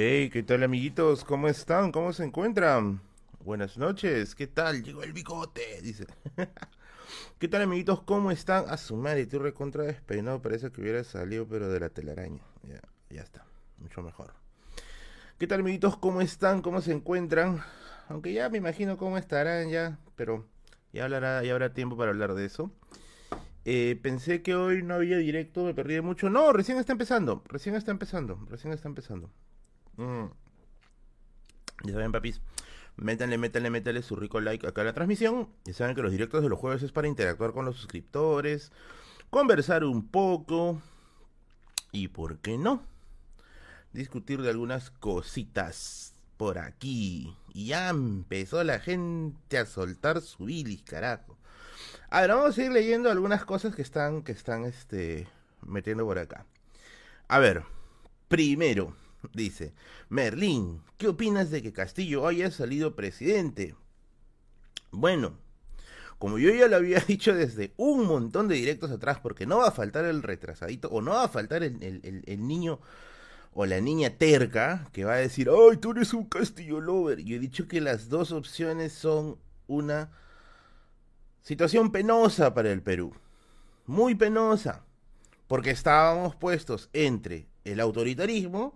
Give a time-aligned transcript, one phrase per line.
[0.00, 1.24] Hey, ¿qué tal amiguitos?
[1.24, 1.90] ¿Cómo están?
[1.90, 3.00] ¿Cómo se encuentran?
[3.44, 4.84] Buenas noches, ¿qué tal?
[4.84, 6.06] Llegó el bigote, dice.
[7.40, 8.02] ¿Qué tal amiguitos?
[8.02, 8.66] ¿Cómo están?
[8.68, 12.40] A su madre, tú recontra despeinado, parece que hubiera salido pero de la telaraña.
[12.62, 12.80] Ya,
[13.10, 13.44] ya está,
[13.78, 14.34] mucho mejor.
[15.36, 15.96] ¿Qué tal amiguitos?
[15.96, 16.62] ¿Cómo están?
[16.62, 17.60] ¿Cómo se encuentran?
[18.08, 20.46] Aunque ya me imagino cómo estarán ya, pero
[20.92, 22.70] ya hablará, ya habrá tiempo para hablar de eso.
[23.64, 26.30] Eh, pensé que hoy no había directo, me perdí de mucho.
[26.30, 29.28] No, recién está empezando, recién está empezando, recién está empezando.
[29.98, 30.26] Mm.
[31.84, 32.40] Ya saben, papis.
[32.96, 35.48] Métanle, métanle, métanle su rico like acá a la transmisión.
[35.64, 38.72] Ya saben que los directos de los jueves es para interactuar con los suscriptores,
[39.30, 40.80] conversar un poco
[41.92, 42.82] y, ¿por qué no?
[43.92, 47.36] Discutir de algunas cositas por aquí.
[47.52, 51.36] Y ya empezó la gente a soltar su bilis, carajo.
[52.10, 55.28] A ver, vamos a ir leyendo algunas cosas que están, que están, este,
[55.62, 56.46] metiendo por acá.
[57.28, 57.62] A ver,
[58.28, 58.94] primero,
[59.32, 59.74] dice,
[60.08, 63.74] Merlín, ¿qué opinas de que Castillo haya salido presidente?
[64.90, 65.36] Bueno,
[66.18, 69.68] como yo ya lo había dicho desde un montón de directos atrás, porque no va
[69.68, 72.80] a faltar el retrasadito, o no va a faltar el, niño
[73.54, 77.22] o la niña terca que va a decir, ay, tú eres un Castillo Lover.
[77.24, 80.10] Yo he dicho que las dos opciones son una
[81.42, 83.14] situación penosa para el Perú.
[83.86, 84.84] Muy penosa.
[85.46, 88.74] Porque estábamos puestos entre el autoritarismo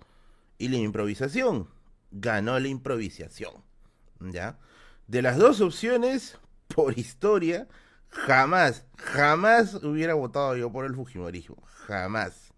[0.62, 1.68] y la improvisación.
[2.12, 3.64] Ganó la improvisación.
[4.20, 4.60] ¿Ya?
[5.08, 6.38] De las dos opciones,
[6.69, 7.66] por historia,
[8.08, 11.60] jamás, jamás hubiera votado yo por el Fujimorismo.
[11.86, 12.52] Jamás.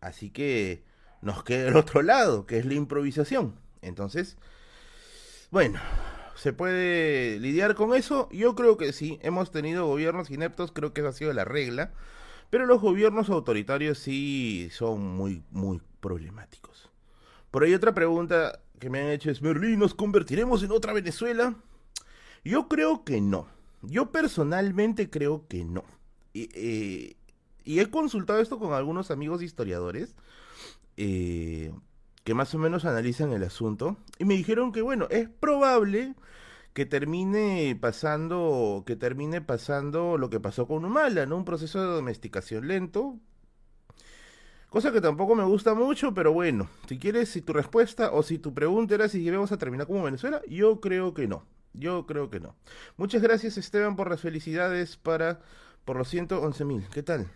[0.00, 0.84] Así que
[1.20, 3.60] nos queda el otro lado, que es la improvisación.
[3.82, 4.38] Entonces,
[5.50, 5.78] bueno,
[6.34, 8.30] ¿se puede lidiar con eso?
[8.32, 9.18] Yo creo que sí.
[9.20, 11.92] Hemos tenido gobiernos ineptos, creo que esa ha sido la regla.
[12.48, 16.87] Pero los gobiernos autoritarios sí son muy, muy problemáticos.
[17.50, 21.56] Por ahí otra pregunta que me han hecho es, Merlín, ¿nos convertiremos en otra Venezuela?
[22.44, 23.46] Yo creo que no.
[23.82, 25.84] Yo personalmente creo que no.
[26.32, 27.16] Y, eh,
[27.64, 30.14] he consultado esto con algunos amigos historiadores
[30.96, 31.72] eh,
[32.24, 36.14] que más o menos analizan el asunto y me dijeron que bueno, es probable
[36.72, 41.36] que termine pasando, que termine pasando lo que pasó con Humala, ¿no?
[41.36, 43.16] Un proceso de domesticación lento.
[44.68, 48.38] Cosa que tampoco me gusta mucho, pero bueno, si quieres, si tu respuesta o si
[48.38, 51.44] tu pregunta era si vamos a terminar como Venezuela, yo creo que no.
[51.72, 52.54] Yo creo que no.
[52.96, 55.40] Muchas gracias Esteban por las felicidades para
[55.84, 56.86] por los 111 mil.
[56.92, 57.30] ¿Qué tal?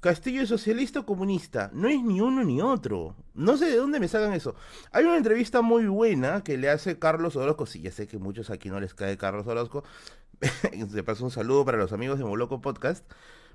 [0.00, 1.70] Castillo es socialista o comunista.
[1.72, 3.14] No es ni uno ni otro.
[3.34, 4.54] No sé de dónde me sacan eso.
[4.90, 7.66] Hay una entrevista muy buena que le hace Carlos Orozco.
[7.66, 9.84] Sí, ya sé que muchos aquí no les cae Carlos Orozco.
[10.90, 13.06] Se pasa un saludo para los amigos de Moloco Podcast.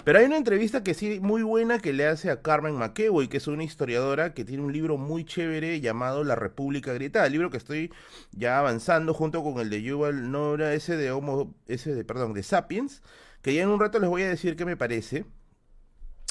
[0.04, 3.38] Pero hay una entrevista que sí, muy buena, que le hace a Carmen McEvoy, que
[3.38, 7.28] es una historiadora que tiene un libro muy chévere llamado La República Gritada.
[7.28, 7.92] El libro que estoy
[8.32, 12.44] ya avanzando junto con el de Yuval Nora, ese de Homo, ese de, perdón, de
[12.44, 13.04] Sapiens,
[13.42, 15.26] que ya en un rato les voy a decir qué me parece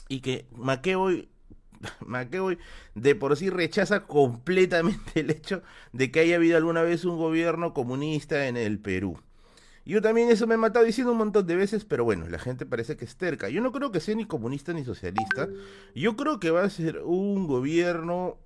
[0.09, 1.29] y que McEvoy,
[2.07, 2.59] McEvoy
[2.95, 5.63] de por sí rechaza completamente el hecho
[5.93, 9.21] de que haya habido alguna vez un gobierno comunista en el Perú.
[9.89, 12.67] Yo también eso me he matado diciendo un montón de veces, pero bueno, la gente
[12.67, 13.49] parece que es terca.
[13.49, 15.49] Yo no creo que sea ni comunista ni socialista.
[15.95, 18.37] Yo creo que va a ser un gobierno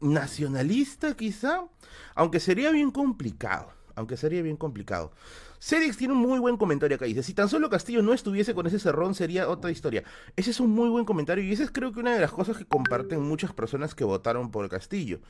[0.00, 1.68] nacionalista quizá,
[2.16, 5.12] aunque sería bien complicado, aunque sería bien complicado.
[5.60, 7.04] Cedix tiene un muy buen comentario acá.
[7.04, 10.02] Dice, si tan solo Castillo no estuviese con ese cerrón sería otra historia.
[10.34, 12.58] Ese es un muy buen comentario y esa es creo que una de las cosas
[12.58, 15.20] que comparten muchas personas que votaron por Castillo.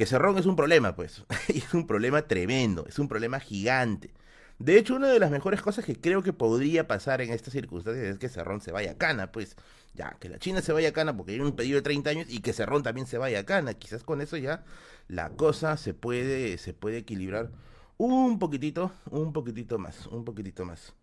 [0.00, 1.26] Que Cerrón es un problema, pues.
[1.48, 4.14] es un problema tremendo, es un problema gigante.
[4.58, 8.06] De hecho, una de las mejores cosas que creo que podría pasar en estas circunstancias
[8.06, 9.56] es que Cerrón se vaya a Cana, pues.
[9.92, 12.26] Ya, que la China se vaya a Cana porque hay un pedido de 30 años
[12.30, 13.74] y que Cerrón también se vaya a Cana.
[13.74, 14.64] Quizás con eso ya
[15.06, 17.50] la cosa se puede, se puede equilibrar
[17.98, 20.94] un poquitito, un poquitito más, un poquitito más.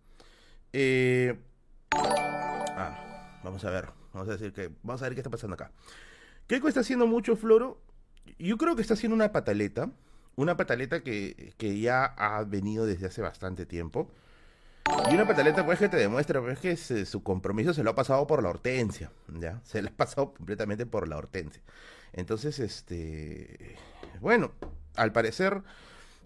[0.74, 1.38] Eh,
[1.92, 5.72] ah, vamos a ver, vamos a decir que, vamos a ver qué está pasando acá.
[6.48, 7.86] Keiko está haciendo mucho floro.
[8.40, 9.90] Yo creo que está haciendo una pataleta,
[10.36, 14.10] una pataleta que, que ya ha venido desde hace bastante tiempo.
[15.12, 18.26] Y una pataleta, pues, que te demuestra pues, que su compromiso se lo ha pasado
[18.26, 19.60] por la hortensia, ¿ya?
[19.64, 21.62] Se lo ha pasado completamente por la hortensia.
[22.14, 23.76] Entonces, este...
[24.22, 24.52] Bueno,
[24.96, 25.62] al parecer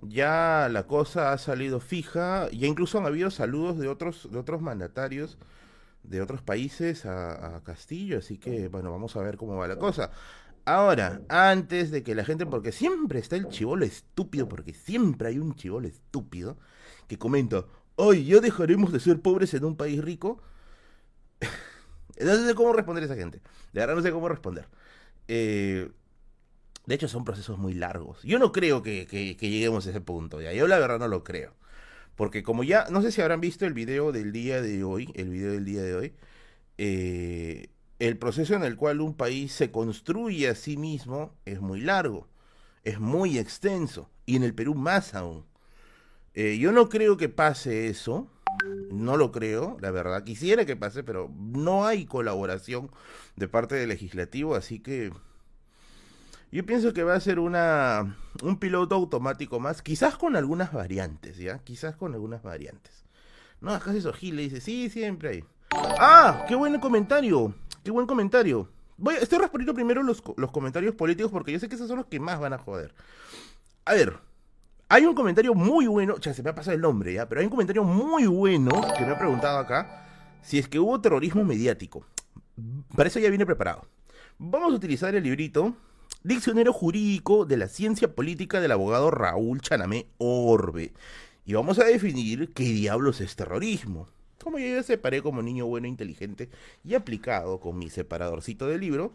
[0.02, 4.62] ya la cosa ha salido fija, ya incluso han habido saludos de otros, de otros
[4.62, 5.38] mandatarios
[6.04, 10.12] de otros países a, Castillo, así que bueno, vamos a ver cómo va la cosa.
[10.66, 15.40] Ahora, antes de que la gente, porque siempre está el chivolo estúpido, porque siempre hay
[15.40, 16.58] un chivolo estúpido
[17.08, 17.66] que comenta,
[17.96, 20.42] hoy ya dejaremos de ser pobres en un país rico.
[22.20, 23.42] no sé cómo responder a esa gente.
[23.74, 24.68] De verdad no sé cómo responder.
[25.28, 25.92] Eh,
[26.86, 28.22] De hecho, son procesos muy largos.
[28.24, 30.54] Yo no creo que, que, lleguemos a ese punto, ¿ya?
[30.54, 31.56] Yo la verdad no lo creo.
[32.16, 35.30] Porque como ya, no sé si habrán visto el video del día de hoy, el
[35.30, 36.14] video del día de hoy,
[36.78, 37.70] eh,
[38.02, 42.28] el proceso en el cual un país se construye a sí mismo es muy largo,
[42.84, 45.46] es muy extenso, y en el Perú más aún.
[46.34, 48.28] Eh, yo no creo que pase eso,
[48.92, 50.24] no lo creo, la verdad.
[50.24, 52.90] Quisiera que pase, pero no hay colaboración
[53.36, 55.14] de parte del legislativo, así que
[56.52, 61.38] yo pienso que va a ser una un piloto automático más, quizás con algunas variantes,
[61.38, 61.60] ¿ya?
[61.60, 63.06] Quizás con algunas variantes.
[63.60, 65.44] No, acá se le dice, sí, siempre hay.
[65.74, 67.54] Ah, qué buen comentario,
[67.84, 68.68] qué buen comentario.
[68.98, 72.08] Voy, estoy respondiendo primero los, los comentarios políticos porque yo sé que esos son los
[72.08, 72.94] que más van a joder.
[73.86, 74.20] A ver,
[74.90, 77.46] hay un comentario muy bueno, ya se me ha pasado el nombre ya, pero hay
[77.46, 80.06] un comentario muy bueno que me ha preguntado acá
[80.42, 82.06] si es que hubo terrorismo mediático.
[82.96, 83.88] Para eso ya viene preparado.
[84.38, 85.76] Vamos a utilizar el librito
[86.24, 90.94] Diccionario Jurídico de la Ciencia Política del abogado Raúl Chanamé Orbe.
[91.46, 94.08] Y vamos a definir qué diablos es terrorismo.
[94.44, 96.50] Como yo ya separé como niño bueno, inteligente
[96.84, 99.14] y aplicado con mi separadorcito de libro,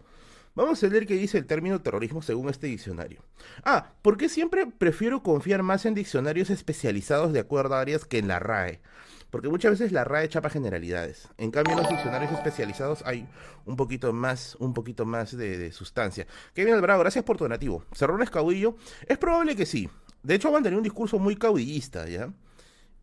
[0.56, 3.20] Vamos a leer qué dice el término terrorismo según este diccionario.
[3.62, 8.16] Ah, ¿por qué siempre prefiero confiar más en diccionarios especializados de acuerdo a áreas que
[8.16, 8.80] en la RAE?
[9.28, 11.28] Porque muchas veces la RAE chapa generalidades.
[11.36, 13.28] En cambio, en los diccionarios especializados hay
[13.66, 16.26] un poquito más, un poquito más de, sustancia.
[16.54, 17.84] Kevin Alvarado, gracias por tu donativo.
[17.92, 18.76] ¿Cerrones caudillo?
[19.06, 19.90] Es probable que sí.
[20.22, 22.32] De hecho, van a tener un discurso muy caudillista, ¿ya?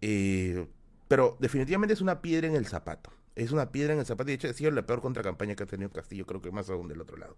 [0.01, 0.65] Eh,
[1.13, 3.11] pero definitivamente es una piedra en el zapato.
[3.35, 5.67] Es una piedra en el zapato de hecho ha sido la peor contracampaña que ha
[5.67, 7.37] tenido Castillo, creo que más aún del otro lado.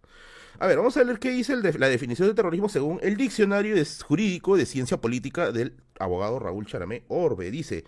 [0.59, 3.75] A ver, vamos a ver qué dice la definición de terrorismo según el diccionario
[4.07, 7.51] jurídico de ciencia política del abogado Raúl Charamé Orbe.
[7.51, 7.83] Dice,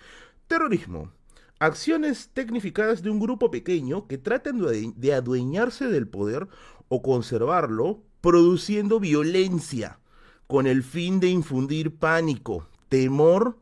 [0.48, 1.14] terrorismo,
[1.58, 4.62] acciones tecnificadas de un grupo pequeño que tratan
[4.94, 6.50] de adueñarse del poder
[6.90, 10.02] o conservarlo produciendo violencia
[10.48, 13.58] con el fin de infundir pánico, temor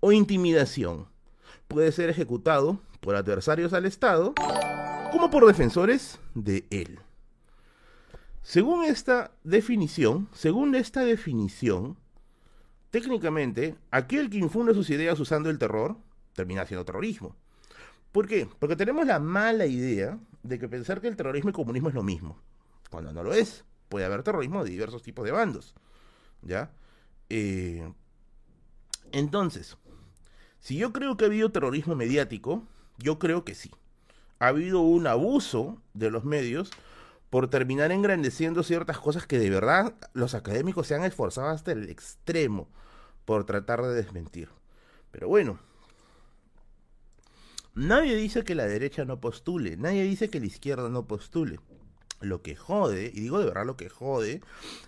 [0.00, 1.06] o intimidación.
[1.68, 4.34] Puede ser ejecutado por adversarios al Estado
[5.12, 6.98] como por defensores de él.
[8.42, 11.98] Según esta definición, según esta definición,
[12.90, 15.98] técnicamente, aquel que infunde sus ideas usando el terror
[16.32, 17.36] termina siendo terrorismo.
[18.12, 18.48] ¿Por qué?
[18.58, 21.94] Porque tenemos la mala idea de que pensar que el terrorismo y el comunismo es
[21.94, 22.40] lo mismo,
[22.90, 23.64] cuando no lo es.
[23.90, 25.74] Puede haber terrorismo de diversos tipos de bandos.
[26.40, 26.70] ¿Ya?
[27.28, 27.92] Eh,
[29.12, 29.76] entonces,
[30.60, 32.64] si yo creo que ha habido terrorismo mediático,
[32.98, 33.70] yo creo que sí.
[34.38, 36.70] Ha habido un abuso de los medios
[37.30, 41.88] por terminar engrandeciendo ciertas cosas que de verdad los académicos se han esforzado hasta el
[41.90, 42.68] extremo
[43.24, 44.48] por tratar de desmentir.
[45.10, 45.58] Pero bueno,
[47.74, 51.60] nadie dice que la derecha no postule, nadie dice que la izquierda no postule.
[52.20, 54.40] Lo que jode, y digo de verdad lo que jode,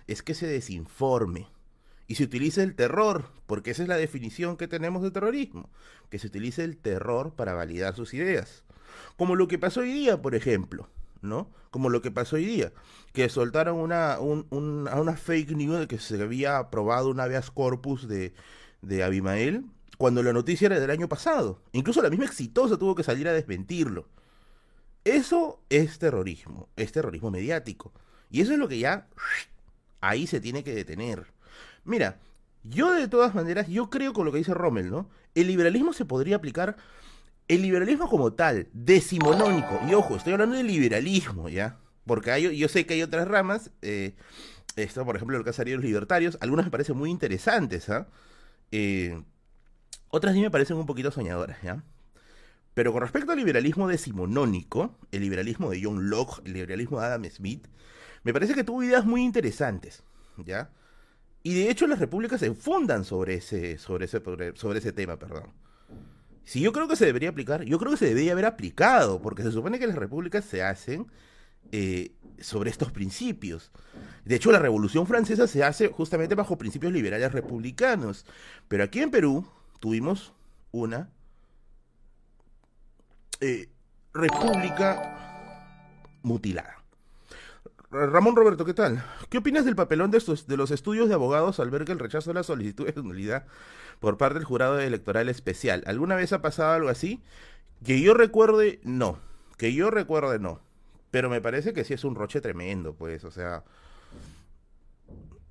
[0.07, 1.47] es que se desinforme
[2.11, 5.69] y se utilice el terror, porque esa es la definición que tenemos de terrorismo,
[6.09, 8.65] que se utilice el terror para validar sus ideas.
[9.15, 10.89] Como lo que pasó hoy día, por ejemplo,
[11.21, 11.49] ¿no?
[11.69, 12.73] Como lo que pasó hoy día,
[13.13, 19.03] que soltaron una, una fake news de que se había aprobado un habeas corpus de
[19.05, 19.63] Abimael,
[19.97, 21.61] cuando la noticia era del año pasado.
[21.71, 24.09] Incluso la misma exitosa tuvo que salir a desmentirlo.
[25.05, 27.93] Eso es terrorismo, es terrorismo mediático.
[28.29, 29.07] Y eso es lo que ya
[30.01, 31.27] ahí se tiene que detener.
[31.83, 32.19] Mira,
[32.63, 35.09] yo de todas maneras, yo creo con lo que dice Rommel, ¿no?
[35.33, 36.77] El liberalismo se podría aplicar,
[37.47, 41.77] el liberalismo como tal, decimonónico, y ojo, estoy hablando de liberalismo, ¿ya?
[42.05, 44.15] Porque hay, yo sé que hay otras ramas, eh,
[44.75, 48.07] esto por ejemplo lo que hace los libertarios, algunas me parecen muy interesantes, ¿ah?
[48.71, 49.21] Eh,
[50.09, 51.83] otras sí me parecen un poquito soñadoras, ¿ya?
[52.73, 57.25] Pero con respecto al liberalismo decimonónico, el liberalismo de John Locke, el liberalismo de Adam
[57.25, 57.67] Smith,
[58.23, 60.03] me parece que tuvo ideas muy interesantes,
[60.37, 60.69] ¿ya?
[61.43, 64.21] Y de hecho las repúblicas se fundan sobre ese, sobre ese,
[64.55, 65.51] sobre ese tema, perdón.
[66.43, 69.43] Si yo creo que se debería aplicar, yo creo que se debería haber aplicado, porque
[69.43, 71.07] se supone que las repúblicas se hacen
[71.71, 73.71] eh, sobre estos principios.
[74.25, 78.25] De hecho, la Revolución Francesa se hace justamente bajo principios liberales republicanos.
[78.67, 79.47] Pero aquí en Perú
[79.79, 80.33] tuvimos
[80.71, 81.09] una
[83.39, 83.69] eh,
[84.13, 86.80] república mutilada.
[87.91, 89.03] Ramón Roberto, ¿qué tal?
[89.29, 91.99] ¿Qué opinas del papelón de, estos, de los estudios de abogados al ver que el
[91.99, 93.45] rechazo de la solicitud de nulidad
[93.99, 95.83] por parte del jurado electoral especial?
[95.85, 97.21] ¿Alguna vez ha pasado algo así?
[97.83, 99.19] Que yo recuerde, no.
[99.57, 100.61] Que yo recuerde, no.
[101.11, 103.65] Pero me parece que sí es un roche tremendo, pues, o sea...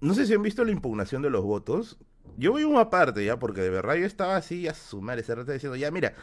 [0.00, 1.98] No sé si han visto la impugnación de los votos.
[2.38, 5.52] Yo voy una parte ya, porque de verdad yo estaba así a sumar ese rato
[5.52, 6.14] diciendo, ya, mira,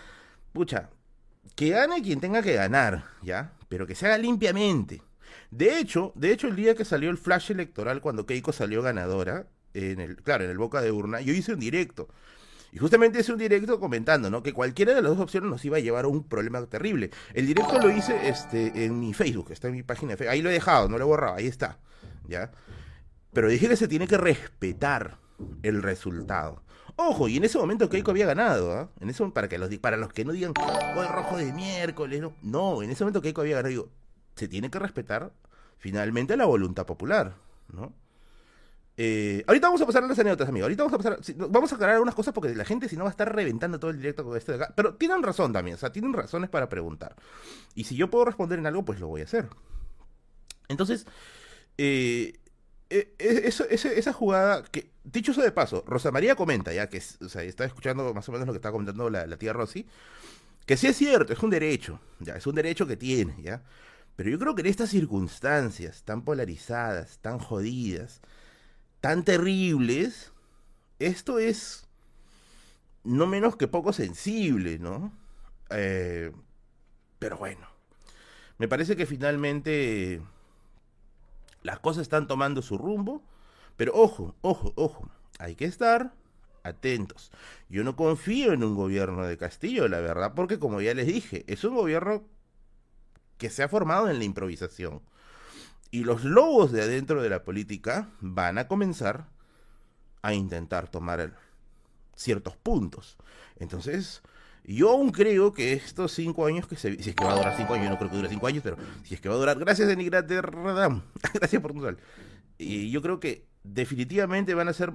[0.51, 0.89] pucha,
[1.55, 3.53] que gane quien tenga que ganar, ¿ya?
[3.69, 5.03] Pero que se haga limpiamente
[5.51, 9.47] De hecho, de hecho, el día que salió el flash electoral, cuando Keiko salió ganadora,
[9.73, 12.07] en el, claro, en el boca de urna, yo hice un directo.
[12.71, 14.43] Y justamente hice un directo comentando, ¿no?
[14.43, 17.11] Que cualquiera de las dos opciones nos iba a llevar a un problema terrible.
[17.33, 20.33] El directo lo hice este, en mi Facebook, está en mi página de Facebook.
[20.33, 21.79] Ahí lo he dejado, no lo he borrado, ahí está.
[22.27, 22.51] ¿Ya?
[23.31, 25.17] Pero dije que se tiene que respetar
[25.63, 26.63] el resultado.
[26.97, 28.89] Ojo, y en ese momento Keiko había ganado, ¿ah?
[28.99, 32.33] En eso, para, que los, para los que no digan, el rojo de miércoles, no.
[32.41, 33.69] No, en ese momento Keiko había ganado.
[33.69, 33.89] Digo,
[34.37, 35.33] se tiene que respetar
[35.77, 37.35] finalmente la voluntad popular,
[37.73, 37.93] ¿no?
[38.99, 40.65] Eh, ahorita vamos a pasar a las anécdotas, amigo.
[40.65, 41.49] Ahorita vamos a pasar.
[41.49, 43.91] vamos a aclarar algunas cosas porque la gente, si no, va a estar reventando todo
[43.91, 44.73] el directo con esto de acá.
[44.75, 47.15] Pero tienen razón también, o sea, tienen razones para preguntar.
[47.75, 49.49] Y si yo puedo responder en algo, pues lo voy a hacer.
[50.67, 51.05] Entonces,
[51.77, 52.39] eh,
[52.89, 57.65] eh, esa jugada que, dicho eso de paso, Rosa María comenta, ya que o está
[57.65, 59.85] escuchando más o menos lo que está comentando la, la tía Rosy,
[60.65, 63.63] que sí es cierto, es un derecho, ya, es un derecho que tiene, ya.
[64.17, 68.19] Pero yo creo que en estas circunstancias tan polarizadas, tan jodidas,
[68.99, 70.33] tan terribles,
[70.97, 71.87] esto es
[73.03, 75.13] no menos que poco sensible, ¿no?
[75.69, 76.31] Eh,
[77.19, 77.67] pero bueno,
[78.57, 80.19] me parece que finalmente
[81.61, 83.21] las cosas están tomando su rumbo,
[83.75, 86.15] pero ojo, ojo, ojo, hay que estar
[86.63, 87.31] atentos.
[87.69, 91.43] Yo no confío en un gobierno de Castillo, la verdad, porque como ya les dije,
[91.45, 92.23] es un gobierno
[93.37, 95.01] que se ha formado en la improvisación.
[95.91, 99.29] Y los lobos de adentro de la política van a comenzar
[100.21, 101.33] a intentar tomar
[102.15, 103.17] ciertos puntos.
[103.57, 104.21] Entonces,
[104.65, 107.01] yo aún creo que estos cinco años que se...
[107.01, 108.61] Si es que va a durar cinco años, yo no creo que dure cinco años,
[108.63, 109.57] pero si es que va a durar...
[109.57, 111.03] Gracias, de Radam.
[111.33, 111.97] Gracias por tu sal.
[112.57, 114.93] Y yo creo que definitivamente van a ser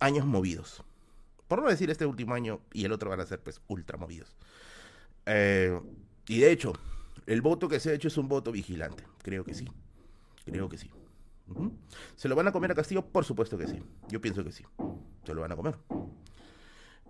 [0.00, 0.82] años movidos.
[1.46, 4.34] Por no decir este último año y el otro van a ser pues ultra movidos.
[5.26, 5.78] Eh,
[6.26, 6.72] y de hecho,
[7.26, 9.04] el voto que se ha hecho es un voto vigilante.
[9.22, 9.68] Creo que sí.
[10.44, 10.90] Creo que sí.
[12.16, 13.04] ¿Se lo van a comer a Castillo?
[13.04, 13.82] Por supuesto que sí.
[14.08, 14.64] Yo pienso que sí.
[15.24, 15.76] Se lo van a comer.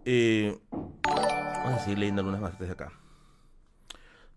[0.04, 0.59] Eh,
[1.02, 2.92] vamos a seguir leyendo algunas más desde acá.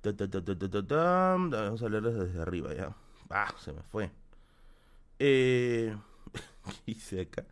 [0.03, 2.95] Vamos a leerlas desde arriba ya.
[3.29, 4.09] Ah, se me fue.
[5.19, 5.95] Eh,
[6.85, 7.45] ¿Qué hice acá?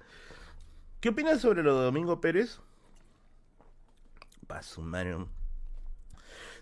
[1.01, 2.59] ¿Qué opinas sobre lo de Domingo Pérez?
[4.47, 5.27] Paso, mano.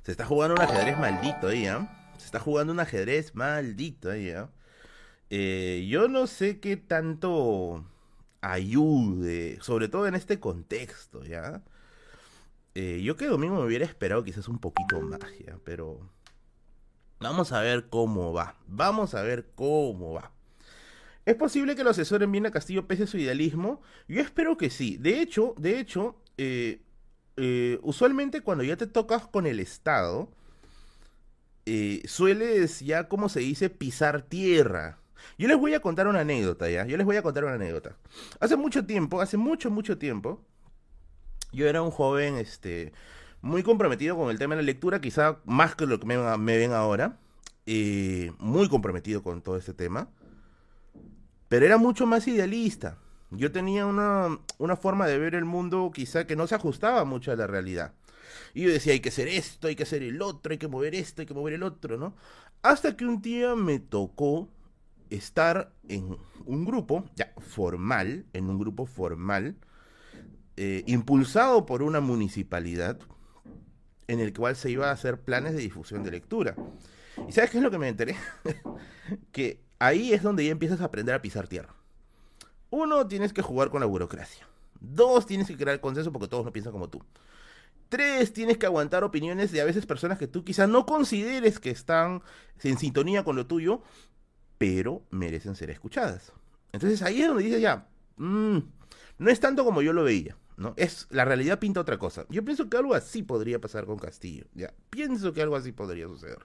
[0.04, 1.88] Se está jugando un ajedrez maldito ahí, ¿eh?
[2.18, 4.46] Se está jugando un ajedrez maldito ahí, ¿eh?
[5.30, 5.88] ¿eh?
[5.90, 7.86] yo no sé qué tanto
[8.42, 11.64] ayude, sobre todo en este contexto, ¿ya?
[12.76, 15.58] Eh, yo que domingo me hubiera esperado quizás un poquito más, ¿ya?
[15.64, 16.02] Pero
[17.20, 18.58] vamos a ver cómo va.
[18.68, 20.34] Vamos a ver cómo va.
[21.26, 23.82] ¿Es posible que lo asesoren bien a Castillo pese a su idealismo?
[24.10, 24.98] Yo espero que sí.
[24.98, 26.82] De hecho, de hecho, eh,
[27.38, 30.30] eh, usualmente cuando ya te tocas con el Estado,
[31.66, 35.00] eh, sueles ya, como se dice, pisar tierra.
[35.38, 36.86] Yo les voy a contar una anécdota, ¿ya?
[36.86, 37.96] Yo les voy a contar una anécdota.
[38.40, 40.44] Hace mucho tiempo, hace mucho, mucho tiempo,
[41.54, 42.92] yo era un joven, este,
[43.42, 46.74] muy comprometido con el tema de la lectura, quizá más que lo que me, ven
[46.74, 47.20] ahora,
[47.66, 50.10] eh, muy comprometido con todo este tema,
[51.48, 52.98] pero era mucho más idealista.
[53.36, 57.32] Yo tenía una, una forma de ver el mundo quizá que no se ajustaba mucho
[57.32, 57.94] a la realidad.
[58.54, 60.96] Y yo decía, hay que hacer esto, hay que hacer el otro, hay que mover
[60.96, 62.16] esto, hay que mover el otro, ¿no?
[62.62, 64.50] Hasta que un día me tocó
[65.10, 69.56] estar en un grupo, ya formal, en un grupo formal,
[70.56, 73.00] eh, impulsado por una municipalidad,
[74.08, 76.56] en el cual se iba a hacer planes de difusión de lectura.
[77.28, 78.16] ¿Y sabes qué es lo que me enteré?
[79.32, 81.75] que ahí es donde ya empiezas a aprender a pisar tierra.
[82.75, 84.48] Uno, tienes que jugar con la burocracia.
[84.80, 87.03] Dos, tienes que crear consenso porque todos no piensan como tú.
[87.88, 91.70] Tres, tienes que aguantar opiniones de a veces personas que tú quizás no consideres que
[91.70, 92.24] están
[92.63, 93.84] en sintonía con lo tuyo,
[94.58, 96.32] pero merecen ser escuchadas.
[96.72, 97.88] Entonces ahí es donde dices ya,
[98.18, 98.58] mm,
[99.20, 100.74] no es tanto como yo lo veía, ¿no?
[100.75, 102.25] Es, la realidad pinta otra cosa.
[102.30, 104.74] Yo pienso que algo así podría pasar con Castillo, ya.
[104.89, 106.39] Pienso que algo así podría suceder.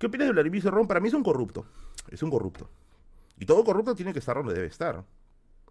[0.00, 0.88] ¿Qué opinas de Vladimir Cerrón?
[0.88, 1.66] Para mí es un corrupto.
[2.10, 2.68] Es un corrupto.
[3.40, 5.02] Y todo corrupto tiene que estar donde debe estar.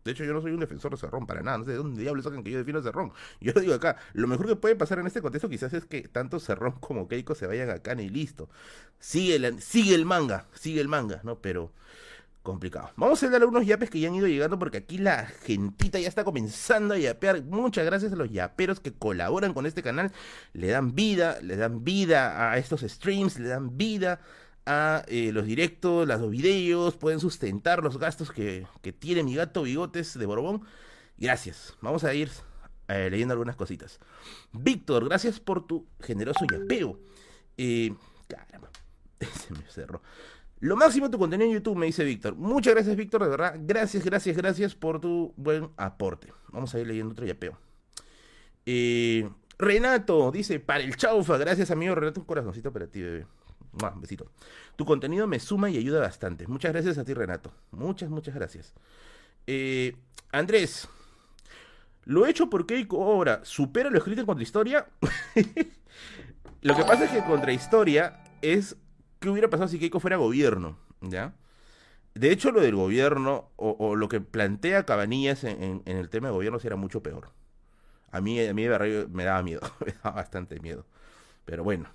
[0.03, 1.59] De hecho, yo no soy un defensor de Cerrón para nada.
[1.59, 3.13] No sé de dónde diablos sacan que yo defiendo a Cerrón.
[3.39, 3.97] Yo lo digo acá.
[4.13, 7.35] Lo mejor que puede pasar en este contexto quizás es que tanto Cerrón como Keiko
[7.35, 8.49] se vayan acá y listo.
[8.97, 11.39] Sigue el, sigue el manga, sigue el manga, ¿no?
[11.39, 11.71] Pero
[12.41, 12.89] complicado.
[12.95, 16.07] Vamos a darle algunos yapes que ya han ido llegando porque aquí la gentita ya
[16.07, 17.43] está comenzando a yapear.
[17.43, 20.11] Muchas gracias a los yaperos que colaboran con este canal.
[20.53, 24.21] Le dan vida, le dan vida a estos streams, le dan vida
[24.65, 28.67] a eh, los directos, los videos, pueden sustentar los gastos que,
[28.99, 30.63] tiene mi gato Bigotes de Borbón.
[31.17, 31.75] Gracias.
[31.81, 32.29] Vamos a ir
[32.87, 33.99] eh, leyendo algunas cositas.
[34.51, 36.99] Víctor, gracias por tu generoso yapeo.
[37.57, 37.93] Eh,
[38.27, 38.69] caramba.
[39.19, 40.01] Se me cerró.
[40.59, 42.35] Lo máximo tu contenido en YouTube, me dice Víctor.
[42.35, 43.55] Muchas gracias, Víctor, de verdad.
[43.59, 46.33] Gracias, gracias, gracias por tu buen aporte.
[46.51, 47.57] Vamos a ir leyendo otro yapeo.
[49.57, 51.37] Renato dice, para el chaufa.
[51.37, 52.19] Gracias, amigo Renato.
[52.19, 53.25] Un corazoncito para ti, bebé.
[54.75, 56.47] Tu contenido me suma y ayuda bastante.
[56.47, 57.51] Muchas gracias a ti, Renato.
[57.71, 58.73] Muchas, muchas gracias.
[59.47, 59.95] Eh,
[60.31, 60.87] Andrés,
[62.05, 64.87] lo hecho por Keiko ahora supera lo escrito en Contrahistoria.
[66.61, 68.75] lo que pasa es que Contrahistoria es
[69.19, 71.33] qué hubiera pasado si Keiko fuera gobierno, ¿ya?
[72.15, 76.59] De hecho, lo del gobierno, o, lo que plantea Cabanillas en, el tema de gobierno,
[76.63, 77.29] era mucho peor.
[78.11, 80.85] A mí, a mí me daba miedo, me daba bastante miedo.
[81.45, 81.85] Pero bueno,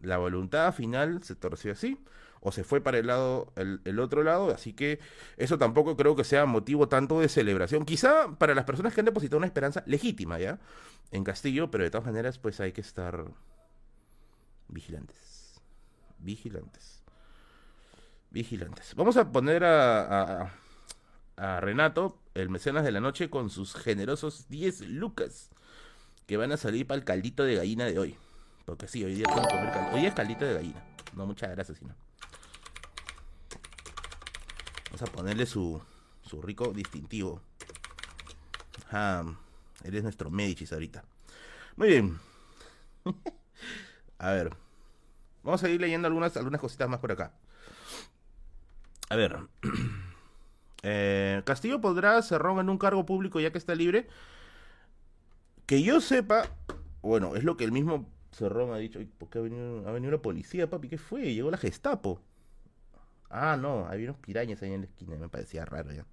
[0.00, 1.98] la voluntad final se torció así,
[2.40, 4.98] o se fue para el lado, el, otro lado, así que
[5.36, 7.84] eso tampoco creo que sea motivo tanto de celebración.
[7.84, 10.58] Quizá para las personas que han depositado una esperanza legítima, ¿ya?
[11.10, 13.24] En Castillo, pero de todas maneras, pues hay que estar
[14.68, 15.30] vigilantes
[16.22, 17.02] vigilantes.
[18.30, 18.94] Vigilantes.
[18.94, 20.52] Vamos a poner a,
[21.36, 25.50] a, Renato, el mecenas de la noche, con sus generosos 10 lucas
[26.26, 28.16] que van a salir para el caldito de gallina de hoy.
[28.70, 30.80] Porque sí, hoy día comer Hoy es caldito de gallina.
[31.16, 31.92] No, muchas gracias, sino.
[34.84, 35.82] Vamos a ponerle su,
[36.22, 37.42] su rico distintivo.
[38.92, 39.24] Ah,
[39.82, 41.02] eres nuestro Medicis ahorita.
[41.74, 42.20] Muy bien.
[44.18, 44.54] a ver.
[45.42, 47.32] Vamos a ir leyendo algunas, algunas cositas más por acá.
[49.08, 49.36] A ver.
[50.82, 54.08] Eh, Castillo podrá cerrar en un cargo público ya que está libre.
[55.66, 56.48] Que yo sepa,
[57.02, 59.00] bueno, es lo que el mismo Cerrón ha dicho.
[59.18, 60.88] ¿Por qué ha venido, ha venido la policía, papi?
[60.88, 61.34] ¿Qué fue?
[61.34, 62.20] Llegó la Gestapo.
[63.30, 66.04] Ah, no, había unos pirañas ahí en la esquina, me parecía raro ya.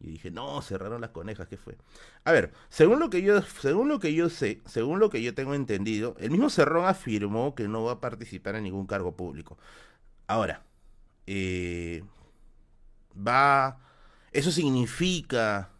[0.00, 1.76] Y dije, no, cerraron las conejas, ¿qué fue?
[2.24, 5.34] A ver, según lo que yo, según lo que yo sé, según lo que yo
[5.34, 9.58] tengo entendido, el mismo Cerrón afirmó que no va a participar en ningún cargo público.
[10.26, 10.62] Ahora,
[11.26, 12.02] eh,
[13.16, 13.78] va.
[14.32, 15.70] Eso significa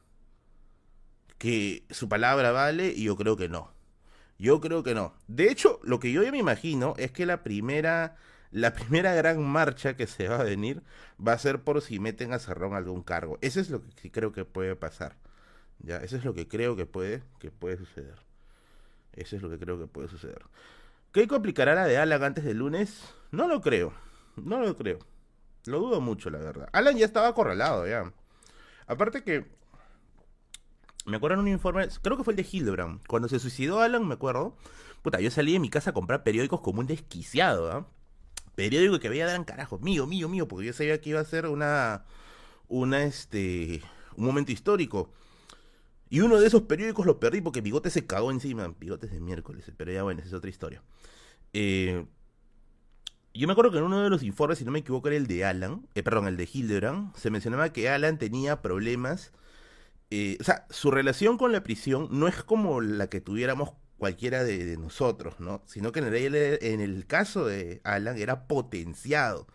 [1.38, 3.72] que su palabra vale y yo creo que no.
[4.40, 5.12] Yo creo que no.
[5.28, 8.16] De hecho, lo que yo ya me imagino es que la primera
[8.50, 10.82] la primera gran marcha que se va a venir
[11.24, 13.38] va a ser por si meten a Cerrón algún cargo.
[13.42, 15.16] Eso es lo que creo que puede pasar.
[15.78, 18.16] Ya, eso es lo que creo que puede, que puede suceder.
[19.12, 20.42] Eso es lo que creo que puede suceder.
[21.12, 23.12] ¿Keiko aplicará la de Alan antes del lunes?
[23.32, 23.92] No lo creo.
[24.36, 25.00] No lo creo.
[25.66, 26.68] Lo dudo mucho, la verdad.
[26.72, 28.10] Alan ya estaba acorralado, ya.
[28.86, 29.44] Aparte que.
[31.06, 31.88] Me acuerdo en un informe.
[32.02, 33.06] Creo que fue el de Hildebrand.
[33.06, 34.56] Cuando se suicidó Alan, me acuerdo.
[35.02, 37.86] Puta, yo salí de mi casa a comprar periódicos como un desquiciado, ¿ah?
[38.54, 41.46] periódico que veía eran carajo, mío, mío, mío, porque yo sabía que iba a ser
[41.46, 42.04] una,
[42.68, 43.82] una, este,
[44.16, 45.10] un momento histórico.
[46.10, 48.74] Y uno de esos periódicos lo perdí porque Bigote se cagó encima.
[48.78, 50.82] Bigotes de miércoles, pero ya bueno, esa es otra historia.
[51.52, 52.04] Eh,
[53.32, 55.26] yo me acuerdo que en uno de los informes, si no me equivoco, era el
[55.26, 59.32] de Alan, eh, perdón, el de Hildebrand, se mencionaba que Alan tenía problemas.
[60.10, 64.42] Eh, o sea, su relación con la prisión no es como la que tuviéramos cualquiera
[64.44, 65.62] de, nosotros, ¿no?
[65.66, 69.46] Sino que en el, caso de Alan era potenciado,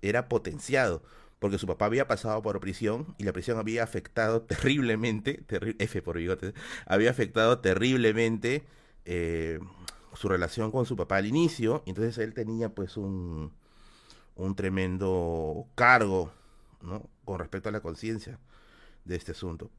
[0.00, 1.02] era potenciado,
[1.40, 5.44] porque su papá había pasado por prisión y la prisión había afectado terriblemente,
[5.78, 6.54] F por bigote,
[6.86, 8.64] había afectado terriblemente
[9.04, 9.58] eh,
[10.14, 13.52] su relación con su papá al inicio, entonces él tenía pues un,
[14.36, 16.32] un tremendo cargo,
[16.80, 17.10] ¿no?
[17.24, 18.38] Con respecto a la conciencia
[19.04, 19.70] de este asunto.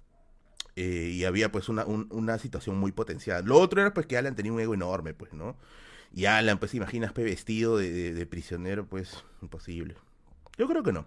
[0.76, 3.42] Eh, y había pues una, una situación muy potenciada.
[3.42, 5.58] Lo otro era pues que Alan tenía un ego enorme, pues, ¿no?
[6.14, 9.96] Y Alan, pues, imaginas vestido de, de, prisionero, pues, imposible.
[10.58, 11.06] Yo creo que no.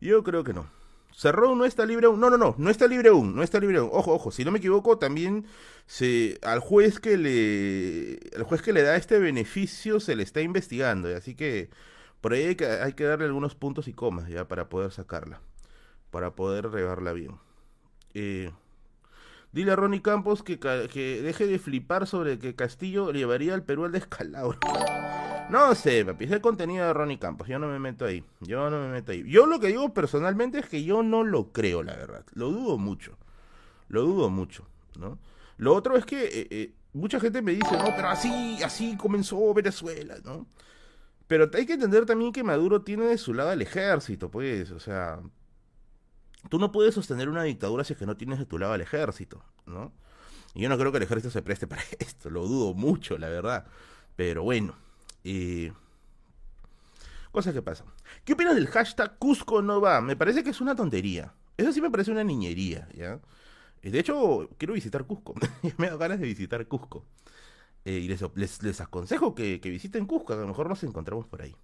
[0.00, 0.68] Yo creo que no.
[1.14, 2.20] Cerró no está libre aún.
[2.20, 3.90] No, no, no, no está libre aún, no está libre aún.
[3.92, 5.46] Ojo, ojo, si no me equivoco, también
[5.86, 10.40] se al juez que le al juez que le da este beneficio se le está
[10.40, 11.70] investigando, así que
[12.20, 15.40] por ahí hay que, hay que darle algunos puntos y comas ya para poder sacarla,
[16.10, 17.38] para poder regarla bien.
[18.14, 18.50] Eh,
[19.52, 23.84] Dile a Ronnie Campos que, que deje de flipar sobre que Castillo llevaría al Perú
[23.84, 24.58] al descalabro.
[25.50, 27.48] No sé, papi, es el contenido de Ronnie Campos.
[27.48, 28.24] Yo no me meto ahí.
[28.40, 29.22] Yo no me meto ahí.
[29.26, 32.24] Yo lo que digo personalmente es que yo no lo creo, la verdad.
[32.32, 33.18] Lo dudo mucho.
[33.88, 34.66] Lo dudo mucho,
[34.98, 35.18] ¿no?
[35.58, 39.52] Lo otro es que eh, eh, mucha gente me dice, no, pero así, así comenzó
[39.52, 40.46] Venezuela, ¿no?
[41.26, 44.80] Pero hay que entender también que Maduro tiene de su lado el ejército, pues, o
[44.80, 45.20] sea,
[46.48, 48.80] Tú no puedes sostener una dictadura si es que no tienes de tu lado al
[48.80, 49.92] ejército, ¿no?
[50.54, 53.28] Y yo no creo que el ejército se preste para esto, lo dudo mucho, la
[53.28, 53.66] verdad.
[54.16, 54.74] Pero bueno,
[57.30, 57.86] cosas que pasan.
[58.24, 60.00] ¿Qué opinas del hashtag Cusco no va?
[60.00, 61.32] Me parece que es una tontería.
[61.56, 63.20] Eso sí me parece una niñería, ¿ya?
[63.82, 65.34] Eh, de hecho, quiero visitar Cusco.
[65.78, 67.04] me da ganas de visitar Cusco.
[67.84, 71.42] Eh, y les, les, aconsejo que, que, visiten Cusco, a lo mejor nos encontramos por
[71.42, 71.56] ahí.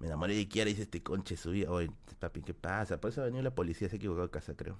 [0.00, 1.64] Me enamoré de Kiara, dice este conche subí.
[1.64, 3.00] Oye, papi, ¿qué pasa?
[3.00, 4.76] Por eso ha venido la policía, se ha equivocado de casa, creo.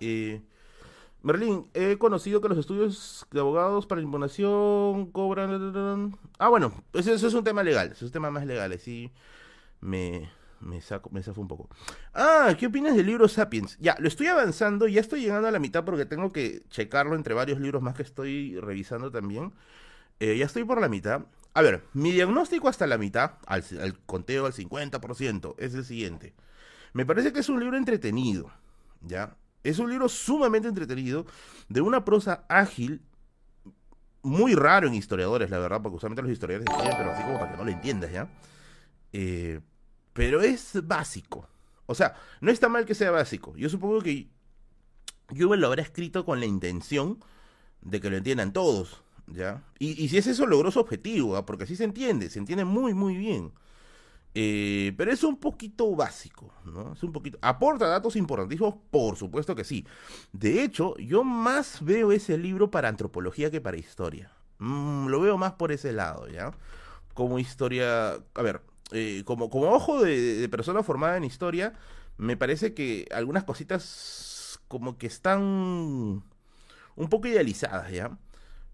[0.00, 0.42] Eh,
[1.22, 6.18] Merlín, he conocido que los estudios de abogados para impugnación cobran...
[6.38, 9.12] Ah, bueno, eso, es un tema legal, eso es un tema más legal, así
[9.80, 10.28] me,
[10.60, 11.68] me saco, me zafo un poco.
[12.12, 13.78] Ah, ¿qué opinas del libro Sapiens?
[13.78, 17.34] Ya, lo estoy avanzando, ya estoy llegando a la mitad porque tengo que checarlo entre
[17.34, 19.52] varios libros más que estoy revisando también.
[20.18, 21.22] Eh, ya estoy por la mitad.
[21.54, 23.64] A ver, mi diagnóstico hasta la mitad, al,
[24.06, 26.34] conteo al 50%, es el siguiente.
[26.94, 28.50] Me parece que es un libro entretenido,
[29.02, 29.36] ¿ya?
[29.62, 31.26] Es un libro sumamente entretenido,
[31.68, 33.02] de una prosa ágil,
[34.22, 37.58] muy raro en historiadores, la verdad, porque usualmente los historiadores pero así como para que
[37.58, 38.28] no lo entiendas, ¿ya?
[39.12, 39.60] Eh,
[40.12, 41.48] pero es básico.
[41.86, 43.54] O sea, no está mal que sea básico.
[43.56, 44.30] Yo supongo que
[45.30, 47.22] yo lo habrá escrito con la intención
[47.80, 49.02] de que lo entiendan todos,
[49.78, 51.46] Y, si es eso, logró su objetivo, ¿ah?
[51.46, 53.52] porque así se entiende, se entiende muy, muy bien.
[54.34, 56.94] Eh, pero es un poquito básico, ¿no?
[56.94, 57.38] Es un poquito.
[57.42, 58.74] ¿Aporta datos importantísimos?
[58.90, 59.86] Por supuesto que sí.
[60.32, 64.32] De hecho, yo más veo ese libro para antropología que para historia.
[64.58, 66.52] Mm, lo veo más por ese lado, ¿ya?
[67.14, 68.12] Como historia.
[68.34, 71.74] A ver, eh, como, como ojo de, persona formada en historia,
[72.16, 78.18] me parece que algunas cositas como que están un poco idealizadas, ¿ya?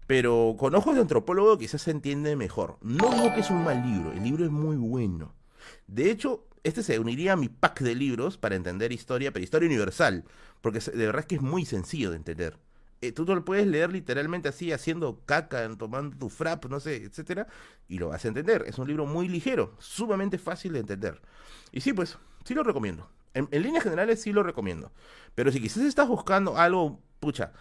[0.09, 2.79] Pero con ojos de antropólogo quizás se entiende mejor.
[2.81, 5.35] No digo que es un mal libro, el libro es muy bueno.
[5.85, 9.67] De hecho, este se uniría a mi pack de libros para entender historia, pero historia
[9.67, 10.25] universal,
[10.61, 12.57] porque de verdad es que es muy sencillo de entender.
[13.01, 17.45] Eh, tú lo puedes leer literalmente así, haciendo caca, tomando tu frap, no sé, etcétera,
[17.87, 18.63] y lo vas a entender.
[18.65, 21.21] Es un libro muy ligero, sumamente fácil de entender.
[21.71, 23.07] Y sí, pues, sí lo recomiendo.
[23.35, 24.91] En, en líneas generales sí lo recomiendo.
[25.35, 27.53] Pero si quizás estás buscando algo, pucha,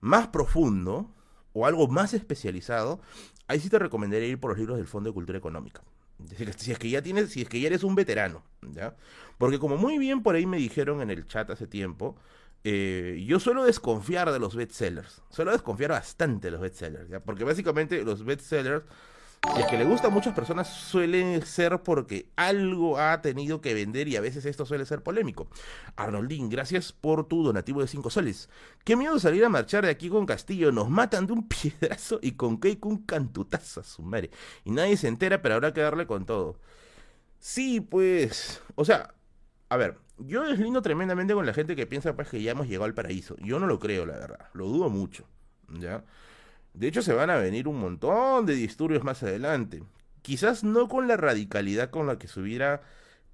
[0.00, 1.12] más profundo
[1.52, 3.00] o algo más especializado,
[3.46, 5.82] ahí sí te recomendaría ir por los libros del Fondo de Cultura Económica.
[6.56, 8.94] Si es que ya tienes, si es que ya eres un veterano, ¿ya?
[9.38, 12.16] Porque como muy bien por ahí me dijeron en el chat hace tiempo,
[12.64, 15.22] eh, yo suelo desconfiar de los bestsellers.
[15.30, 17.20] Suelo desconfiar bastante de los bestsellers, ¿ya?
[17.20, 18.84] Porque básicamente los bestsellers
[19.56, 23.74] y es que le gusta a muchas personas suele ser porque algo ha tenido que
[23.74, 25.48] vender y a veces esto suele ser polémico.
[25.96, 28.48] Arnoldín, gracias por tu donativo de 5 soles.
[28.84, 30.70] Qué miedo salir a marchar de aquí con Castillo.
[30.70, 34.30] Nos matan de un piedrazo y con Keiko un cantutazo a su madre.
[34.64, 36.58] Y nadie se entera, pero habrá que darle con todo.
[37.38, 38.62] Sí, pues.
[38.76, 39.12] O sea,
[39.68, 42.84] a ver, yo deslindo tremendamente con la gente que piensa pues que ya hemos llegado
[42.84, 43.36] al paraíso.
[43.38, 44.48] Yo no lo creo, la verdad.
[44.54, 45.26] Lo dudo mucho.
[45.68, 46.04] ¿Ya?
[46.74, 49.82] De hecho, se van a venir un montón de disturbios más adelante.
[50.22, 52.82] Quizás no con la radicalidad con la que se hubiera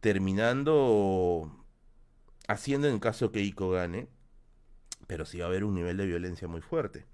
[0.00, 1.52] terminando
[2.48, 4.08] haciendo en caso que Ico gane,
[5.06, 7.06] pero sí va a haber un nivel de violencia muy fuerte.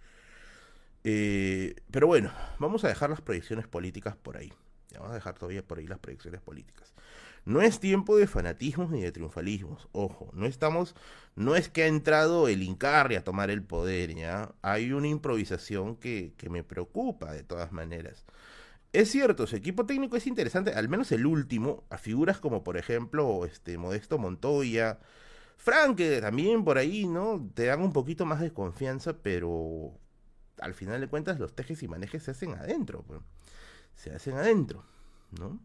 [1.02, 4.52] Eh, pero bueno, vamos a dejar las proyecciones políticas por ahí.
[4.94, 6.94] Vamos a dejar todavía por ahí las proyecciones políticas.
[7.44, 10.94] No es tiempo de fanatismos ni de triunfalismos, ojo, no estamos,
[11.36, 14.54] no es que ha entrado el Incarri a tomar el poder, ¿ya?
[14.62, 18.24] Hay una improvisación que, que me preocupa de todas maneras.
[18.92, 22.76] Es cierto, su equipo técnico es interesante, al menos el último, a figuras como por
[22.76, 25.00] ejemplo este Modesto Montoya,
[25.56, 27.50] Frank, que también por ahí, ¿no?
[27.54, 29.98] Te dan un poquito más de confianza, pero
[30.60, 33.20] al final de cuentas los tejes y manejes se hacen adentro, pues.
[33.94, 34.84] se hacen adentro,
[35.38, 35.60] ¿no?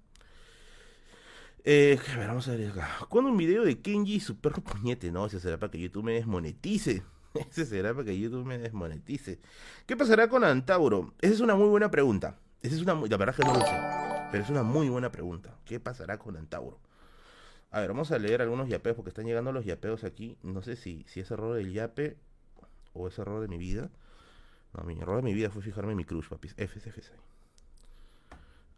[1.72, 2.90] Eh, a ver, vamos a ver acá.
[3.10, 5.12] ¿Cuándo un video de Kenji y su perro puñete?
[5.12, 7.04] No, ese será para que YouTube me desmonetice.
[7.52, 9.40] Ese será para que YouTube me desmonetice.
[9.86, 11.14] ¿Qué pasará con Antauro?
[11.22, 12.40] Esa es una muy buena pregunta.
[12.64, 13.80] Esa es una La verdad que no lo sé.
[14.32, 15.60] Pero es una muy buena pregunta.
[15.66, 16.80] ¿Qué pasará con Antauro?
[17.70, 20.40] A ver, vamos a leer algunos yapeos porque están llegando los yapeos aquí.
[20.42, 22.18] No sé si, si es error del yape
[22.94, 23.92] o es error de mi vida.
[24.74, 26.56] No, mi error de mi vida fue fijarme en mi cruz, papis.
[26.58, 26.80] F,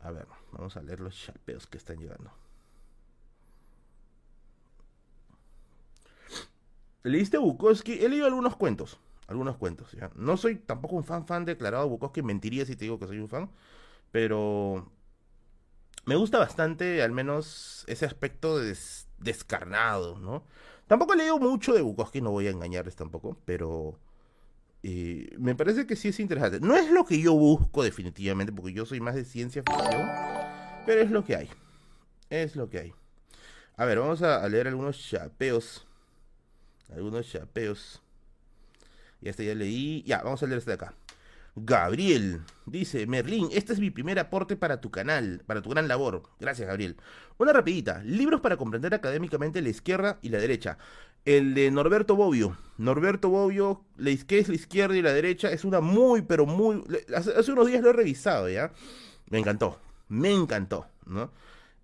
[0.01, 2.34] A ver, vamos a leer los yapeos que están llegando.
[7.03, 7.93] ¿Leíste Bukowski?
[7.93, 8.99] He leído algunos cuentos.
[9.27, 10.11] Algunos cuentos, ¿ya?
[10.15, 12.21] No soy tampoco un fan fan declarado de Bukowski.
[12.21, 13.49] Mentiría si te digo que soy un fan.
[14.11, 14.91] Pero
[16.05, 18.59] me gusta bastante, al menos, ese aspecto
[19.19, 20.43] descarnado, ¿no?
[20.87, 23.97] Tampoco he leído mucho de Bukowski, no voy a engañarles tampoco, pero
[24.83, 26.59] eh, me parece que sí es interesante.
[26.59, 30.09] No es lo que yo busco definitivamente, porque yo soy más de ciencia ficción,
[30.85, 31.49] pero es lo que hay.
[32.29, 32.93] Es lo que hay.
[33.77, 35.87] A ver, vamos a leer algunos chapeos
[36.91, 38.01] algunos chapeos.
[39.21, 40.04] Y este ya leí.
[40.04, 40.93] Ya, vamos a leer este de acá.
[41.56, 46.23] Gabriel dice, Merlín, este es mi primer aporte para tu canal, para tu gran labor.
[46.39, 46.95] Gracias, Gabriel.
[47.38, 50.77] Una rapidita, libros para comprender académicamente la izquierda y la derecha.
[51.25, 52.58] El de Norberto Bobbio.
[52.77, 53.84] Norberto Bobbio,
[54.27, 55.51] ¿qué es la izquierda y la derecha?
[55.51, 56.84] Es una muy, pero muy...
[57.13, 58.71] Hace, unos días lo he revisado, ¿ya?
[59.30, 61.32] Me encantó, me encantó, ¿no?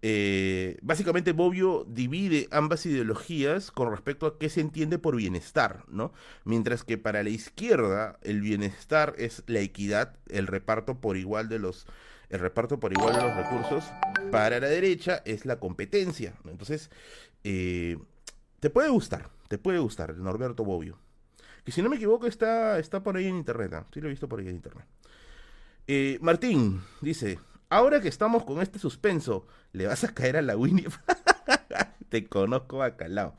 [0.04, 6.14] Eh, básicamente Bobbio divide ambas ideologías con respecto a qué se entiende por bienestar, ¿no?
[6.44, 11.60] Mientras que para la izquierda el bienestar es la equidad, el reparto por igual de
[11.60, 11.88] los
[12.30, 13.86] el reparto por igual de los recursos,
[14.32, 16.34] para la derecha es la competencia.
[16.46, 16.92] Entonces,
[17.46, 17.98] eh,
[18.60, 21.00] te puede gustar, te puede gustar, Norberto Bobbio.
[21.64, 23.88] Que si no me equivoco está, está por ahí en internet, ¿ah?
[23.94, 24.86] sí lo he visto por ahí en internet.
[25.88, 30.58] Eh, Martín dice, ahora que estamos con este suspenso, ¿le vas a caer a la
[30.58, 30.88] Winnie?
[32.10, 33.36] te conozco bacalao.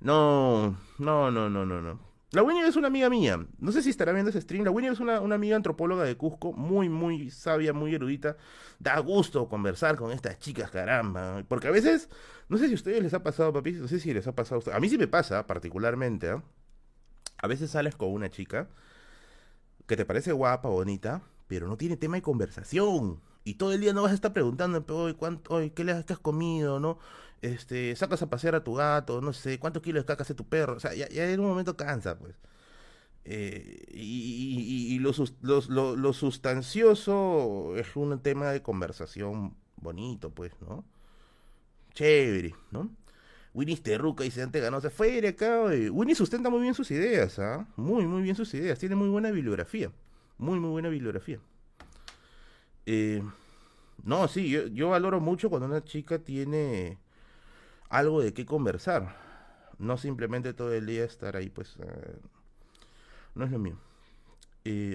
[0.00, 2.06] No, no, no, no, no, no.
[2.32, 3.46] La Winnie es una amiga mía.
[3.58, 4.64] No sé si estará viendo ese stream.
[4.64, 8.36] La Winnie es una, amiga antropóloga de Cusco, muy, muy sabia, muy erudita.
[8.78, 11.44] Da gusto conversar con estas chicas, caramba.
[11.48, 12.10] Porque a veces,
[12.48, 14.60] no sé si a ustedes les ha pasado, papi, no sé si les ha pasado
[14.72, 16.28] a mí sí me pasa, particularmente.
[16.28, 16.42] ¿eh?
[17.38, 18.68] A veces sales con una chica
[19.86, 23.20] que te parece guapa, bonita, pero no tiene tema de conversación.
[23.46, 26.04] Y todo el día no vas a estar preguntando, hoy, ¿cuánto, hoy, ¿qué le has,
[26.18, 26.80] comido?
[26.80, 26.98] ¿No?
[27.42, 30.48] este, sacas a pasear a tu gato, no sé, cuántos kilos de caca hace tu
[30.48, 32.34] perro, o sea, ya, en un momento cansa, pues.
[33.24, 35.12] Eh, y, y, lo,
[35.96, 40.84] lo, sustancioso es un tema de conversación bonito, pues, ¿no?
[41.94, 42.90] Chévere, ¿no?
[43.54, 45.62] Winnie Terruca dice antes ganó, se fue de acá.
[45.64, 47.66] Winnie sustenta muy bien sus ideas, ¿ah?
[47.76, 48.78] Muy, muy bien sus ideas.
[48.78, 49.90] Tiene muy buena bibliografía.
[50.38, 51.40] Muy, muy buena bibliografía.
[52.86, 53.22] Eh,
[54.04, 56.98] no, sí, yo, valoro mucho cuando una chica tiene
[57.88, 59.16] algo de qué conversar.
[59.78, 61.76] No simplemente todo el día estar ahí, pues.
[61.80, 62.16] Eh,
[63.34, 63.76] no es lo mío.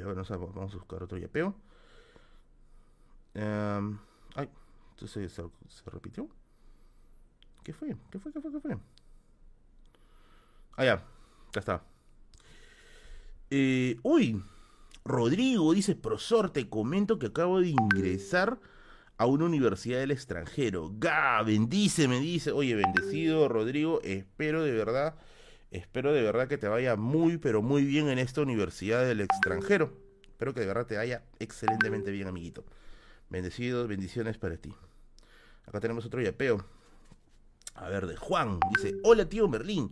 [0.03, 1.55] Ahora vamos a buscar otro yapeo.
[3.33, 3.97] Em,
[4.35, 4.49] ay,
[4.91, 6.27] entonces se, repitió.
[7.63, 7.95] ¿Qué fue?
[8.09, 8.33] ¿Qué fue?
[8.33, 8.51] ¿Qué fue?
[8.51, 8.77] ¿Qué fue?
[10.77, 11.03] Ah, ya.
[11.53, 11.83] Ya está.
[13.49, 14.41] Eh, uy,
[15.03, 18.59] Rodrigo dice, profesor, te comento que acabo de ingresar
[19.17, 20.91] a una universidad del extranjero.
[20.97, 21.41] ¡Ga!
[21.43, 22.51] Bendice, me dice.
[22.51, 24.01] Oye, bendecido, Rodrigo.
[24.03, 25.15] Espero de verdad,
[25.69, 29.93] espero de verdad que te vaya muy, pero muy bien en esta universidad del extranjero.
[30.23, 32.63] Espero que de verdad te vaya excelentemente bien, amiguito.
[33.29, 34.73] Bendecidos, bendiciones para ti.
[35.65, 36.65] Acá tenemos otro yapeo.
[37.75, 38.59] A ver, de Juan.
[38.75, 39.91] Dice, hola tío Merlín.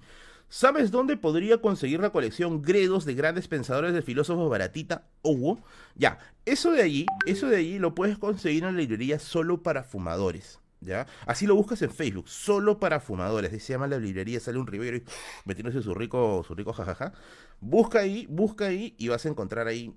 [0.49, 5.07] ¿Sabes dónde podría conseguir la colección Gredos de grandes pensadores de filósofos baratita?
[5.21, 5.59] Hugo.
[5.95, 9.83] Ya, eso de allí, eso de allí lo puedes conseguir en la librería solo para
[9.83, 10.59] fumadores.
[10.81, 11.05] ¿Ya?
[11.27, 13.51] Así lo buscas en Facebook, solo para fumadores.
[13.63, 15.03] se llama la librería, sale un ribero y
[15.45, 17.13] metiéndose su rico, su rico jajaja.
[17.59, 19.93] Busca ahí, busca ahí y vas a encontrar ahí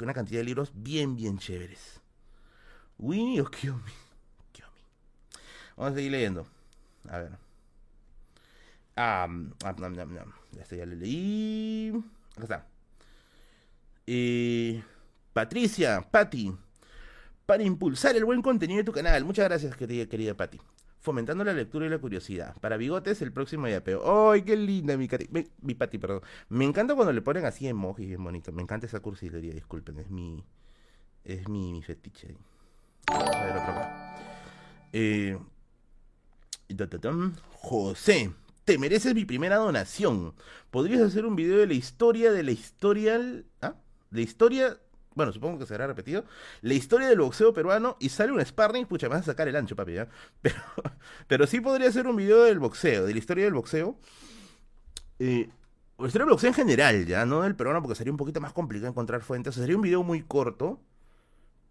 [0.00, 2.00] una cantidad de libros bien, bien chéveres.
[2.98, 3.92] Winnie o Kiyomi.
[5.76, 6.46] Vamos a seguir leyendo.
[7.08, 7.43] A ver.
[8.96, 9.28] Ah,
[9.64, 9.74] ah
[10.60, 11.92] este ya lo leí.
[12.36, 12.66] Acá está.
[14.06, 14.82] Eh,
[15.32, 16.52] Patricia, Patti,
[17.46, 19.24] para impulsar el buen contenido de tu canal.
[19.24, 20.60] Muchas gracias, querida, querida Patti.
[21.00, 22.56] Fomentando la lectura y la curiosidad.
[22.60, 24.30] Para bigotes, el próximo yapeo.
[24.30, 25.08] ¡Ay, qué linda mi,
[25.60, 26.22] mi, perdón!
[26.48, 28.52] Me encanta cuando le ponen así emojis bien bonito.
[28.52, 29.98] Me encanta esa cursilería, disculpen.
[29.98, 30.42] Es mi,
[31.24, 32.36] es mi, mi fetiche.
[33.08, 34.16] A ver, otra
[34.94, 35.38] eh,
[37.50, 38.32] José
[38.64, 40.34] te mereces mi primera donación.
[40.70, 43.20] Podrías hacer un video de la historia de la historia...
[43.60, 43.74] ¿Ah?
[44.10, 44.78] La historia...
[45.14, 46.24] Bueno, supongo que será repetido.
[46.60, 48.86] La historia del boxeo peruano y sale un sparring.
[48.86, 49.94] Pucha, me vas a sacar el ancho, papi.
[50.42, 50.56] Pero,
[51.28, 53.96] pero sí podría ser un video del boxeo, de la historia del boxeo.
[55.20, 55.48] Eh,
[55.98, 58.52] la historia del boxeo en general, ya, no del peruano, porque sería un poquito más
[58.52, 59.54] complicado encontrar fuentes.
[59.54, 60.80] sería un video muy corto.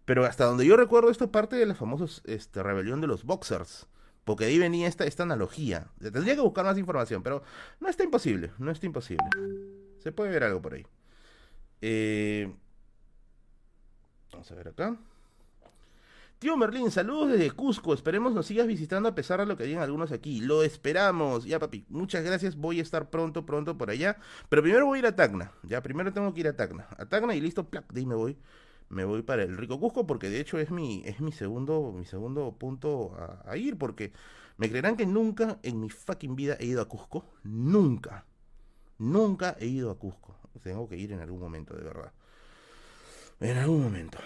[0.06, 3.24] Pero hasta donde yo recuerdo, esto es parte de la famosa este, rebelión de los
[3.24, 3.86] boxers.
[4.24, 5.88] Porque ahí venía esta, esta analogía.
[6.00, 7.42] Tendría que buscar más información, pero
[7.80, 9.24] no está imposible, no está imposible.
[9.98, 10.86] Se puede ver algo por ahí.
[11.82, 12.52] Eh,
[14.32, 14.96] vamos a ver acá.
[16.38, 17.94] Tío Merlín, saludos desde Cusco.
[17.94, 20.40] Esperemos nos sigas visitando a pesar de lo que digan algunos aquí.
[20.40, 21.44] Lo esperamos.
[21.44, 22.56] Ya, papi, muchas gracias.
[22.56, 24.18] Voy a estar pronto, pronto por allá.
[24.48, 25.52] Pero primero voy a ir a Tacna.
[25.62, 26.86] Ya, primero tengo que ir a Tacna.
[26.98, 28.36] A Tacna y listo, plac, de ahí me voy
[28.88, 32.04] me voy para el Rico Cusco porque de hecho es mi, es mi segundo, mi
[32.04, 34.12] segundo punto a, ir porque
[34.56, 37.24] me creerán que nunca en mi fucking vida he ido a Cusco.
[37.42, 38.26] Nunca.
[38.98, 40.36] Nunca he ido a Cusco.
[40.62, 42.12] Tengo que ir en algún momento, de verdad.
[43.40, 44.18] En algún momento.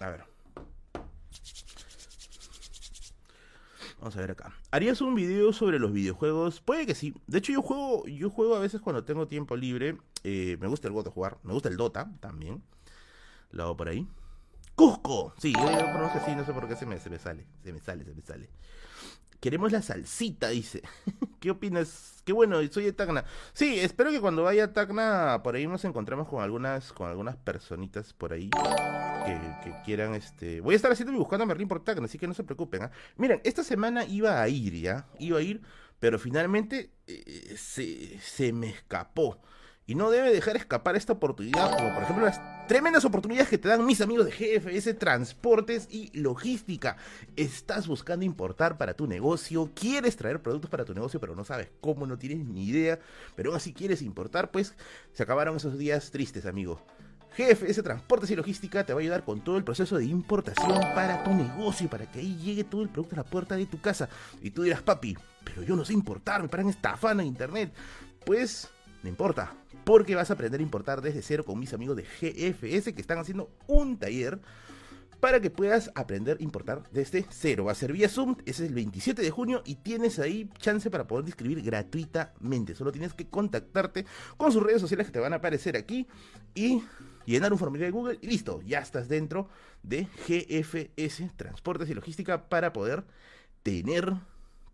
[0.00, 0.24] A ver.
[4.00, 4.52] Vamos a ver acá.
[4.70, 6.60] ¿Harías un video sobre los videojuegos?
[6.60, 7.14] Puede que sí.
[7.26, 9.96] De hecho, yo juego, yo juego a veces cuando tengo tiempo libre.
[10.24, 11.38] Eh, me gusta el God jugar.
[11.42, 12.62] Me gusta el Dota también.
[13.50, 14.06] Lo hago por ahí.
[14.74, 15.34] Cusco.
[15.38, 17.46] Sí, yo conozco así, no sé por qué se me, sale.
[17.64, 18.48] Se me sale, se me sale.
[19.40, 20.82] Queremos la salsita, dice.
[21.40, 22.22] ¿Qué opinas?
[22.24, 23.24] Qué bueno, soy de Tacna.
[23.52, 27.36] Sí, espero que cuando vaya a Tacna por ahí nos encontremos con algunas con algunas
[27.36, 30.60] personitas por ahí que, quieran este.
[30.60, 32.82] Voy a estar haciendo mi buscando a Merlín por Tacna, así que no se preocupen.
[32.84, 32.90] ¿ah?
[33.16, 35.62] Miren, esta semana iba a ir ya, iba a ir,
[35.98, 39.40] pero finalmente eh, se, se me escapó.
[39.88, 43.68] Y no debe dejar escapar esta oportunidad, como por ejemplo las tremendas oportunidades que te
[43.68, 46.98] dan mis amigos de GFS Transportes y Logística.
[47.36, 51.70] Estás buscando importar para tu negocio, quieres traer productos para tu negocio, pero no sabes
[51.80, 52.98] cómo, no tienes ni idea,
[53.34, 54.74] pero aún así quieres importar, pues
[55.14, 56.84] se acabaron esos días tristes, amigo.
[57.38, 61.24] GFS Transportes y Logística te va a ayudar con todo el proceso de importación para
[61.24, 64.10] tu negocio, para que ahí llegue todo el producto a la puerta de tu casa.
[64.42, 67.72] Y tú dirás, papi, pero yo no sé importar, me paran estafando en internet.
[68.26, 68.68] Pues
[69.02, 69.54] no importa,
[69.88, 73.16] porque vas a aprender a importar desde cero con mis amigos de GFS que están
[73.16, 74.38] haciendo un taller
[75.18, 77.64] para que puedas aprender a importar desde cero.
[77.64, 80.90] Va a ser vía Zoom, ese es el 27 de junio y tienes ahí chance
[80.90, 82.74] para poder inscribir gratuitamente.
[82.74, 84.04] Solo tienes que contactarte
[84.36, 86.06] con sus redes sociales que te van a aparecer aquí
[86.54, 86.82] y
[87.24, 89.48] llenar un formulario de Google y listo, ya estás dentro
[89.82, 93.04] de GFS Transportes y Logística para poder
[93.62, 94.12] tener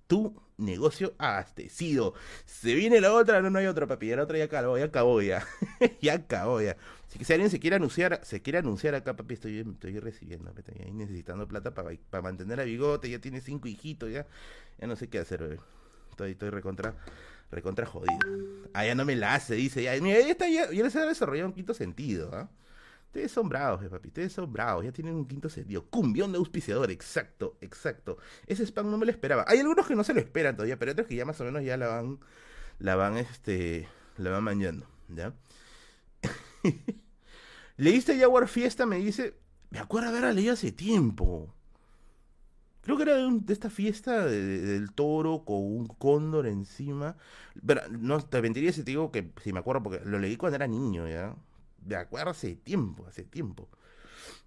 [0.07, 2.15] tu negocio abastecido.
[2.47, 4.15] Se viene la otra, no, no hay otra, papi.
[4.15, 5.47] La otra ya acabó, ya acabó ya.
[6.01, 6.77] ya acabó ya.
[7.09, 10.53] Así que si alguien se quiere anunciar, se quiere anunciar acá, papi, estoy, estoy recibiendo,
[10.57, 14.27] estoy necesitando plata para, para mantener a bigote, ya tiene cinco hijitos, ya,
[14.79, 15.59] ya no sé qué hacer, bebé.
[16.11, 16.95] Estoy, estoy recontra,
[17.51, 18.19] recontra jodido.
[18.73, 21.07] Ah, ya no me la hace, dice, ya, mira, ya está, ya, ya les ha
[21.07, 22.49] desarrollado un quinto sentido, ¿ah?
[23.15, 25.85] Ustedes son bravos, eh, papi, ustedes son bravos, ya tienen un quinto sentido.
[25.89, 28.19] Cumbión de auspiciador, exacto, exacto.
[28.45, 29.45] Ese spam no me lo esperaba.
[29.47, 31.63] Hay algunos que no se lo esperan todavía, pero otros que ya más o menos
[31.63, 32.19] ya la van,
[32.81, 35.33] la van, este, la van mañando, ¿ya?
[37.77, 38.85] ¿Leíste Jaguar Fiesta?
[38.85, 39.39] Me dice,
[39.71, 41.55] me acuerdo haberla leído hace tiempo.
[42.81, 47.17] Creo que era de, esta fiesta del toro con un cóndor encima.
[47.65, 50.57] Pero no te mentiría si te digo que si me acuerdo, porque lo leí cuando
[50.57, 51.37] era niño, ¿ya?
[51.85, 53.69] De acuerdo, hace tiempo, hace tiempo.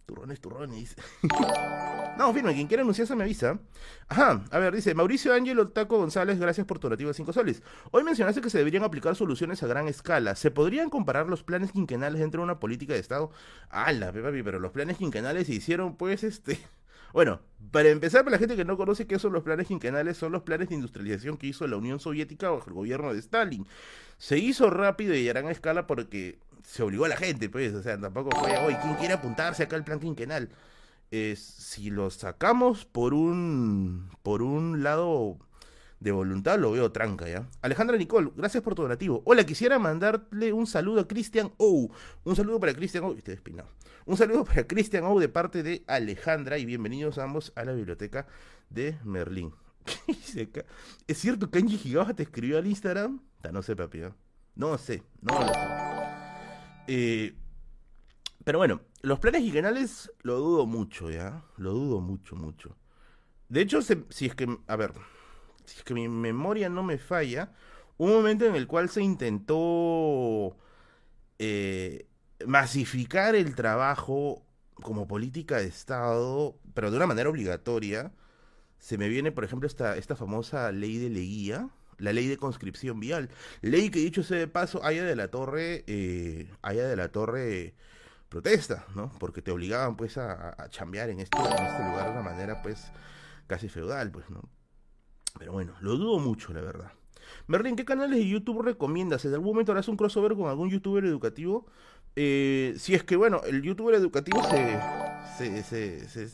[0.07, 0.95] Turrones, turrones.
[2.17, 3.59] no, firme, quien quiera anunciarse me avisa.
[4.07, 7.61] Ajá, a ver, dice Mauricio Ángelo Taco González, gracias por tu donativo de 5 soles.
[7.91, 10.35] Hoy mencionaste que se deberían aplicar soluciones a gran escala.
[10.35, 13.31] ¿Se podrían comparar los planes quinquenales dentro de una política de Estado?
[13.69, 14.43] ¡Hala, papi!
[14.43, 16.57] Pero los planes quinquenales se hicieron, pues, este.
[17.13, 17.41] Bueno,
[17.71, 20.43] para empezar, para la gente que no conoce qué son los planes quinquenales, son los
[20.43, 23.65] planes de industrialización que hizo la Unión Soviética bajo el gobierno de Stalin.
[24.17, 27.81] Se hizo rápido y a gran escala porque se obligó a la gente, pues, o
[27.81, 30.49] sea, tampoco fue, oye, ¿quién quiere apuntarse acá al plan quinquenal?
[31.09, 35.37] si lo sacamos por un, por un lado
[35.99, 37.49] de voluntad, lo veo tranca, ¿ya?
[37.61, 39.21] Alejandra Nicole, gracias por tu donativo.
[39.25, 41.89] Hola, quisiera mandarle un saludo a Cristian O.
[42.23, 43.13] Un saludo para Cristian O.
[43.13, 43.69] Estoy despinado.
[44.05, 48.27] Un saludo para Cristian O de parte de Alejandra y bienvenidos ambos a la biblioteca
[48.69, 49.53] de Merlín.
[51.07, 53.21] ¿Es cierto que Angie Gigawa te escribió al Instagram?
[53.51, 54.01] No sé, papi.
[54.55, 55.67] No sé, no lo sé.
[56.87, 57.35] Eh,
[58.43, 61.43] pero bueno, los planes quinquenales lo dudo mucho, ¿ya?
[61.57, 62.77] Lo dudo mucho, mucho.
[63.49, 64.93] De hecho, si es que, a ver,
[65.67, 67.51] si es que mi memoria no me falla,
[67.97, 70.55] un momento en el cual se intentó
[71.39, 72.07] eh,
[72.45, 78.13] masificar el trabajo como política de Estado, pero de una manera obligatoria,
[78.79, 82.99] se me viene, por ejemplo, esta, esta famosa ley de Leguía, la ley de conscripción
[82.99, 83.29] vial.
[83.61, 87.73] Ley que dicho sea de paso, haya de la torre, eh, de la torre
[88.29, 89.11] protesta, ¿no?
[89.19, 92.61] Porque te obligaban pues a, a chambear en este, en este lugar de una manera
[92.61, 92.91] pues
[93.47, 94.47] casi feudal, pues, ¿no?
[95.37, 96.91] Pero bueno, lo dudo mucho, la verdad.
[97.47, 99.25] Merlin, ¿qué canales de YouTube recomiendas?
[99.25, 101.65] ¿En algún momento harás un crossover con algún youtuber educativo?
[102.15, 104.79] Eh, si es que, bueno, el youtuber educativo se,
[105.63, 106.29] se, se,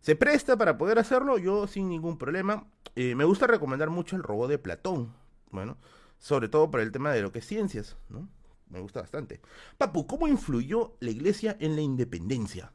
[0.00, 2.66] se, presta para poder hacerlo, yo sin ningún problema.
[2.96, 5.12] Eh, me gusta recomendar mucho el robot de Platón,
[5.50, 5.78] bueno,
[6.18, 8.28] sobre todo por el tema de lo que es ciencias, ¿no?
[8.68, 9.40] Me gusta bastante.
[9.78, 12.72] Papu, ¿cómo influyó la iglesia en la independencia?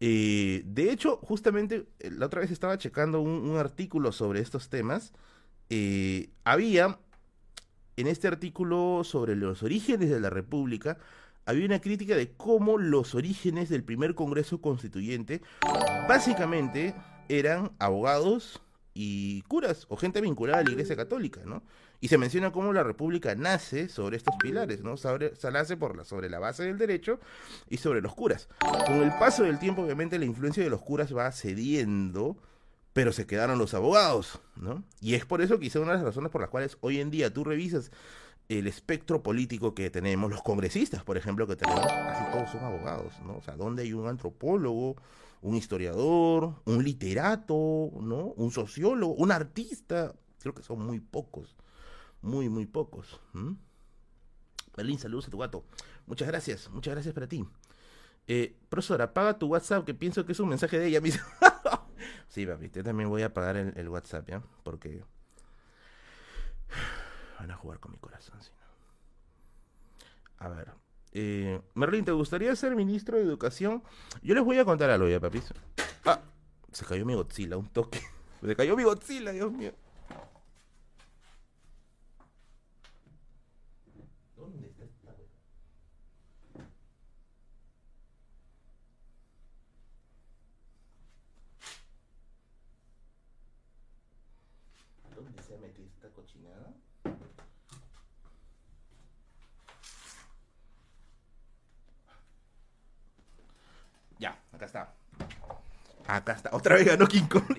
[0.00, 5.12] Eh, de hecho, justamente eh, la otra vez estaba checando un, artículo sobre estos temas.
[6.44, 6.98] había,
[7.96, 10.98] en este artículo sobre los orígenes de la República,
[11.46, 15.42] había una crítica de cómo los orígenes del primer Congreso Constituyente
[16.08, 16.94] básicamente
[17.28, 18.62] eran abogados
[18.94, 21.62] y curas o gente vinculada a la Iglesia Católica, ¿no?
[22.04, 24.98] Y se menciona cómo la República nace sobre estos pilares, ¿no?
[24.98, 27.18] Sobre, se nace por la, sobre la base del derecho
[27.70, 28.46] y sobre los curas.
[28.86, 32.36] Con el paso del tiempo, obviamente, la influencia de los curas va cediendo,
[32.92, 34.84] pero se quedaron los abogados, ¿no?
[35.00, 37.32] Y es por eso quizá una de las razones por las cuales hoy en día
[37.32, 37.90] tú revisas
[38.50, 43.14] el espectro político que tenemos, los congresistas, por ejemplo, que tenemos, casi todos son abogados,
[43.24, 43.38] ¿no?
[43.38, 44.96] O sea, ¿dónde hay un antropólogo,
[45.40, 48.34] un historiador, un literato, ¿no?
[48.36, 50.12] Un sociólogo, un artista.
[50.42, 51.56] Creo que son muy pocos.
[52.24, 53.20] Muy, muy pocos.
[54.74, 55.62] Berlín, saludos a tu gato.
[56.06, 57.44] Muchas gracias, muchas gracias para ti.
[58.26, 61.02] Eh, profesor, apaga tu WhatsApp, que pienso que es un mensaje de ella
[62.28, 64.42] sí, papi, yo también voy a apagar el, WhatsApp, ¿ya?
[64.62, 65.04] Porque
[67.38, 70.46] van a jugar con mi corazón, si no.
[70.46, 70.72] A ver.
[71.12, 73.82] Eh, Merlin, ¿te gustaría ser ministro de Educación?
[74.22, 75.42] Yo les voy a contar algo ya, papi.
[76.06, 76.22] Ah,
[76.72, 78.00] se cayó mi Godzilla, un toque.
[78.40, 79.72] Se cayó mi Godzilla, Dios mío.
[104.54, 104.94] Acá está.
[106.06, 106.50] Acá está.
[106.52, 107.56] Otra vez ganó King Kong.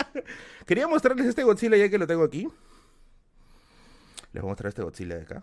[0.66, 2.48] Quería mostrarles este Godzilla ya que lo tengo aquí.
[4.32, 5.42] Les voy a mostrar este Godzilla de acá.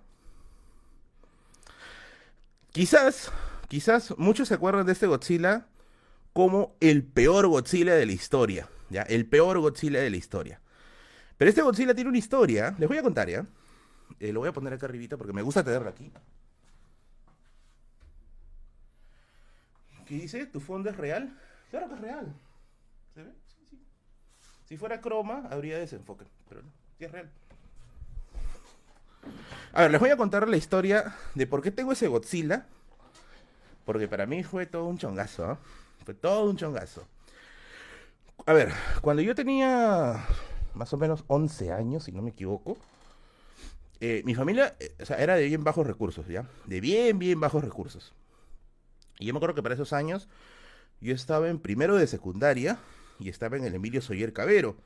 [2.71, 3.31] Quizás,
[3.67, 5.67] quizás muchos se acuerdan de este Godzilla
[6.33, 8.67] como el peor Godzilla de la historia.
[8.89, 9.03] ¿ya?
[9.03, 10.61] El peor Godzilla de la historia.
[11.37, 12.75] Pero este Godzilla tiene una historia.
[12.77, 13.45] Les voy a contar, ¿ya?
[14.19, 16.11] Eh, lo voy a poner acá arribita porque me gusta tenerlo aquí.
[20.05, 20.45] ¿Qué dice?
[20.45, 21.37] ¿Tu fondo es real?
[21.69, 22.33] Claro que es real.
[23.13, 23.31] ¿Se ve?
[23.47, 23.85] Sí, sí.
[24.65, 27.29] Si fuera croma, habría desenfoque, pero no, sí es real.
[29.73, 32.65] A ver, les voy a contar la historia de por qué tengo ese Godzilla.
[33.85, 35.57] Porque para mí fue todo un chongazo, ¿eh?
[36.03, 37.05] Fue todo un chongazo.
[38.45, 38.71] A ver,
[39.01, 40.25] cuando yo tenía
[40.77, 42.77] más o menos 11 años, si no me equivoco,
[43.99, 46.47] eh, mi familia eh, era de bien bajos recursos, ¿ya?
[46.65, 48.13] De bien, bien bajos recursos.
[49.19, 50.29] Y yo me acuerdo que para esos años
[51.01, 52.77] yo estaba en primero de secundaria
[53.19, 54.77] y estaba en el Emilio Soyer Cabero.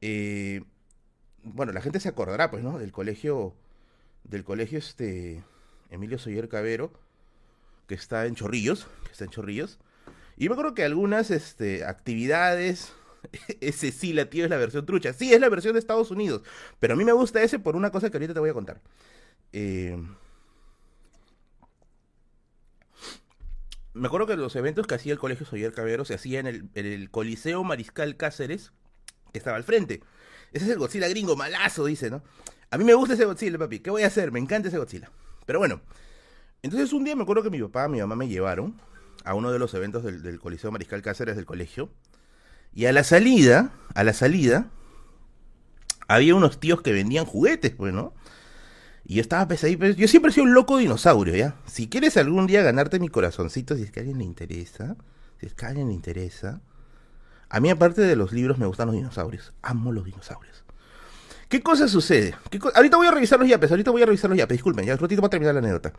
[0.00, 0.62] Eh,
[1.44, 2.78] bueno, la gente se acordará, pues, ¿no?
[2.78, 3.54] Del colegio,
[4.24, 5.44] del colegio este
[5.90, 6.92] Emilio Soyer Cabero,
[7.86, 9.78] que está en Chorrillos, que está en Chorrillos.
[10.36, 12.92] Y me acuerdo que algunas este, actividades,
[13.60, 15.12] ese sí, la tío es la versión trucha.
[15.12, 16.42] Sí, es la versión de Estados Unidos.
[16.80, 18.80] Pero a mí me gusta ese por una cosa que ahorita te voy a contar.
[19.52, 19.96] Eh,
[23.94, 27.10] me acuerdo que los eventos que hacía el Colegio Soyer Cabero se hacían en el,
[27.10, 28.72] Coliseo Mariscal Cáceres,
[29.32, 30.02] que estaba al frente.
[30.52, 32.22] Ese es el Godzilla gringo, malazo, dice, ¿no?
[32.70, 33.80] A mí me gusta ese Godzilla, papi.
[33.80, 34.32] ¿Qué voy a hacer?
[34.32, 35.10] Me encanta ese Godzilla.
[35.46, 35.80] Pero bueno,
[36.62, 38.80] entonces un día me acuerdo que mi papá y mi mamá me llevaron
[39.24, 41.90] a uno de los eventos del Coliseo Mariscal Cáceres del colegio.
[42.74, 44.66] Y a la salida, a la salida,
[46.08, 48.12] había unos tíos que vendían juguetes, pues, ¿no?
[49.04, 49.86] Y yo estaba pesadito.
[49.86, 51.56] Yo siempre he sido un loco dinosaurio, ¿ya?
[51.66, 54.96] Si quieres algún día ganarte mi corazoncito, si es que a alguien le interesa,
[55.38, 56.60] si es que a alguien le interesa.
[57.48, 59.52] A mí, aparte de los libros, me gustan los dinosaurios.
[59.62, 60.64] Amo los dinosaurios.
[61.48, 62.34] ¿Qué cosa sucede?
[62.74, 64.98] ahorita voy a revisar los yapes, ahorita voy a revisar los yapes, disculpen, ya un
[64.98, 65.92] ratito para terminar la anécdota.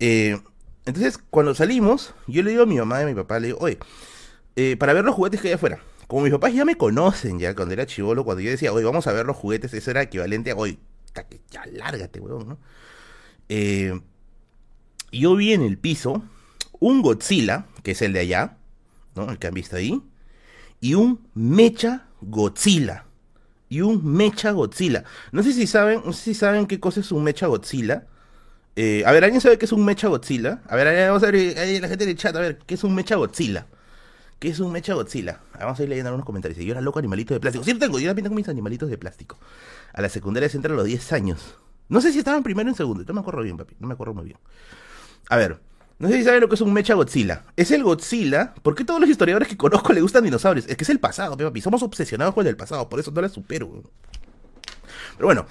[0.00, 0.40] Eh,
[0.86, 3.58] entonces, cuando salimos, yo le digo a mi mamá y a mi papá, le digo,
[3.60, 3.78] oye,
[4.56, 5.78] eh, para ver los juguetes que hay afuera.
[6.08, 9.06] Como mis papás ya me conocen ya cuando era chivolo, cuando yo decía, oye, vamos
[9.06, 10.78] a ver los juguetes, eso era equivalente a, hoy
[11.50, 12.58] ya lárgate, weón, ¿no?
[13.48, 13.98] Eh,
[15.12, 16.22] yo vi en el piso
[16.80, 18.56] un Godzilla, que es el de allá,
[19.14, 19.30] ¿no?
[19.30, 20.02] El que han visto ahí,
[20.80, 23.04] y un Mecha Godzilla.
[23.68, 25.04] Y un Mecha Godzilla.
[25.32, 28.06] No sé si saben, no sé si saben qué cosa es un Mecha Godzilla.
[28.76, 30.62] Eh, a ver, ¿alguien sabe qué es un Mecha Godzilla?
[30.68, 32.94] A ver, vamos a ver, ahí la gente del chat, a ver, ¿qué es un
[32.94, 33.66] Mecha Godzilla?
[34.38, 35.40] ¿Qué es un Mecha Godzilla?
[35.58, 36.58] Vamos a ir leyendo algunos comentarios.
[36.64, 37.64] Yo era loco animalito de plástico.
[37.64, 39.38] Sí, tengo, yo también tengo mis animalitos de plástico
[39.92, 41.56] a la secundaria se entra a los 10 años.
[41.88, 43.94] No sé si estaban primero o en segundo, no me acuerdo bien, papi, no me
[43.94, 44.38] acuerdo muy bien.
[45.28, 45.58] A ver,
[45.98, 47.44] no sé si saben lo que es un mecha Godzilla.
[47.56, 50.66] Es el Godzilla, ¿por qué todos los historiadores que conozco le gustan dinosaurios?
[50.68, 53.28] Es que es el pasado, papi, somos obsesionados con el pasado, por eso no la
[53.28, 53.82] supero.
[55.16, 55.46] Pero bueno,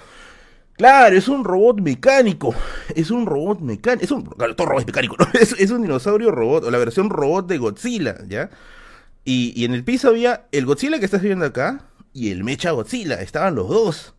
[0.76, 2.54] Claro, es un robot mecánico.
[2.94, 4.04] Es un robot mecánico.
[4.04, 4.22] Es un.
[4.54, 5.26] todo robot mecánico, ¿no?
[5.40, 8.48] Es, un dinosaurio robot, o la versión robot de Godzilla, ¿ya?
[9.30, 13.20] Y, en el piso había el Godzilla que estás viendo acá y el Mecha Godzilla.
[13.20, 14.14] Estaban los dos.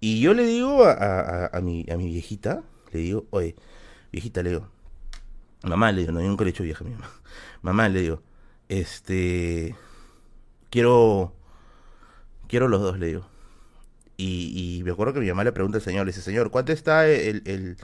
[0.00, 3.54] Y yo le digo a, mi, a mi viejita, le digo, oye,
[4.10, 4.68] viejita, le digo,
[5.62, 7.08] mamá, le digo, no, yo nunca le he vieja a mi mamá.
[7.62, 8.22] Mamá, le digo,
[8.68, 9.76] este,
[10.68, 11.32] quiero,
[12.48, 13.28] quiero los dos, le digo.
[14.16, 16.72] Y, y me acuerdo que mi mamá le pregunta al señor, le dice, señor, ¿cuánto
[16.72, 17.76] está el, el,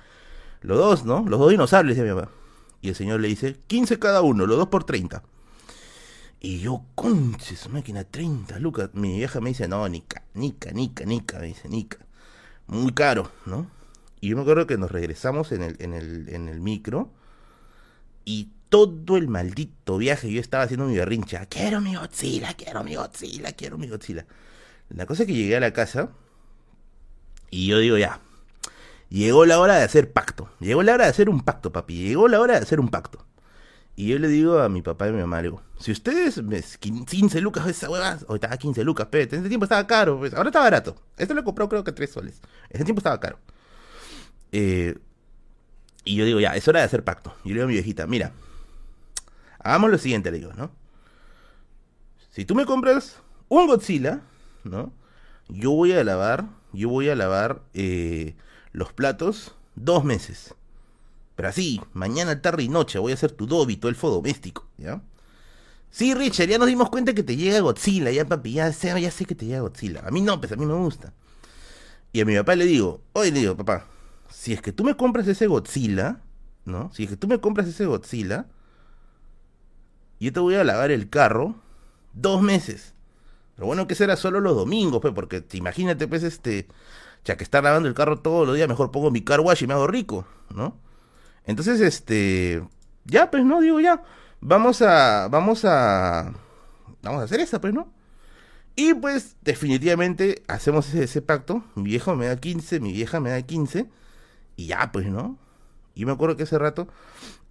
[0.62, 1.24] los dos, no?
[1.28, 2.28] Los dos dinosaurios, dice mi mamá.
[2.80, 5.22] Y el señor le dice, 15 cada uno, los dos por 30.
[6.40, 8.90] Y yo, conches, máquina, 30 lucas.
[8.94, 11.98] Mi vieja me dice, no, nica, nica, nica, nica, me dice, nica
[12.70, 13.66] muy caro, ¿no?
[14.20, 17.10] Y yo me acuerdo que nos regresamos en el, en el, en el micro
[18.24, 21.46] y todo el maldito viaje yo estaba haciendo mi berrincha.
[21.46, 24.24] Quiero mi Godzilla, quiero mi Godzilla, quiero mi Godzilla.
[24.88, 26.10] La cosa es que llegué a la casa
[27.50, 28.20] Y yo digo, ya,
[29.08, 30.50] llegó la hora de hacer pacto.
[30.60, 31.96] Llegó la hora de hacer un pacto, papi.
[31.96, 33.26] Llegó la hora de hacer un pacto.
[34.00, 36.62] Y yo le digo a mi papá y a mi mamá, digo, si ustedes, me,
[36.62, 40.48] 15 lucas esa hueva, o estaba 15 lucas, pero ese tiempo estaba caro, pues, ahora
[40.48, 40.96] está barato.
[41.18, 42.40] Esto lo compró creo que 3 soles.
[42.70, 43.38] Ese tiempo estaba caro.
[44.52, 44.96] Eh,
[46.02, 47.34] y yo digo, ya, es hora de hacer pacto.
[47.44, 48.32] Y le digo a mi viejita, mira,
[49.58, 50.70] hagamos lo siguiente, le digo, ¿no?
[52.30, 53.20] Si tú me compras
[53.50, 54.22] un Godzilla,
[54.64, 54.94] ¿no?
[55.50, 58.34] Yo voy a lavar, yo voy a lavar eh,
[58.72, 60.54] los platos dos meses.
[61.40, 65.00] Pero así, mañana, tarde y noche voy a hacer tu Dobby, tu elfo doméstico, ¿ya?
[65.88, 69.10] Sí, Richard, ya nos dimos cuenta que te llega Godzilla, ya papi, ya sé, ya
[69.10, 70.02] sé que te llega Godzilla.
[70.06, 71.14] A mí no, pues a mí me gusta.
[72.12, 73.86] Y a mi papá le digo, oye, le digo, papá,
[74.28, 76.20] si es que tú me compras ese Godzilla,
[76.66, 76.92] ¿no?
[76.92, 78.44] Si es que tú me compras ese Godzilla,
[80.20, 81.54] yo te voy a lavar el carro
[82.12, 82.92] dos meses.
[83.54, 86.68] Pero bueno que será solo los domingos, pues, porque imagínate, pues, este,
[87.24, 89.66] ya que estar lavando el carro todos los días, mejor pongo mi car wash y
[89.66, 90.89] me hago rico, ¿no?
[91.44, 92.62] Entonces, este,
[93.04, 94.02] ya, pues, no, digo ya,
[94.40, 96.32] vamos a, vamos a,
[97.02, 97.92] vamos a hacer esa, pues, ¿no?
[98.76, 103.42] Y pues, definitivamente, hacemos ese, pacto, mi viejo me da 15, mi vieja me da
[103.42, 103.88] 15,
[104.56, 105.38] y ya, pues, ¿no?
[105.94, 106.88] Y me acuerdo que ese rato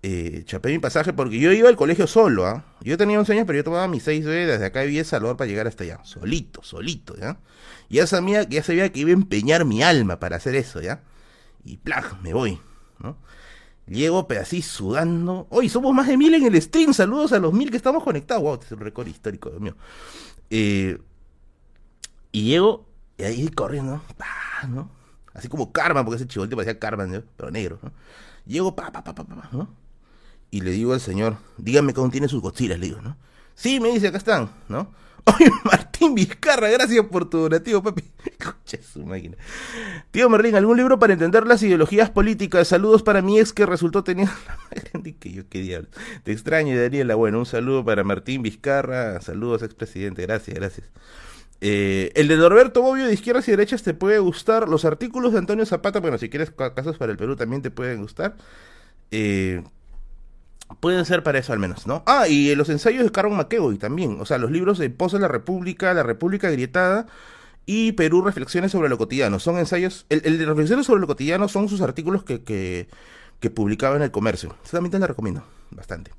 [0.01, 2.63] eh, chapé mi pasaje porque yo iba al colegio solo, ¿ah?
[2.81, 5.49] Yo tenía 11 años, pero yo tomaba mis 6 b desde acá de Salvador para
[5.49, 5.99] llegar hasta allá.
[6.03, 7.37] Solito, solito, ¿ya?
[7.89, 11.03] Y ya sabía, ya sabía que iba a empeñar mi alma para hacer eso, ¿ya?
[11.65, 12.61] Y plag, me voy,
[12.99, 13.17] ¿no?
[13.89, 15.47] Llego, pero así sudando.
[15.49, 16.93] Hoy somos más de mil en el stream.
[16.93, 18.43] Saludos a los mil que estamos conectados.
[18.43, 19.75] Wow, este es un récord histórico, Dios mío.
[20.51, 20.99] Eh,
[22.31, 22.85] y llego,
[23.17, 24.01] y ahí corriendo,
[24.69, 24.91] ¿no?
[25.33, 27.91] Así como Karma, porque ese chivote parecía Karma, pero negro, ¿no?
[28.45, 29.69] Llego, pa, pa, pa, pa, pa, ¿no?
[30.51, 33.17] Y le digo al señor, dígame cómo tiene sus Godzilla, le digo, ¿no?
[33.55, 34.91] Sí, me dice, acá están, ¿no?
[35.25, 38.03] Oye, Martín Vizcarra, gracias por tu donativo, papi.
[38.25, 39.37] Escucha su máquina.
[40.11, 42.67] Tío Merlín, ¿algún libro para entender las ideologías políticas?
[42.67, 44.33] Saludos para mi ex que resultó teniendo
[45.19, 45.91] que yo, qué diablos.
[46.23, 47.15] Te extraño, Daniela.
[47.15, 49.21] Bueno, un saludo para Martín Vizcarra.
[49.21, 50.21] Saludos, expresidente.
[50.23, 50.87] Gracias, gracias.
[51.61, 54.69] Eh, el de Norberto Bobbio de izquierdas y derechas te puede gustar.
[54.69, 58.01] Los artículos de Antonio Zapata, bueno, si quieres casos para el Perú también te pueden
[58.01, 58.35] gustar.
[59.11, 59.63] Eh,
[60.79, 62.03] pueden ser para eso al menos, ¿no?
[62.05, 64.17] Ah, y los ensayos de Carlos McEvoy también.
[64.19, 67.07] O sea, los libros de Pozo de la República, La República Agrietada
[67.65, 69.39] y Perú Reflexiones sobre lo cotidiano.
[69.39, 70.05] Son ensayos.
[70.09, 72.87] El, de Reflexiones sobre lo cotidiano son sus artículos que, que,
[73.39, 74.55] que publicaba en el comercio.
[74.69, 76.11] también te lo recomiendo bastante.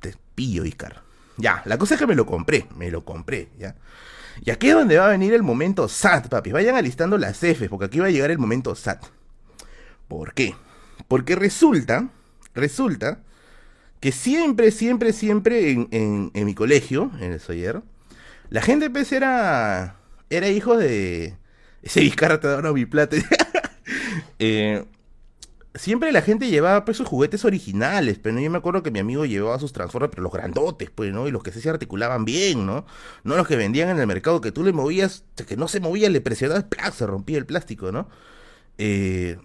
[0.00, 1.02] Te pillo, Icar.
[1.36, 3.74] Ya, la cosa es que me lo compré, me lo compré, ya.
[4.44, 6.52] Y aquí es donde va a venir el momento SAT, papi.
[6.52, 9.04] Vayan alistando las Fs, porque aquí va a llegar el momento SAT.
[10.08, 10.54] ¿Por qué?
[11.08, 12.08] Porque resulta,
[12.54, 13.20] resulta
[14.02, 17.82] que siempre, siempre, siempre en, mi colegio, en el Soyer,
[18.50, 19.96] la gente pues era,
[20.28, 21.36] era hijo de...
[21.82, 23.16] Ese Vizcarra te da mi plata.
[24.40, 24.84] eh,
[25.76, 29.24] siempre la gente llevaba pues sus juguetes originales, pero yo me acuerdo que mi amigo
[29.24, 31.28] llevaba sus Transformers, pero los grandotes, pues, ¿no?
[31.28, 32.84] Y los que se articulaban bien, ¿no?
[33.22, 36.10] No los que vendían en el mercado, que tú le movías, que no se movía,
[36.10, 36.92] le presionabas, ¡plac!
[36.92, 38.08] se rompía el plástico, ¿no?
[38.78, 39.38] Eh,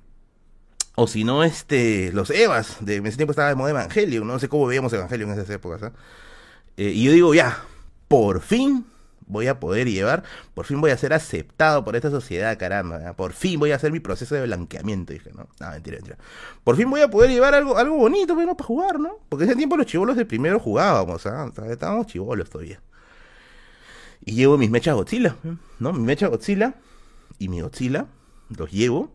[1.00, 4.40] o si no, este, los Evas, de en ese tiempo estaba de moda Evangelio, no
[4.40, 5.92] sé cómo veíamos Evangelio en esas épocas, ¿ah?
[6.76, 7.66] Eh, y yo digo, ya,
[8.08, 8.84] por fin
[9.28, 10.24] voy a poder llevar,
[10.56, 13.92] por fin voy a ser aceptado por esta sociedad, caramba, por fin voy a hacer
[13.92, 16.18] mi proceso de blanqueamiento, dije, no, no, mentira, mentira.
[16.64, 19.20] Por fin voy a poder llevar algo, algo bonito, bueno, para jugar, ¿no?
[19.30, 21.52] Porque ese tiempo los chivolos de primero jugábamos, ¿ah?
[21.70, 22.82] estábamos chivolos todavía.
[24.26, 25.36] Y llevo mis mechas Godzilla,
[25.78, 25.94] ¿no?
[25.94, 26.74] Mi mecha Godzilla
[27.38, 28.08] y mi Godzilla,
[28.50, 29.12] los llevo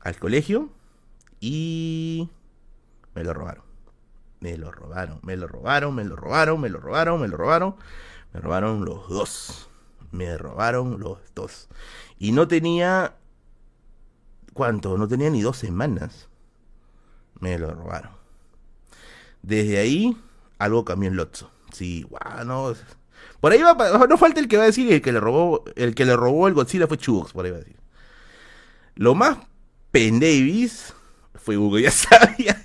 [0.00, 0.70] al colegio
[1.40, 2.28] y
[3.14, 3.64] me lo robaron.
[4.40, 7.76] Me lo robaron, me lo robaron, me lo robaron, me lo robaron, me lo robaron.
[8.32, 9.68] Me robaron los dos.
[10.12, 11.68] Me robaron los dos.
[12.18, 13.16] Y no tenía...
[14.52, 14.96] ¿Cuánto?
[14.96, 16.28] No tenía ni dos semanas.
[17.40, 18.12] Me lo robaron.
[19.42, 20.16] Desde ahí,
[20.58, 21.50] algo cambió en Lotso.
[21.72, 22.74] Sí, guau, no.
[23.40, 23.74] Por ahí va,
[24.06, 26.48] no falta el que va a decir el que le robó, el que le robó
[26.48, 27.76] el Godzilla fue Chubox, por ahí va a decir.
[28.94, 29.38] Lo más
[29.90, 30.94] pendavis
[31.46, 32.60] fue Hugo, ya sabía.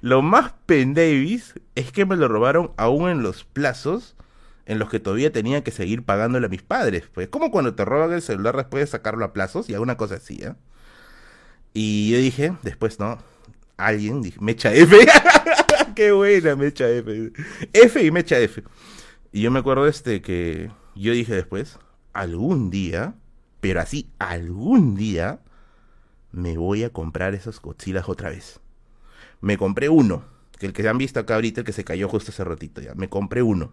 [0.00, 4.16] Lo más pendavis es que me lo robaron aún en los plazos
[4.64, 7.08] en los que todavía tenía que seguir pagándole a mis padres.
[7.12, 10.14] Pues como cuando te roban el celular después de sacarlo a plazos y alguna cosa
[10.14, 10.54] así, ¿eh?
[11.74, 13.18] Y yo dije, después, ¿no?
[13.76, 14.96] Alguien, dije, Mecha F.
[15.96, 17.32] Qué buena, Mecha F.
[17.72, 18.62] F y Mecha F.
[19.32, 21.78] Y yo me acuerdo este que yo dije después,
[22.12, 23.14] algún día,
[23.60, 25.40] pero así, algún día,
[26.32, 28.60] me voy a comprar esos Godzillas otra vez.
[29.40, 30.24] Me compré uno,
[30.58, 32.94] que el que han visto acá ahorita, el que se cayó justo hace ratito ya.
[32.94, 33.72] Me compré uno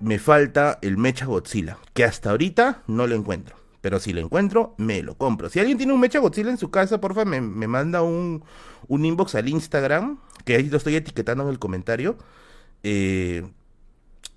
[0.00, 3.56] me falta el Mecha Godzilla, que hasta ahorita no lo encuentro.
[3.80, 5.50] Pero si lo encuentro, me lo compro.
[5.50, 8.42] Si alguien tiene un Mecha Godzilla en su casa, porfa, me, me manda un,
[8.88, 12.16] un inbox al Instagram, que ahí lo estoy etiquetando en el comentario.
[12.82, 13.46] Eh,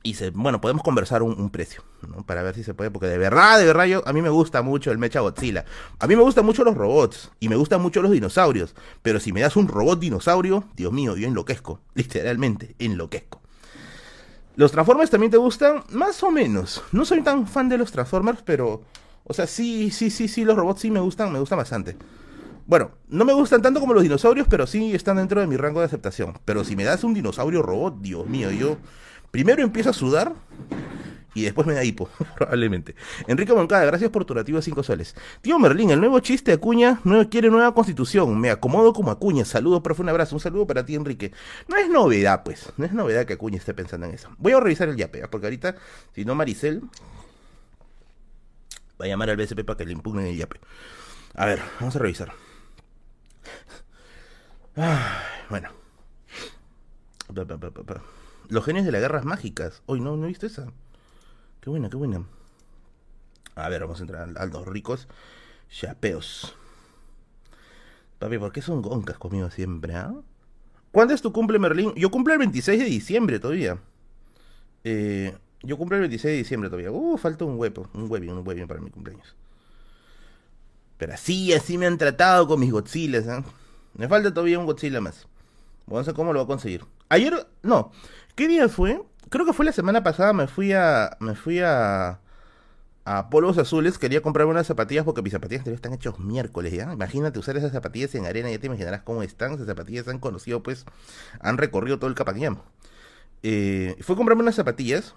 [0.04, 2.26] y se, bueno, podemos conversar un, precio, ¿no?
[2.26, 4.62] Para ver si se puede, porque de verdad, de verdad, yo, a mí me gusta
[4.62, 5.66] mucho el Mecha Godzilla.
[6.00, 9.34] A mí me gustan mucho los robots y me gustan mucho los dinosaurios, pero si
[9.34, 13.42] me das un robot dinosaurio, Dios mío, yo enloquezco, literalmente, enloquezco.
[14.56, 15.84] ¿Los Transformers también te gustan?
[15.92, 16.82] Más o menos.
[16.92, 18.82] No soy tan fan de los Transformers, pero...
[19.24, 21.98] O sea, sí, sí, sí, sí, los robots sí me gustan, me gustan bastante.
[22.66, 25.80] Bueno, no me gustan tanto como los dinosaurios, pero sí están dentro de mi rango
[25.80, 26.34] de aceptación.
[26.44, 28.78] Pero si me das un dinosaurio robot, Dios mío, yo
[29.32, 30.34] primero empiezo a sudar
[31.38, 32.96] y después me da hipo, probablemente.
[33.28, 35.16] Enrique Moncada, gracias por tu nativo de 5 soles.
[35.42, 38.40] Tío Merlín, el nuevo chiste Acuña no quiere nueva constitución.
[38.40, 39.46] Me acomodo como Acuña.
[39.46, 40.36] Saludos, profe, un abrazo.
[40.36, 41.32] Un saludo para ti, Enrique.
[41.68, 42.74] No es novedad, pues.
[42.78, 44.30] No es novedad que Acuña esté pensando en eso.
[44.40, 45.76] Voy a revisar el yape, porque ahorita,
[46.16, 46.82] si no, Maricel
[49.00, 50.60] va a llamar al BSP para que le impugnen el yape.
[51.36, 52.34] A ver, vamos a revisar.
[55.52, 55.87] bueno.
[58.50, 59.82] Los genios de las guerras mágicas.
[59.86, 60.68] Hoy no, no he visto esa.
[61.62, 62.24] Qué buena, qué buena.
[63.56, 65.08] A ver, vamos a entrar a los ricos
[65.70, 66.56] chapeos.
[68.20, 70.14] Papi, ¿por qué son goncas conmigo siempre, ah?
[70.92, 71.94] ¿Cuándo es tu cumple, Merlín?
[71.96, 73.78] Yo cumplo el 26 de diciembre todavía.
[74.84, 76.92] Eh, yo cumplo el 26 de diciembre todavía.
[76.92, 79.36] Uh, falta un huevo, un huevo, un huevo para mi cumpleaños.
[80.98, 83.44] Pero así, así me han tratado con mis Godzillas, ¿eh?
[83.94, 85.28] Me falta todavía un Godzilla más.
[85.88, 86.86] Vamos a ver cómo lo voy a conseguir.
[87.10, 87.92] Ayer, no,
[88.38, 89.02] ¿Qué día fue?
[89.30, 91.18] Creo que fue la semana pasada, me fui a.
[91.20, 92.20] Me fui a.
[93.04, 96.92] A Polvos Azules, quería comprarme unas zapatillas porque mis zapatillas están hechos miércoles, ¿ya?
[96.94, 99.54] Imagínate usar esas zapatillas en arena, ya te imaginarás cómo están.
[99.54, 100.86] Esas zapatillas han conocido, pues,
[101.40, 102.60] han recorrido todo el Capañam.
[103.42, 105.16] Eh, fue a comprarme unas zapatillas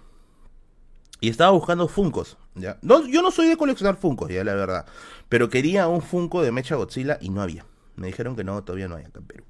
[1.19, 2.79] y estaba buscando Funcos, ¿ya?
[2.81, 4.85] No, yo no soy de coleccionar Funcos, ya, la verdad.
[5.29, 7.65] Pero quería un Funko de Mecha Godzilla y no había.
[7.97, 9.43] Me dijeron que no, todavía no hay acá en Perú.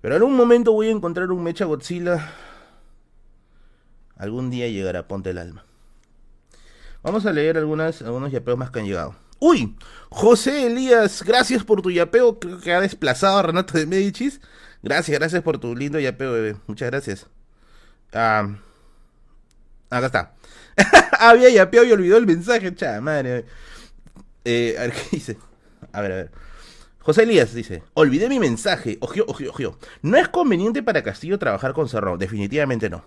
[0.00, 2.32] Pero en un momento voy a encontrar un Mecha Godzilla
[4.18, 5.64] Algún día llegará, ponte el alma.
[7.02, 9.14] Vamos a leer algunas, algunos yapeos más que han llegado.
[9.38, 9.76] ¡Uy!
[10.10, 12.38] José Elías, gracias por tu yapeo.
[12.40, 14.40] Que ha desplazado a Renato de Medicis.
[14.82, 16.56] Gracias, gracias por tu lindo yapeo, bebé.
[16.66, 17.26] Muchas gracias.
[18.12, 18.48] Ah,
[19.90, 20.34] acá está.
[21.20, 23.44] Había yapeado y olvidó el mensaje, chada madre.
[24.44, 25.38] Eh, a ver qué dice.
[25.92, 26.30] A ver, a ver.
[27.08, 28.98] José Elías dice, olvidé mi mensaje.
[29.00, 29.78] Ojo, ojo, ojo.
[30.02, 33.06] No es conveniente para Castillo trabajar con Cerrón, definitivamente no.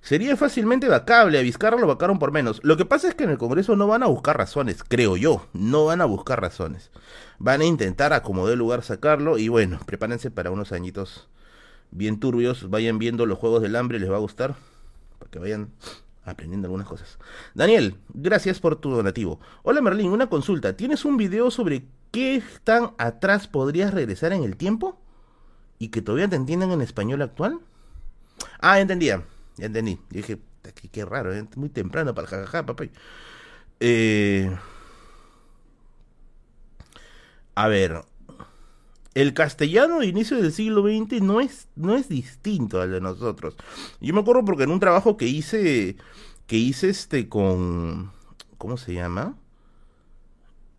[0.00, 2.58] Sería fácilmente vacable, a Vizcarra lo vacaron por menos.
[2.64, 5.46] Lo que pasa es que en el Congreso no van a buscar razones, creo yo,
[5.52, 6.90] no van a buscar razones.
[7.38, 11.28] Van a intentar a como dé lugar sacarlo y bueno, prepárense para unos añitos
[11.90, 14.54] bien turbios, vayan viendo los Juegos del Hambre, les va a gustar,
[15.18, 15.68] para que vayan
[16.24, 17.18] aprendiendo algunas cosas.
[17.52, 19.38] Daniel, gracias por tu donativo.
[19.64, 20.78] Hola Merlín, una consulta.
[20.78, 21.84] ¿Tienes un video sobre
[22.14, 24.96] qué tan atrás podrías regresar en el tiempo?
[25.80, 27.58] ¿Y que todavía te entiendan en español actual?
[28.60, 29.24] Ah, entendía.
[29.56, 29.96] Ya entendí.
[30.10, 31.44] Yo dije, qué, qué raro, ¿eh?
[31.56, 32.84] muy temprano para el jajaja, papá.
[33.80, 34.56] Eh,
[37.56, 38.04] a ver,
[39.14, 43.56] el castellano de inicio del siglo XX no es, no es distinto al de nosotros.
[44.00, 45.96] Yo me acuerdo porque en un trabajo que hice,
[46.46, 48.12] que hice este con,
[48.56, 49.36] ¿cómo se llama?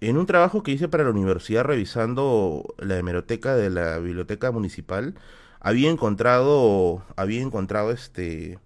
[0.01, 5.15] En un trabajo que hice para la universidad revisando la hemeroteca de la biblioteca municipal,
[5.59, 8.59] había encontrado, había encontrado este,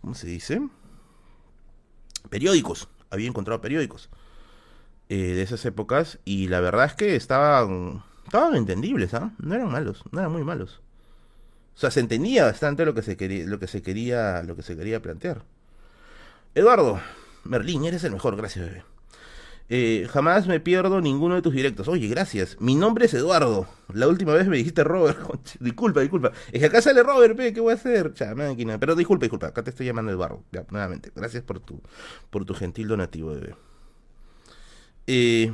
[0.00, 0.62] ¿cómo se dice?
[2.30, 4.08] Periódicos, había encontrado periódicos
[5.08, 9.32] eh, de esas épocas y la verdad es que estaban, estaban entendibles, ¿ah?
[9.38, 10.80] No eran malos, no eran muy malos.
[11.74, 14.62] O sea, se entendía bastante lo que se quería, lo que se quería, lo que
[14.62, 15.44] se quería plantear.
[16.54, 17.00] Eduardo,
[17.44, 18.93] Merlín, eres el mejor, gracias, bebé.
[19.70, 21.88] Eh, jamás me pierdo ninguno de tus directos.
[21.88, 22.56] Oye, gracias.
[22.60, 23.66] Mi nombre es Eduardo.
[23.92, 25.18] La última vez me dijiste Robert.
[25.60, 26.32] disculpa, disculpa.
[26.52, 28.12] Es que acá sale Robert, ¿qué voy a hacer?
[28.36, 28.78] máquina.
[28.78, 29.46] Pero disculpa, disculpa.
[29.48, 30.44] Acá te estoy llamando Eduardo.
[30.52, 31.10] Ya, nuevamente.
[31.14, 31.80] Gracias por tu,
[32.30, 33.54] por tu gentil donativo, bebé.
[35.06, 35.52] Eh,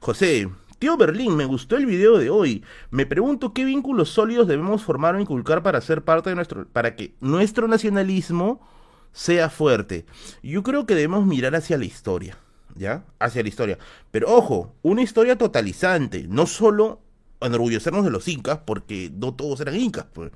[0.00, 2.64] José, tío Berlín, me gustó el video de hoy.
[2.90, 6.96] Me pregunto qué vínculos sólidos debemos formar o inculcar para ser parte de nuestro, para
[6.96, 8.66] que nuestro nacionalismo
[9.12, 10.06] sea fuerte.
[10.42, 12.38] Yo creo que debemos mirar hacia la historia.
[12.80, 13.04] ¿Ya?
[13.18, 13.78] Hacia la historia.
[14.10, 17.02] Pero ojo, una historia totalizante, no solo
[17.40, 20.32] enorgullecernos de los incas, porque no todos eran incas, pues,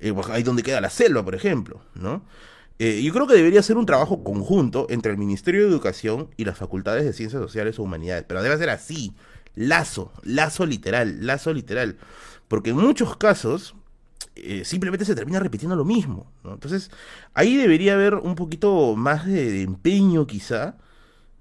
[0.00, 2.24] eh, pues ahí donde queda la selva, por ejemplo, ¿no?
[2.78, 6.46] Eh, yo creo que debería ser un trabajo conjunto entre el Ministerio de Educación y
[6.46, 9.14] las facultades de Ciencias Sociales o Humanidades, pero debe ser así,
[9.54, 11.98] lazo, lazo literal, lazo literal,
[12.48, 13.74] porque en muchos casos
[14.34, 16.54] eh, simplemente se termina repitiendo lo mismo, ¿no?
[16.54, 16.90] Entonces,
[17.34, 20.78] ahí debería haber un poquito más de empeño quizá,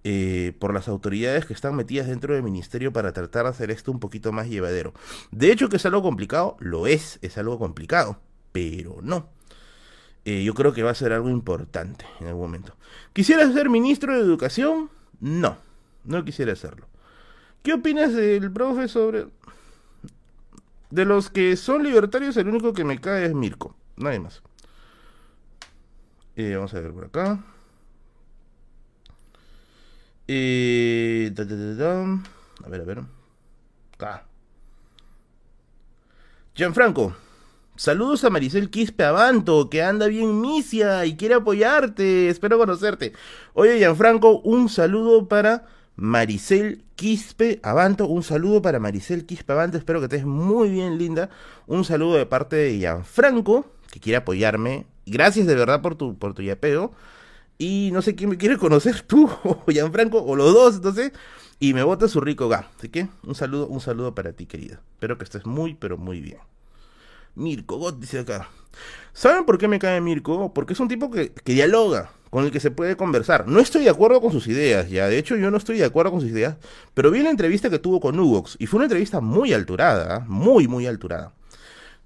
[0.03, 3.91] eh, por las autoridades que están metidas dentro del ministerio para tratar de hacer esto
[3.91, 4.93] un poquito más llevadero.
[5.31, 8.19] De hecho que es algo complicado, lo es, es algo complicado,
[8.51, 9.29] pero no.
[10.25, 12.75] Eh, yo creo que va a ser algo importante en algún momento.
[13.13, 14.89] ¿Quisiera ser ministro de Educación?
[15.19, 15.57] No,
[16.03, 16.87] no quisiera hacerlo.
[17.63, 19.27] ¿Qué opinas del profe sobre...
[20.89, 24.41] De los que son libertarios, el único que me cae es Mirko, nadie más.
[26.35, 27.43] Eh, vamos a ver por acá.
[30.33, 33.01] Eh, a ver, a ver.
[33.95, 34.23] Acá.
[36.55, 37.13] Gianfranco.
[37.75, 42.29] Saludos a Maricel Quispe Abanto, que anda bien misia y quiere apoyarte.
[42.29, 43.11] Espero conocerte.
[43.53, 45.67] Oye, Gianfranco, un saludo para
[45.97, 48.07] Maricel Quispe Abanto.
[48.07, 49.77] Un saludo para Maricel Quispe Abanto.
[49.77, 51.29] Espero que estés muy bien, linda.
[51.67, 54.85] Un saludo de parte de Gianfranco, que quiere apoyarme.
[55.05, 56.93] Gracias de verdad por tu, por tu yapeo.
[57.61, 61.13] Y no sé quién me quiere conocer, tú o Gianfranco, o los dos, sé.
[61.59, 62.67] Y me bota su rico ga.
[62.75, 64.81] Así que un saludo, un saludo para ti, querida.
[64.93, 66.39] Espero que estés muy, pero muy bien.
[67.35, 68.49] Mirko God dice acá.
[69.13, 70.51] ¿Saben por qué me cae Mirko?
[70.55, 73.47] Porque es un tipo que, que, dialoga, con el que se puede conversar.
[73.47, 75.07] No estoy de acuerdo con sus ideas, ya.
[75.07, 76.57] De hecho, yo no estoy de acuerdo con sus ideas.
[76.95, 78.55] Pero vi la entrevista que tuvo con Ugox.
[78.57, 80.15] Y fue una entrevista muy alturada.
[80.15, 80.25] ¿ah?
[80.27, 81.31] Muy, muy alturada.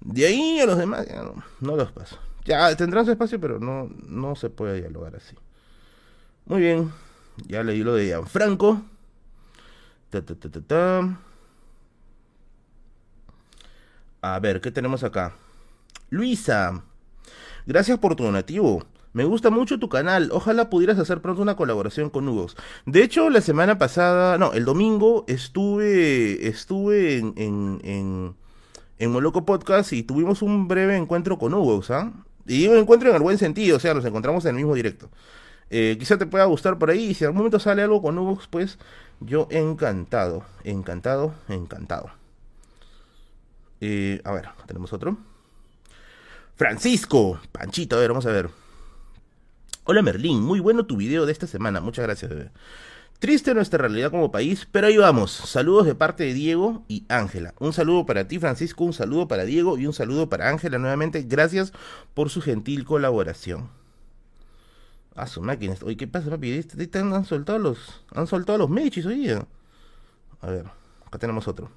[0.02, 2.18] De ahí a los demás, ya no, no los paso.
[2.44, 5.34] Ya tendrán su espacio, pero no, no se puede dialogar así.
[6.46, 6.92] Muy bien.
[7.46, 8.82] Ya leí lo de Gianfranco.
[10.10, 11.18] Ta,
[14.22, 15.34] A ver, ¿qué tenemos acá?
[16.10, 16.82] Luisa.
[17.66, 18.84] Gracias por tu donativo.
[19.12, 20.30] Me gusta mucho tu canal.
[20.32, 22.48] Ojalá pudieras hacer pronto una colaboración con Hugo.
[22.84, 28.36] De hecho, la semana pasada, no, el domingo estuve, estuve en, en, en,
[28.98, 32.12] en Moloco Podcast y tuvimos un breve encuentro con Hugo, ¿ah?
[32.46, 35.10] Y un encuentro en el buen sentido, o sea, nos encontramos en el mismo directo.
[35.70, 37.10] Eh, quizá te pueda gustar por ahí.
[37.10, 38.78] Y si en algún momento sale algo con Ubox, pues
[39.20, 42.10] yo encantado, encantado, encantado.
[43.80, 45.16] Eh, a ver, tenemos otro.
[46.56, 48.48] Francisco, Panchito, a ver, vamos a ver.
[49.84, 52.30] Hola Merlín, muy bueno tu video de esta semana, muchas gracias.
[52.30, 52.50] Bebé.
[53.18, 55.30] Triste nuestra realidad como país, pero ahí vamos.
[55.30, 57.54] Saludos de parte de Diego y Ángela.
[57.60, 61.22] Un saludo para ti, Francisco, un saludo para Diego y un saludo para Ángela nuevamente.
[61.22, 61.72] Gracias
[62.14, 63.70] por su gentil colaboración.
[65.16, 65.74] A su máquina.
[65.82, 66.52] Oye, ¿qué pasa, papi?
[66.52, 68.04] Este, han soltado los.
[68.14, 70.66] Han soltado los mechis hoy A ver,
[71.06, 71.70] acá tenemos otro.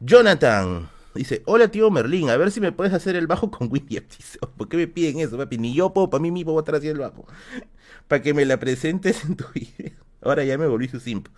[0.00, 0.90] Jonathan.
[1.14, 4.06] Dice, hola tío Merlín, a ver si me puedes hacer el bajo con Winnie.
[4.56, 5.58] ¿Por qué me piden eso, papi?
[5.58, 7.26] Ni yo puedo, para mí mismo voy a estar haciendo el bajo.
[8.08, 9.92] para que me la presentes en tu video.
[10.22, 11.28] Ahora ya me volví su simp.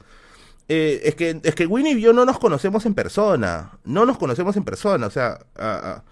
[0.69, 3.79] Eh, es, que, es que Winnie y yo no nos conocemos en persona.
[3.85, 5.07] No nos conocemos en persona.
[5.07, 6.05] O sea, a, a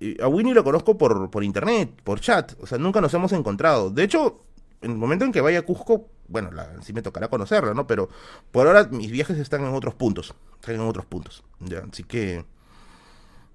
[0.00, 3.90] Winnie lo conozco por, por internet, por chat, o sea, nunca nos hemos encontrado.
[3.90, 4.42] De hecho,
[4.80, 7.86] en el momento en que vaya a Cusco, bueno, la, sí me tocará conocerla, ¿no?
[7.86, 8.08] Pero
[8.52, 11.82] por ahora mis viajes están en otros puntos, están en otros puntos, ¿ya?
[11.90, 12.44] Así que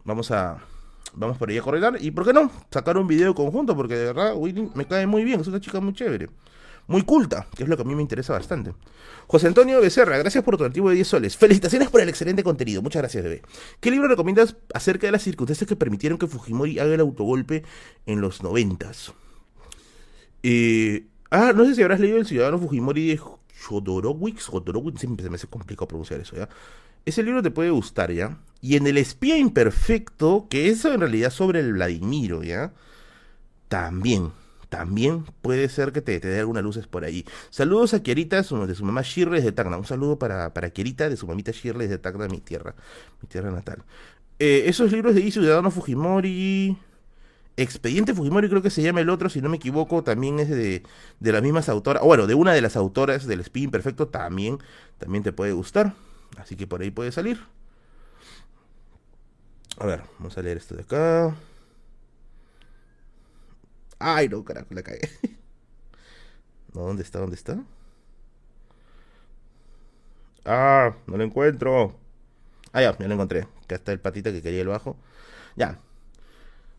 [0.03, 0.57] vamos a,
[1.13, 2.51] vamos por ahí a correr y, ¿por qué no?
[2.71, 5.79] Sacar un video conjunto, porque de verdad Winnie me cae muy bien, es una chica
[5.79, 6.29] muy chévere
[6.87, 8.73] muy culta, que es lo que a mí me interesa bastante.
[9.27, 11.37] José Antonio Becerra, gracias por tu antiguo de 10 soles.
[11.37, 12.81] Felicitaciones por el excelente contenido.
[12.81, 13.41] Muchas gracias, bebé.
[13.79, 17.63] ¿Qué libro recomiendas acerca de las circunstancias que permitieron que Fujimori haga el autogolpe
[18.05, 19.13] en los noventas?
[20.43, 24.47] Eh, ah, no sé si habrás leído El Ciudadano Fujimori de Jodorowicz.
[24.47, 26.49] Jodorowicz, siempre se me hace complicado pronunciar eso, ¿ya?
[27.05, 28.37] Ese libro te puede gustar, ¿ya?
[28.61, 32.73] Y en El Espía Imperfecto, que eso en realidad sobre el Vladimiro, ¿ya?
[33.67, 34.31] También
[34.73, 37.25] también puede ser que te, dé algunas luces por ahí.
[37.51, 39.77] Saludos a Kierita de su, mamá Shirley de Tacna.
[39.77, 42.73] Un saludo para, para Kierita de su mamita Shirley de Tacna, mi tierra,
[43.21, 43.83] mi tierra natal.
[44.39, 46.75] Eh, esos libros de I, Ciudadano Fujimori.
[47.55, 50.81] Expediente Fujimori creo que se llama el otro, si no me equivoco, también es de,
[51.19, 54.57] de las mismas autoras, bueno, de una de las autoras del Spin Perfecto, también,
[54.97, 55.93] también te puede gustar,
[56.37, 57.41] así que por ahí puede salir.
[59.77, 61.35] A ver, vamos a leer esto de acá.
[64.05, 65.09] Ay, no, carajo, la cagué.
[66.73, 67.19] ¿dónde está?
[67.19, 67.63] ¿Dónde está?
[70.43, 71.95] Ah, no lo encuentro.
[72.73, 73.47] Ah, ya, ya lo encontré.
[73.63, 74.97] Acá está el patita que quería el bajo.
[75.55, 75.79] Ya.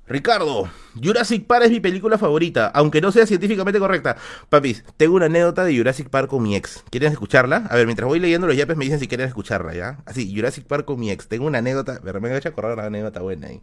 [0.07, 0.69] Ricardo,
[1.03, 4.19] Jurassic Park es mi película favorita, aunque no sea científicamente correcta.
[4.51, 6.85] Papis, tengo una anécdota de Jurassic Park con mi ex.
[6.91, 7.67] ¿Quieren escucharla?
[7.71, 10.03] A ver, mientras voy leyendo los yapes me dicen si quieren escucharla, ¿ya?
[10.05, 11.27] Así, Jurassic Park con mi ex.
[11.27, 13.63] Tengo una anécdota, me voy a acordar una anécdota buena ahí.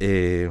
[0.00, 0.50] Eh...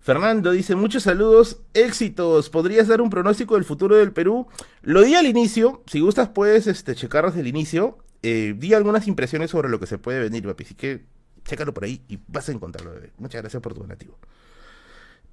[0.00, 2.48] Fernando dice, muchos saludos, éxitos.
[2.48, 4.46] ¿Podrías dar un pronóstico del futuro del Perú?
[4.82, 7.98] Lo di al inicio, si gustas puedes este, checar desde el inicio.
[8.22, 10.64] Eh, di algunas impresiones sobre lo que se puede venir, papi.
[10.64, 11.04] Así que
[11.44, 13.12] chécalo por ahí y vas a encontrarlo, bebé.
[13.18, 14.18] Muchas gracias por tu donativo.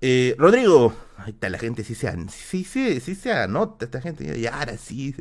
[0.02, 4.40] Eh, Rodrigo, ahí está la gente, sí se, sí, sí, sí se anota esta gente,
[4.40, 5.16] ya ahora sí.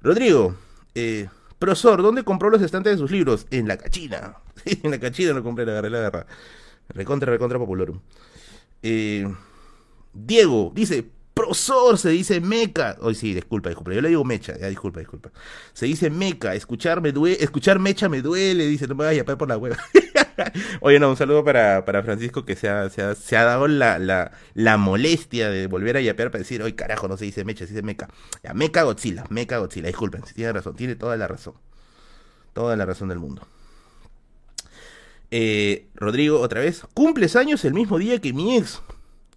[0.00, 0.56] Rodrigo,
[0.94, 3.46] eh, profesor, ¿dónde compró los estantes de sus libros?
[3.50, 4.36] En la cachina.
[4.64, 6.26] en la cachina lo compré, la agarré, la agarré.
[6.88, 7.92] Recontra, recontra popular.
[8.82, 9.26] Eh,
[10.12, 11.04] Diego dice,
[11.34, 12.96] profesor, se dice meca.
[13.00, 13.92] Hoy sí, disculpa, disculpa.
[13.92, 15.30] Yo le digo mecha, ya disculpa, disculpa.
[15.72, 19.38] Se dice meca, escuchar, me escuchar mecha me duele, dice, no me vayas a yapar
[19.38, 19.76] por la hueva.
[20.80, 23.68] Oye, no, un saludo para, para Francisco que se ha, se ha, se ha dado
[23.68, 27.44] la, la, la, molestia de volver a yapear para decir, hoy carajo, no se dice
[27.44, 28.08] mecha, se dice meca.
[28.54, 31.54] Meca Godzilla, meca Godzilla, disculpen, tiene razón, tiene toda la razón.
[32.52, 33.46] Toda la razón del mundo.
[35.30, 38.82] Eh, Rodrigo, otra vez, cumples años el mismo día que mi ex.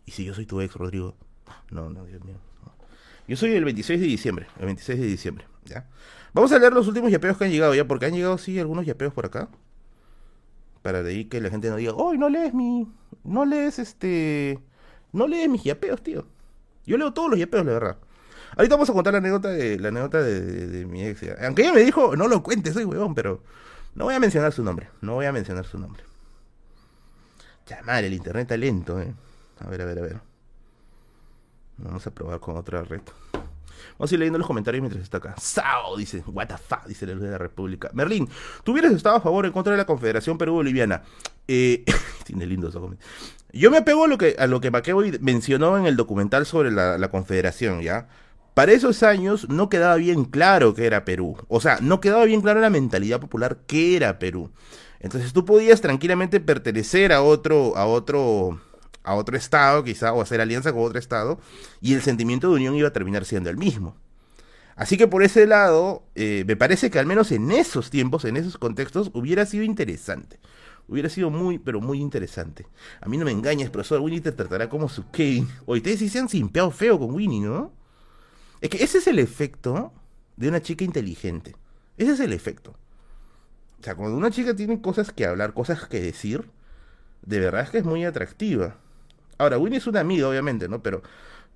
[0.05, 1.15] ¿Y si yo soy tu ex, Rodrigo?
[1.69, 2.37] No, no, Dios mío.
[3.27, 5.87] Yo soy el 26 de diciembre, el 26 de diciembre, ¿ya?
[6.33, 8.85] Vamos a leer los últimos yapeos que han llegado ya, porque han llegado, sí, algunos
[8.85, 9.49] yapeos por acá.
[10.81, 12.91] Para de ahí que la gente no diga, hoy no lees mi...
[13.23, 14.59] No lees este...
[15.13, 16.25] No lees mis yapeos, tío.
[16.85, 17.97] Yo leo todos los yapeos, la verdad.
[18.57, 21.21] Ahorita vamos a contar la anécdota de, la anécdota de, mi ex.
[21.43, 23.41] Aunque ella me dijo, no lo cuentes, soy huevón, pero...
[23.95, 26.03] No voy a mencionar su nombre, no voy a mencionar su nombre.
[27.67, 29.13] Ya, madre, el internet está lento, eh.
[29.59, 30.19] A ver, a ver, a ver.
[31.77, 33.01] Vamos a probar con otra red.
[33.97, 35.35] Vamos a ir leyendo los comentarios mientras está acá.
[35.39, 37.89] Sao, dice, what the fuck, dice el de la República.
[37.93, 38.27] Merlín,
[38.63, 41.03] ¿tú hubieras estado a favor o en contra de la Confederación Perú-Boliviana?
[41.47, 41.85] Eh,
[42.25, 42.95] tiene lindo eso.
[43.51, 44.71] Yo me apego a lo que, a lo que
[45.21, 48.07] mencionó en el documental sobre la, la Confederación, ¿ya?
[48.53, 51.37] Para esos años no quedaba bien claro qué era Perú.
[51.47, 54.51] O sea, no quedaba bien claro la mentalidad popular qué era Perú.
[54.99, 58.61] Entonces tú podías tranquilamente pertenecer a otro, a otro,
[59.03, 61.39] a otro estado, quizá, o hacer alianza con otro estado,
[61.81, 63.97] y el sentimiento de unión iba a terminar siendo el mismo.
[64.75, 68.37] Así que por ese lado, eh, me parece que al menos en esos tiempos, en
[68.37, 70.39] esos contextos, hubiera sido interesante.
[70.87, 72.65] Hubiera sido muy, pero muy interesante.
[73.01, 75.47] A mí no me engañes, profesor, Winnie te tratará como su Kane.
[75.65, 77.71] O ustedes sí se han simpeado feo con Winnie, ¿no?
[78.63, 79.91] Es que ese es el efecto
[80.37, 81.53] de una chica inteligente.
[81.97, 82.71] Ese es el efecto.
[83.81, 86.49] O sea, cuando una chica tiene cosas que hablar, cosas que decir,
[87.23, 88.77] de verdad es que es muy atractiva.
[89.37, 90.81] Ahora, Winnie es una amiga, obviamente, ¿no?
[90.81, 91.03] Pero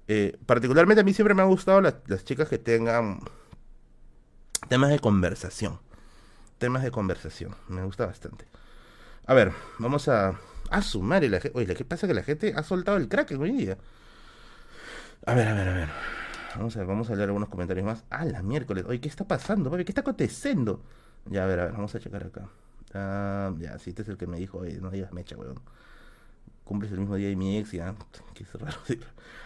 [0.09, 1.95] eh, particularmente a mí siempre me han gustado las,
[2.25, 3.21] chicas que tengan
[4.67, 5.79] temas de conversación.
[6.57, 7.55] Temas de conversación.
[7.69, 8.49] Me gusta bastante.
[9.25, 10.37] A ver, vamos a,
[10.71, 11.23] a sumar.
[11.23, 12.05] La, oye, ¿qué pasa?
[12.05, 13.77] Que la gente ha soltado el crack hoy día.
[15.25, 16.16] A ver, a ver, a ver.
[16.57, 18.03] Vamos a, leer algunos comentarios más.
[18.09, 18.85] Ah, la miércoles.
[18.87, 19.85] Oye, ¿qué está pasando, papi?
[19.85, 20.81] ¿Qué está aconteciendo?
[21.25, 22.49] Ya, a ver, a ver, vamos a checar acá.
[22.93, 25.59] Ah, ya, si este es el que me dijo, oye, no digas mecha, weón.
[26.63, 27.95] Cumples el mismo día de mi ex, ya.
[28.33, 28.77] Qué raro.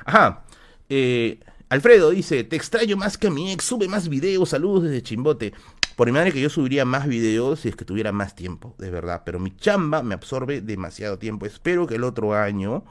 [0.06, 0.44] Ajá.
[0.90, 1.40] Eh,
[1.70, 5.54] Alfredo dice, te extraño más que a mi ex, sube más videos, saludos desde Chimbote.
[5.96, 8.90] Por mi madre que yo subiría más videos si es que tuviera más tiempo, de
[8.90, 9.24] verdad.
[9.26, 11.46] Pero mi chamba me absorbe demasiado tiempo.
[11.46, 12.84] Espero que el otro año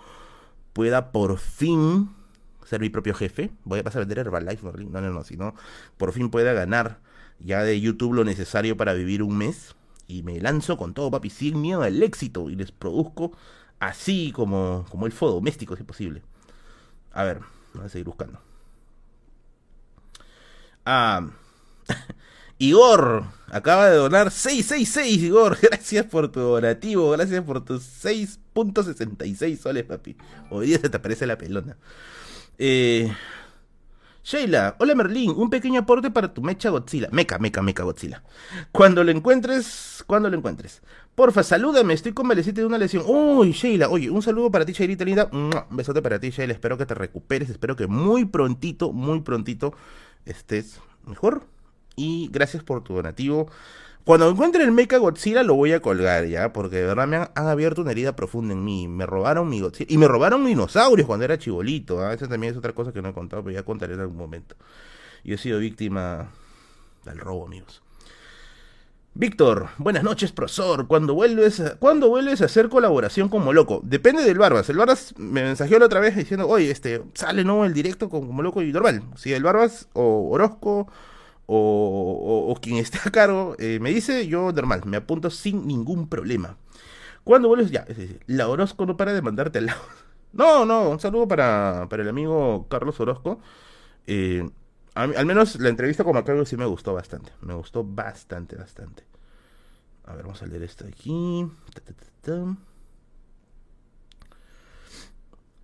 [0.72, 2.10] pueda por fin
[2.70, 5.56] ser mi propio jefe, voy a pasar a vender Herbalife, no, no, no, sino
[5.96, 7.00] por fin pueda ganar
[7.40, 9.74] ya de YouTube lo necesario para vivir un mes
[10.06, 13.32] y me lanzo con todo, papi, sin miedo al éxito y les produzco
[13.80, 16.22] así como, como el fuego doméstico, si es posible.
[17.12, 17.40] A ver,
[17.74, 18.40] voy a seguir buscando.
[20.86, 21.28] Ah,
[22.58, 25.58] Igor acaba de donar 666, Igor.
[25.62, 30.16] Gracias por tu donativo, gracias por tus 6.66 soles, papi.
[30.50, 31.76] Hoy día se te aparece la pelona.
[32.62, 33.10] Eh,
[34.22, 37.08] Sheila, hola Merlín, un pequeño aporte para tu mecha Godzilla.
[37.10, 38.22] Meca, meca, meca Godzilla.
[38.70, 40.82] Cuando lo encuentres, cuando lo encuentres.
[41.14, 43.04] Porfa, salúdame, estoy convaleciente de una lesión.
[43.06, 45.30] Uy, Sheila, oye, un saludo para ti, Sheilita linda.
[45.32, 46.52] Un besote para ti, Sheila.
[46.52, 47.48] Espero que te recuperes.
[47.48, 49.72] Espero que muy prontito, muy prontito
[50.26, 51.46] estés mejor.
[51.96, 53.48] Y gracias por tu donativo.
[54.04, 57.30] Cuando encuentre el Mecha Godzilla lo voy a colgar ya, porque de verdad me han,
[57.34, 58.88] abierto una herida profunda en mí.
[58.88, 59.92] Me robaron mi Godzilla.
[59.92, 62.00] Y me robaron dinosaurios cuando era chibolito.
[62.00, 62.14] ¿ah?
[62.14, 64.56] Esa también es otra cosa que no he contado, pero ya contaré en algún momento.
[65.22, 66.30] Yo he sido víctima
[67.04, 67.82] del robo, amigos.
[69.12, 70.86] Víctor, buenas noches, profesor.
[70.86, 73.80] ¿Cuándo vuelves, a, vuelves a hacer colaboración como loco?
[73.82, 74.70] Depende del Barbas.
[74.70, 78.26] El Barbas me mensajeó la otra vez diciendo, oye, este, sale no el directo con
[78.28, 79.02] como loco y normal.
[79.16, 80.86] Si el Barbas o Orozco
[81.52, 86.56] o, quien esté a cargo eh, me dice, yo normal, me apunto sin ningún problema.
[87.24, 89.80] Cuando vuelves, ya, es decir, la Orozco no para de mandarte al lado.
[90.32, 93.40] No, no, un saludo para, para el amigo Carlos Orozco.
[94.06, 94.48] Eh,
[94.94, 97.32] al menos la entrevista con Macario sí me gustó bastante.
[97.40, 99.02] Me gustó bastante, bastante.
[100.04, 101.48] A ver, vamos a leer esto aquí.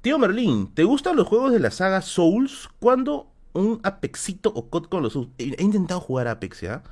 [0.01, 2.69] Tío Merlín, ¿te gustan los juegos de la saga Souls?
[2.81, 6.83] ¿Cuándo un Apexito o COD con los He, intentado jugar Apex, ¿ya?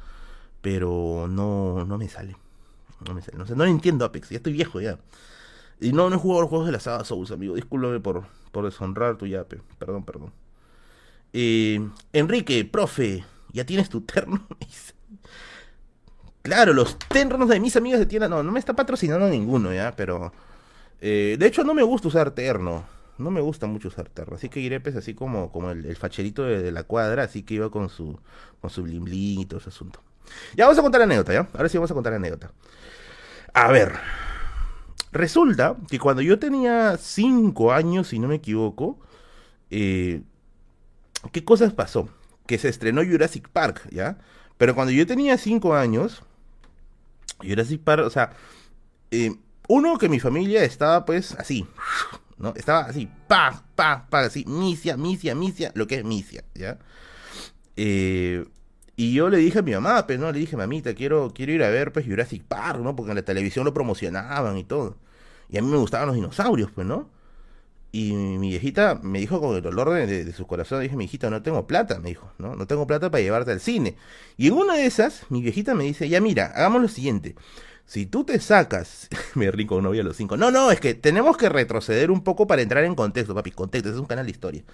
[0.61, 2.37] Pero no, no me sale.
[3.07, 3.39] No me sale.
[3.39, 4.99] No, sé, no entiendo Apex, ya estoy viejo ya.
[5.81, 7.55] Y no, no he jugado los juegos de la saga Souls, amigo.
[7.55, 9.61] Discúlpame por, por deshonrar tu yape.
[9.79, 10.33] Perdón, perdón.
[11.33, 11.81] Eh,
[12.13, 14.47] Enrique, profe, ¿ya tienes tu terno?
[16.43, 19.95] claro, los ternos de mis amigas de tienda, no, no me está patrocinando ninguno, ¿ya?
[19.97, 20.33] Pero,
[21.01, 22.94] eh, de hecho, no me gusta usar terno.
[23.17, 24.37] No me gusta mucho usar terno.
[24.37, 27.71] Así que iré, pues, así como, como el, facherito de, la cuadra, así que iba
[27.71, 28.19] con su,
[28.61, 30.01] con su bling ese asunto.
[30.57, 31.49] Ya vamos a contar la anécdota, ¿ya?
[31.53, 32.51] Ahora sí vamos a contar la anécdota.
[33.53, 33.93] A ver,
[35.13, 38.99] resulta que cuando yo tenía 5 años, si no me equivoco,
[39.71, 40.23] eh,
[41.31, 42.09] ¿qué cosas pasó?
[42.47, 44.19] Que se estrenó Jurassic Park, ¿ya?
[44.59, 46.23] Pero cuando yo tenía 5 años,
[47.43, 48.33] Jurassic Park, o sea,
[49.11, 49.37] eh,
[49.69, 51.67] uno que mi familia estaba pues así,
[52.55, 56.79] Estaba así, pa, pa, pa, así, misia, misia, misia, lo que es misia, ¿ya?
[57.77, 58.45] Eh,
[58.97, 60.31] y yo le dije a mi mamá, pues, ¿no?
[60.31, 62.95] Le dije, mamita, quiero, quiero ir a ver, pues, Jurassic Park, ¿no?
[62.95, 64.99] Porque en la televisión lo promocionaban y todo.
[65.49, 67.11] Y a mí me gustaban los dinosaurios, pues, ¿no?
[67.93, 71.43] Y mi viejita me dijo con el dolor de, su corazón, dije, mi hijita, no
[71.43, 72.57] tengo plata, me dijo, ¿no?
[72.57, 73.97] No tengo plata para llevarte al cine.
[74.37, 77.37] Y en una de esas, mi viejita me dice, ya mira, hagamos lo siguiente.
[77.87, 80.37] Si tú te sacas, me rico no a los cinco.
[80.37, 83.91] No, no, es que tenemos que retroceder un poco para entrar en contexto, papi, contexto,
[83.91, 84.65] es un canal de historia.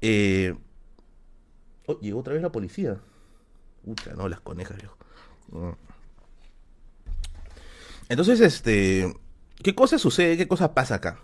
[0.00, 0.54] Eh...
[1.86, 2.98] Oh, llegó otra vez la policía.
[3.84, 4.96] Ucha, no, las conejas, viejo.
[5.48, 5.72] Mm.
[8.08, 9.14] Entonces, este,
[9.62, 10.36] ¿qué cosa sucede?
[10.36, 11.20] ¿Qué cosa pasa acá?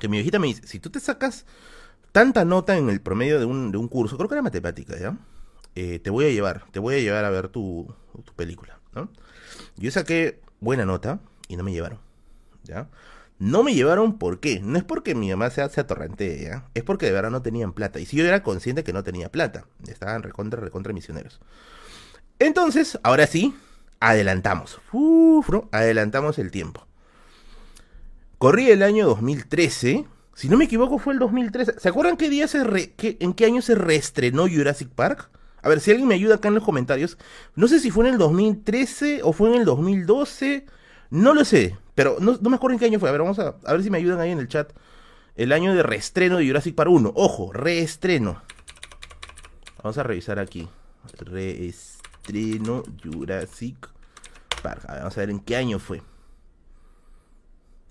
[0.00, 1.46] Que mi viejita me dice, si tú te sacas
[2.12, 5.16] tanta nota en el promedio de un, de un curso, creo que era matemática, ¿ya?
[5.76, 9.10] Eh, te voy a llevar, te voy a llevar a ver tu, tu película, ¿no?
[9.76, 11.98] Yo saqué buena nota y no me llevaron,
[12.64, 12.88] ¿ya?
[13.38, 14.60] No me llevaron, ¿por qué?
[14.60, 16.66] No es porque mi mamá se, se atorrante, ¿ya?
[16.74, 17.98] Es porque de verdad no tenían plata.
[17.98, 19.64] Y si yo era consciente que no tenía plata.
[19.88, 21.40] Estaban recontra, recontra misioneros.
[22.38, 23.54] Entonces, ahora sí,
[23.98, 24.80] adelantamos.
[24.92, 26.86] Uf, Adelantamos el tiempo.
[28.36, 30.06] Corrí el año 2013.
[30.34, 31.80] Si no me equivoco, fue el 2013.
[31.80, 32.60] ¿Se acuerdan qué día se
[32.98, 35.30] en qué año se reestrenó Jurassic Park?
[35.62, 37.18] A ver, si alguien me ayuda acá en los comentarios.
[37.54, 40.66] No sé si fue en el 2013 o fue en el 2012.
[41.10, 43.08] No lo sé, pero no, me acuerdo en qué año fue.
[43.08, 44.72] A ver, vamos a, a ver si me ayudan ahí en el chat.
[45.36, 47.12] El año de reestreno de Jurassic Park 1.
[47.14, 48.42] Ojo, reestreno.
[49.82, 50.68] Vamos a revisar aquí.
[51.18, 53.88] Reestreno Jurassic
[54.62, 54.84] Park.
[54.86, 56.02] A ver, vamos a ver en qué año fue.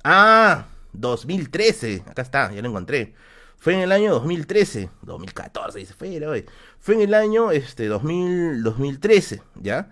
[0.03, 2.03] Ah, 2013.
[2.07, 3.13] Acá está, ya lo encontré.
[3.59, 4.89] Fue en el año 2013.
[5.01, 6.45] 2014, dice, fue,
[6.79, 9.91] fue en el año este, 2000, 2013, ¿ya?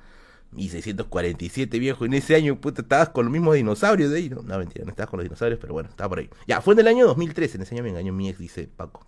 [0.52, 2.06] 1647, viejo.
[2.06, 4.30] En ese año, puta, estabas con los mismos dinosaurios de ahí.
[4.30, 6.30] No, no mentira, no estabas con los dinosaurios, pero bueno, estaba por ahí.
[6.48, 7.58] Ya, fue en el año 2013.
[7.58, 9.06] En ese año me engañó mi ex, dice Paco.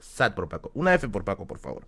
[0.00, 0.70] Sat por Paco.
[0.74, 1.86] Una F por Paco, por favor.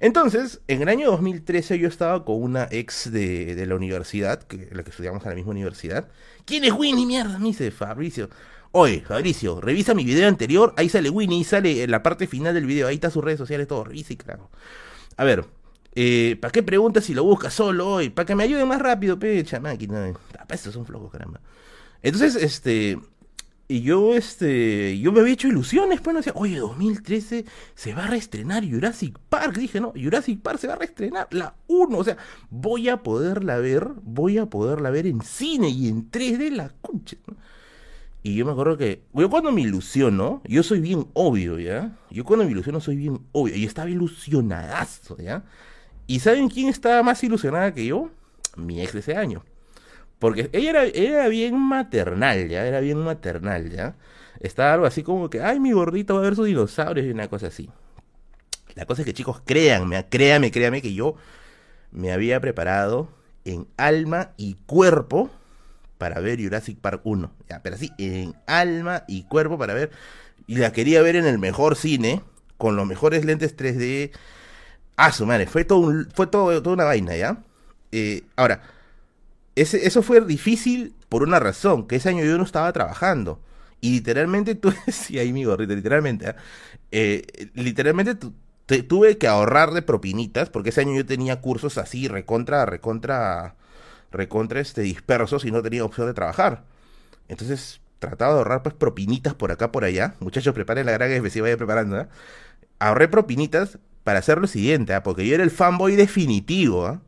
[0.00, 4.68] Entonces, en el año 2013 yo estaba con una ex de, de la universidad, que,
[4.72, 6.08] la que estudiamos en la misma universidad.
[6.44, 7.38] ¿Quién es Winnie, mierda?
[7.38, 8.28] Me dice Fabricio.
[8.76, 10.74] Oye, Fabricio, revisa mi video anterior.
[10.76, 12.88] Ahí sale Winnie, sale en la parte final del video.
[12.88, 13.84] Ahí está sus redes sociales, todo.
[13.84, 14.50] Revisa y claro.
[15.16, 15.44] A ver,
[15.94, 18.10] eh, ¿Para qué preguntas si lo buscas solo hoy?
[18.10, 20.12] Para que me ayude más rápido, pecha, máquina.
[20.36, 21.40] Ah, estos son flojos, caramba.
[22.02, 22.98] Entonces, este.
[23.68, 24.98] Y yo, este.
[24.98, 27.44] Yo me había hecho ilusiones, pues, no decía, oye, 2013
[27.76, 29.56] se va a reestrenar Jurassic Park.
[29.56, 31.96] Dije, no, Jurassic Park se va a reestrenar, la 1.
[31.96, 32.16] O sea,
[32.50, 37.18] voy a poderla ver, voy a poderla ver en cine y en 3D, la concha.
[38.26, 41.94] Y yo me acuerdo que, yo cuando me ilusiono, yo soy bien obvio, ¿ya?
[42.10, 43.54] Yo cuando me ilusiono soy bien obvio.
[43.54, 45.44] Y estaba ilusionadazo, ¿ya?
[46.06, 48.08] ¿Y saben quién estaba más ilusionada que yo?
[48.56, 49.44] Mi ex de ese año.
[50.18, 53.94] Porque ella era, era bien maternal, ya, era bien maternal, ya.
[54.40, 57.28] Estaba algo así como que, ay, mi gordito va a ver sus dinosaurios y una
[57.28, 57.68] cosa así.
[58.74, 61.14] La cosa es que, chicos, créanme, créanme, créanme que yo
[61.90, 63.10] me había preparado
[63.44, 65.30] en alma y cuerpo
[65.98, 67.32] para ver Jurassic Park 1.
[67.48, 69.90] Ya, pero así, en alma y cuerpo para ver.
[70.46, 72.22] Y la quería ver en el mejor cine,
[72.58, 74.12] con los mejores lentes 3D,
[74.96, 77.42] Ah, su madre, fue todo fue todo, toda una vaina, ¿ya?
[77.92, 78.62] Eh, ahora,
[79.56, 83.40] eso fue difícil por una razón, que ese año yo no estaba trabajando.
[83.80, 86.36] Y literalmente tuve, sí, ahí mi gorrito, literalmente, ¿ah?
[86.92, 88.16] eh, literalmente
[88.88, 93.56] tuve que ahorrar de propinitas, porque ese año yo tenía cursos así, recontra, recontra,
[94.14, 96.64] recontra este, dispersos y no tenía opción de trabajar.
[97.28, 100.14] Entonces, trataba de ahorrar pues propinitas por acá, por allá.
[100.20, 102.08] Muchachos, preparen la gran que se vaya preparando, ¿eh?
[102.78, 105.02] Ahorré propinitas para hacer lo siguiente, ¿ah?
[105.02, 106.86] porque yo era el fanboy definitivo.
[106.86, 107.00] ¿ah?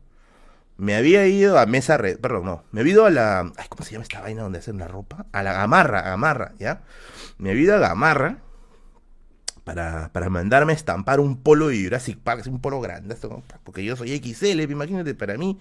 [0.77, 3.83] Me había ido a Mesa Red, perdón, no, me había ido a la, ay, ¿cómo
[3.83, 5.25] se llama esta vaina donde hacen la ropa?
[5.31, 6.81] A la Gamarra, Gamarra, ¿ya?
[7.37, 8.37] Me había ido a Gamarra
[9.67, 13.17] para, para mandarme a estampar un polo de Jurassic Park, es un polo grande,
[13.65, 15.59] porque yo soy XL, imagínate, para mí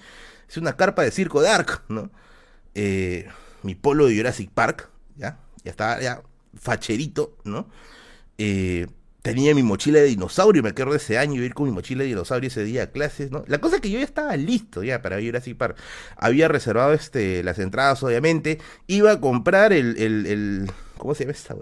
[0.48, 2.08] es una carpa de circo dark, ¿no?
[2.76, 3.28] Eh,
[3.64, 5.38] mi polo de Jurassic Park, ¿ya?
[5.64, 6.22] ya estaba ya
[6.54, 7.66] facherito, ¿no?
[8.38, 8.86] Eh,
[9.22, 12.46] tenía mi mochila de dinosaurio, me acuerdo ese año, ir con mi mochila de dinosaurio
[12.46, 13.42] ese día a clases, ¿no?
[13.48, 15.76] La cosa es que yo ya estaba listo ya para a Park.
[16.16, 18.60] Había reservado este, las entradas, obviamente.
[18.86, 21.56] Iba a comprar el, el, el ¿cómo se llama esta?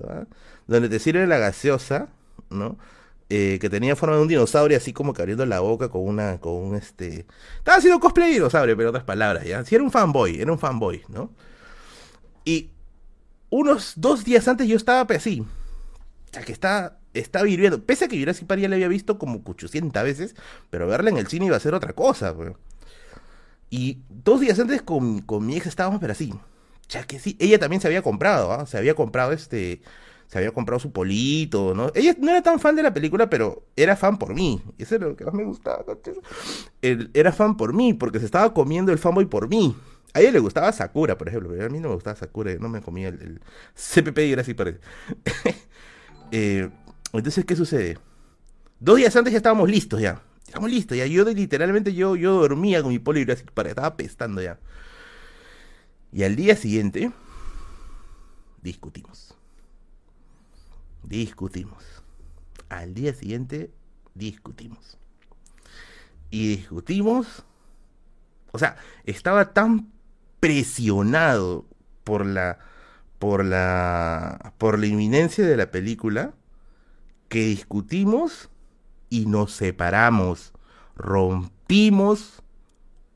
[0.66, 2.10] Donde te sirve la gaseosa,
[2.54, 2.78] ¿no?
[3.30, 6.38] Eh, que tenía forma de un dinosaurio, así como que abriendo la boca con una,
[6.40, 7.26] con un este.
[7.58, 9.64] Estaba haciendo cosplay de dinosaurio, pero otras palabras, ya.
[9.64, 11.30] Sí, era un fanboy, era un fanboy, ¿no?
[12.44, 12.70] Y
[13.50, 15.40] unos dos días antes yo estaba así.
[15.40, 17.82] O sea, que estaba, estaba hirviendo.
[17.82, 20.34] Pese a que Jurassic Park ya la había visto como 800 veces,
[20.70, 22.34] pero verla en el cine iba a ser otra cosa.
[23.70, 26.34] Y dos días antes con, con mi ex estábamos, pero así.
[26.90, 28.66] Ya que sí, ella también se había comprado, ¿ah?
[28.66, 29.80] Se había comprado este
[30.26, 31.90] se había comprado su polito, ¿no?
[31.94, 34.62] Ella no era tan fan de la película, pero era fan por mí.
[34.78, 35.84] Eso era lo que más me gustaba.
[36.82, 39.76] era fan por mí, porque se estaba comiendo el fanboy por mí.
[40.12, 42.68] A ella le gustaba Sakura, por ejemplo, pero a mí no me gustaba Sakura, no
[42.68, 43.40] me comía el,
[43.74, 44.78] CPP y era así parece.
[46.30, 46.70] eh,
[47.12, 47.98] entonces, ¿qué sucede?
[48.80, 50.22] Dos días antes ya estábamos listos ya.
[50.46, 51.06] Estamos listos ya.
[51.06, 54.58] Yo literalmente yo, yo dormía con mi polo y para estaba pestando ya.
[56.12, 57.10] Y al día siguiente
[58.62, 59.34] discutimos
[61.04, 61.84] discutimos.
[62.68, 63.70] Al día siguiente,
[64.14, 64.98] discutimos.
[66.30, 67.44] Y discutimos.
[68.52, 69.92] O sea, estaba tan
[70.40, 71.66] presionado
[72.04, 72.58] por la.
[73.18, 74.54] por la.
[74.58, 76.34] por la inminencia de la película.
[77.28, 78.50] que discutimos
[79.10, 80.52] y nos separamos.
[80.96, 82.42] Rompimos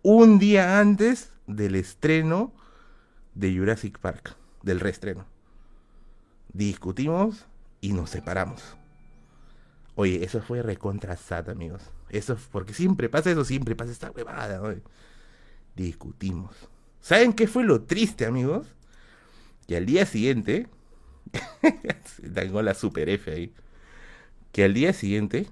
[0.02, 2.52] un día antes del estreno
[3.34, 5.26] de Jurassic Park, del reestreno.
[6.52, 7.46] Discutimos
[7.80, 8.62] y nos separamos.
[9.94, 11.18] Oye, eso fue recontra
[11.48, 11.82] amigos.
[12.08, 14.76] Eso porque siempre pasa eso, siempre pasa esta huevada,
[15.74, 16.54] Discutimos.
[17.00, 18.66] ¿Saben qué fue lo triste, amigos?
[19.66, 20.68] Que al día siguiente,
[22.34, 23.52] tengo la super F ahí,
[24.52, 25.48] que al día siguiente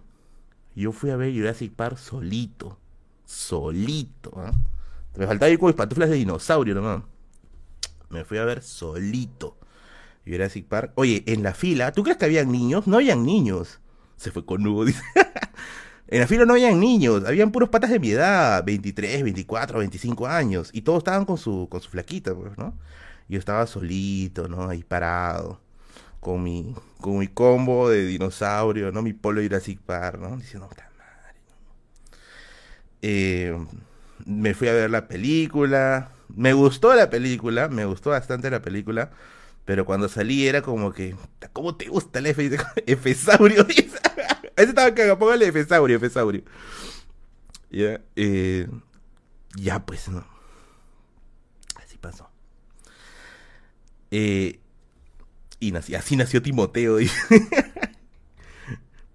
[0.74, 2.78] yo fui a ver Jurassic Park solito,
[3.24, 4.52] solito, ¿ah?
[5.16, 7.02] Me faltaba ir con mis pantuflas de dinosaurio nomás.
[8.10, 9.56] Me fui a ver solito.
[10.26, 10.92] Jurassic Park.
[10.96, 12.86] Oye, en la fila, ¿tú crees que habían niños?
[12.86, 13.80] No habían niños.
[14.16, 15.02] Se fue con Hugo, dice.
[16.08, 20.26] en la fila no habían niños, habían puros patas de mi edad, 23, 24, 25
[20.26, 20.70] años.
[20.72, 22.74] Y todos estaban con su, con su flaquita, pues, ¿no?
[23.28, 24.68] Yo estaba solito, ¿no?
[24.68, 25.60] Ahí parado.
[26.20, 29.02] Con mi, con mi combo de dinosaurio, ¿no?
[29.02, 30.36] Mi polo Jurassic Park, ¿no?
[30.36, 31.38] Diciendo, puta madre.
[33.02, 33.56] Eh,
[34.24, 36.12] me fui a ver la película.
[36.28, 39.10] Me gustó la película, me gustó bastante la película.
[39.66, 41.14] Pero cuando salí era como que,
[41.52, 42.50] ¿cómo te gusta el F?
[42.86, 43.66] F-saurio.
[44.56, 46.42] Ese estaba cagado, póngale F-saurio, F-saurio.
[47.70, 48.68] Ya, eh,
[49.56, 50.24] ya pues, no.
[51.74, 52.30] Así pasó.
[54.10, 54.60] Eh,
[55.58, 56.98] y así nació Timoteo.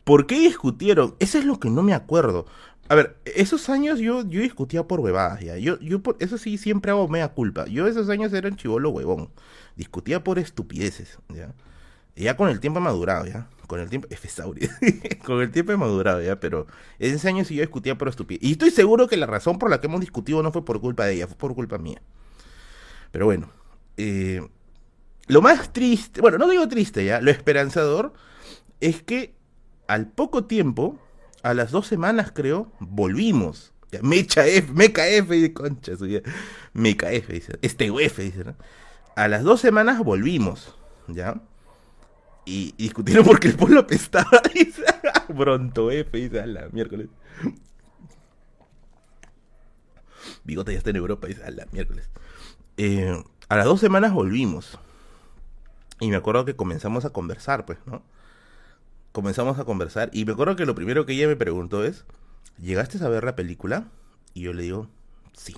[0.03, 1.15] ¿Por qué discutieron?
[1.19, 2.45] Eso es lo que no me acuerdo.
[2.89, 5.57] A ver, esos años yo, yo discutía por huevadas, ya.
[5.57, 7.65] Yo, yo por, eso sí siempre hago mea culpa.
[7.67, 9.29] Yo esos años era un chivolo huevón.
[9.75, 11.53] Discutía por estupideces, ya.
[12.15, 13.47] Ya con el tiempo he madurado, ya.
[13.67, 14.07] Con el tiempo,
[15.25, 16.39] con el tiempo he madurado, ya.
[16.39, 16.67] Pero
[16.99, 18.47] ese año sí yo discutía por estupideces.
[18.47, 21.05] Y estoy seguro que la razón por la que hemos discutido no fue por culpa
[21.05, 22.01] de ella, fue por culpa mía.
[23.11, 23.49] Pero bueno,
[23.97, 24.41] eh,
[25.27, 27.21] lo más triste, bueno, no digo triste, ya.
[27.21, 28.13] Lo esperanzador
[28.81, 29.33] es que
[29.87, 30.99] al poco tiempo
[31.43, 33.73] a las dos semanas, creo, volvimos.
[34.01, 36.21] Mecha F, Meca F, concha suya.
[36.73, 37.57] Meca F, dice.
[37.61, 38.55] Este F, dice, ¿no?
[39.15, 40.75] A las dos semanas volvimos,
[41.07, 41.41] ¿ya?
[42.45, 44.83] Y, discutieron porque el pueblo apestaba, dice.
[45.27, 47.07] Pronto F, dice, a la miércoles.
[50.43, 52.09] Bigote ya está en Europa, dice, a la miércoles.
[52.77, 54.79] Eh, a las dos semanas volvimos.
[55.99, 58.01] Y me acuerdo que comenzamos a conversar, pues, ¿no?
[59.11, 62.05] comenzamos a conversar y me acuerdo que lo primero que ella me preguntó es,
[62.57, 63.87] ¿llegaste a ver la película?
[64.33, 64.87] Y yo le digo,
[65.33, 65.55] sí,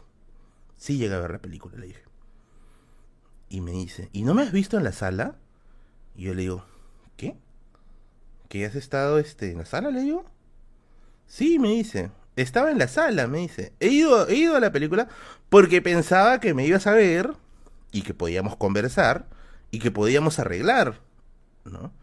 [0.77, 2.03] sí llegué a ver la película, le dije.
[3.53, 5.35] Y me dice, ¿y no me has visto en la sala?
[6.15, 6.65] Y yo le digo,
[7.17, 7.37] ¿qué?
[8.49, 9.91] ¿Que has estado este, en la sala?
[9.91, 10.25] Le digo.
[11.27, 12.09] Sí, me dice.
[12.35, 13.71] Estaba en la sala, me dice.
[13.79, 15.07] He ido, he ido a la película
[15.49, 17.35] porque pensaba que me ibas a ver
[17.91, 19.27] y que podíamos conversar
[19.69, 20.99] y que podíamos arreglar,
[21.63, 21.93] ¿no?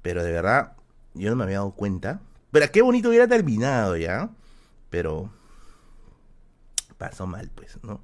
[0.00, 0.72] Pero de verdad,
[1.12, 2.22] yo no me había dado cuenta.
[2.50, 4.30] Pero qué bonito hubiera terminado ya.
[4.88, 5.30] Pero
[6.96, 8.00] pasó mal, pues, ¿no?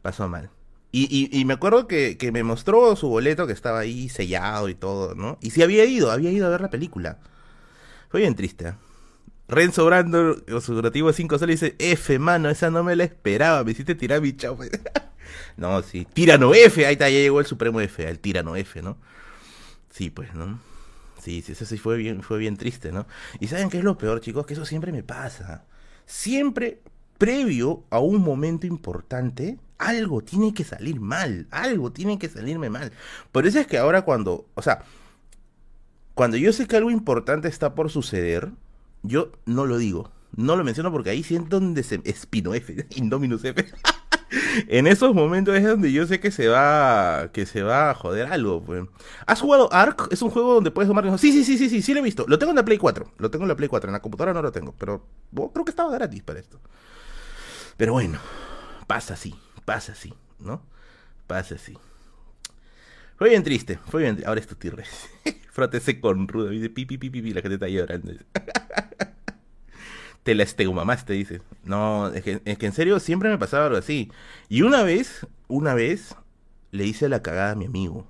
[0.00, 0.48] Pasó mal.
[0.92, 4.74] Y, y, me acuerdo que, que, me mostró su boleto que estaba ahí sellado y
[4.74, 5.38] todo, ¿no?
[5.40, 7.18] Y sí había ido, había ido a ver la película.
[8.08, 8.68] Fue bien triste.
[8.68, 8.74] ¿eh?
[9.50, 13.64] Renzo Brando, su relativo de 5 soles, dice, F, mano, esa no me la esperaba,
[13.64, 14.56] me hiciste tirar mi chau.
[15.56, 16.06] no, sí.
[16.12, 18.96] Tirano F, ahí está, ya llegó el Supremo F, el Tirano F, ¿no?
[19.90, 20.60] Sí, pues, ¿no?
[21.20, 23.06] Sí, sí, eso sí fue bien, fue bien triste, ¿no?
[23.40, 24.46] Y ¿saben qué es lo peor, chicos?
[24.46, 25.64] Que eso siempre me pasa.
[26.06, 26.80] Siempre,
[27.18, 32.92] previo a un momento importante, algo tiene que salir mal, algo tiene que salirme mal.
[33.32, 34.84] Por eso es que ahora cuando, o sea,
[36.14, 38.52] cuando yo sé que algo importante está por suceder,
[39.02, 40.12] yo no lo digo.
[40.36, 42.00] No lo menciono porque ahí siento donde se...
[42.04, 43.66] Espino F, Indominus F.
[44.68, 48.26] en esos momentos es donde yo sé que se va que se va a joder
[48.26, 48.62] algo.
[48.62, 48.84] Pues.
[49.26, 50.08] ¿Has jugado Ark?
[50.12, 51.18] Es un juego donde puedes tomar...
[51.18, 52.26] Sí, sí, sí, sí, sí, sí lo he visto.
[52.28, 53.12] Lo tengo en la Play 4.
[53.16, 53.88] Lo tengo en la Play 4.
[53.88, 54.74] En la computadora no lo tengo.
[54.78, 55.06] Pero
[55.52, 56.60] creo que estaba gratis para esto.
[57.76, 58.18] Pero bueno,
[58.86, 59.34] pasa así.
[59.64, 60.62] Pasa así, ¿no?
[61.26, 61.76] Pasa así.
[63.16, 64.84] Fue bien triste, fue bien Ahora es tu tirre.
[65.52, 66.48] Frótese con rudo.
[66.48, 68.12] Dice pi, pi, pi, la gente está llorando.
[70.22, 71.42] te la te dice.
[71.64, 74.10] No, es que, es que en serio siempre me pasaba algo así.
[74.48, 76.14] Y una vez, una vez,
[76.70, 78.06] le hice la cagada a mi amigo.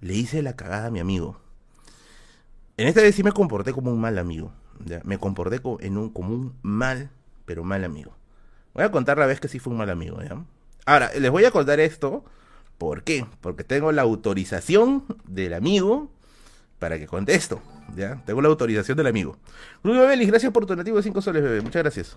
[0.00, 1.40] Le hice la cagada a mi amigo.
[2.76, 4.52] En esta vez sí me comporté como un mal amigo.
[5.04, 7.10] Me comporté como, en un, como un mal,
[7.44, 8.14] pero mal amigo.
[8.74, 10.20] Voy a contar la vez que sí fue un mal amigo.
[10.22, 10.44] ¿ya?
[10.86, 12.24] Ahora, les voy a contar esto.
[12.78, 13.26] ¿Por qué?
[13.40, 16.10] Porque tengo la autorización del amigo
[16.78, 17.60] para que contesto.
[17.94, 18.22] ¿Ya?
[18.24, 19.36] Tengo la autorización del amigo.
[19.82, 21.60] Rubio Belis, gracias por tu donativo de 5 soles, bebé.
[21.60, 22.16] Muchas gracias.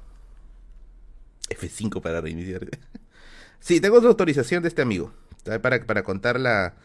[1.49, 2.67] F5 para reiniciar.
[3.59, 5.13] sí, tengo la autorización de este amigo.
[5.61, 6.75] Para, para contar la,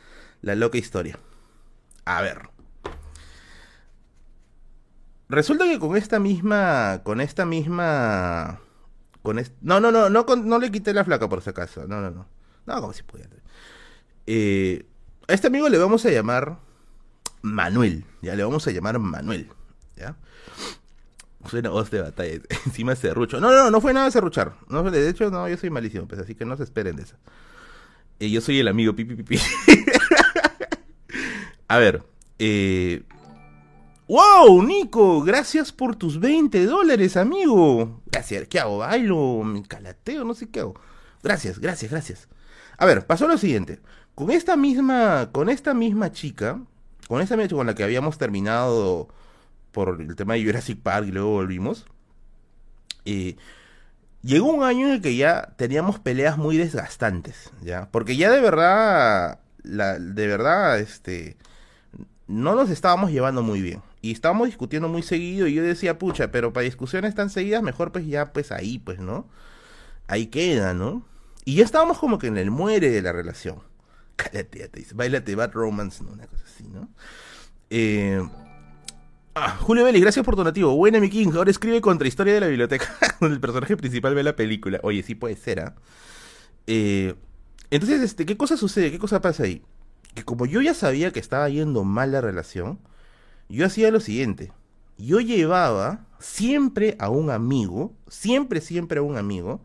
[0.41, 1.19] la loca historia.
[2.07, 2.49] A ver.
[5.29, 7.01] Resulta que con esta misma.
[7.03, 8.61] Con esta misma.
[9.25, 11.87] Con no, no, no, no, no le quité la flaca por si acaso.
[11.89, 12.27] No, no, no.
[12.67, 13.31] No, como si pudiera.
[14.27, 14.85] Eh,
[15.27, 16.59] a este amigo le vamos a llamar
[17.41, 18.05] Manuel.
[18.21, 19.49] Ya le vamos a llamar Manuel.
[19.97, 20.15] ¿Ya?
[21.49, 22.35] Suena voz de batalla.
[22.67, 23.41] Encima serrucho.
[23.41, 24.57] No, no, no, no fue nada de serruchar.
[24.69, 27.17] No, de hecho, no, yo soy malísimo, pues, así que no se esperen de eso.
[28.21, 29.39] Eh, yo soy el amigo pipi pipi.
[31.69, 32.03] a ver.
[32.39, 33.05] Eh...
[34.07, 35.23] ¡Wow, Nico!
[35.23, 38.03] Gracias por tus 20 dólares, amigo.
[38.07, 38.49] Gracias.
[38.49, 38.79] ¿Qué hago?
[38.79, 39.43] ¿Bailo?
[39.43, 40.25] ¿Me calateo?
[40.25, 40.75] No sé qué hago.
[41.23, 42.29] Gracias, gracias, gracias.
[42.77, 43.81] A ver, pasó lo siguiente.
[44.15, 46.61] Con esta misma, con esta misma chica,
[47.09, 49.09] con esa mecha con la que habíamos terminado
[49.73, 51.87] por el tema de Jurassic Park y luego volvimos,
[53.07, 53.37] eh,
[54.23, 57.89] llegó un año en el que ya teníamos peleas muy desgastantes, ¿ya?
[57.91, 61.39] Porque ya de verdad, la, de verdad, este,
[62.27, 63.83] no nos estábamos llevando muy bien.
[64.05, 67.91] Y estábamos discutiendo muy seguido y yo decía, pucha, pero para discusiones tan seguidas, mejor
[67.91, 69.27] pues ya, pues ahí, pues, ¿no?
[70.09, 71.07] Ahí queda, ¿no?
[71.47, 73.61] Y ya estábamos como que en el muere de la relación.
[74.17, 76.13] Cállate, te dice, bailate Bad Romance, ¿no?
[76.13, 76.87] Una cosa así, ¿no?
[77.71, 78.23] Eh,
[79.35, 80.77] ah, Julio Vélez, gracias por tu nativo.
[80.77, 81.33] Buena, mi King.
[81.35, 84.81] Ahora escribe contra historia de la biblioteca, donde el personaje principal ve la película.
[84.83, 85.75] Oye, sí puede ser, ¿ah?
[86.67, 87.15] ¿eh?
[87.71, 88.91] entonces, este, ¿qué cosa sucede?
[88.91, 89.63] ¿Qué cosa pasa ahí?
[90.13, 92.79] Que como yo ya sabía que estaba yendo mal la relación,
[93.49, 94.53] yo hacía lo siguiente.
[94.97, 99.61] Yo llevaba siempre a un amigo, siempre, siempre a un amigo,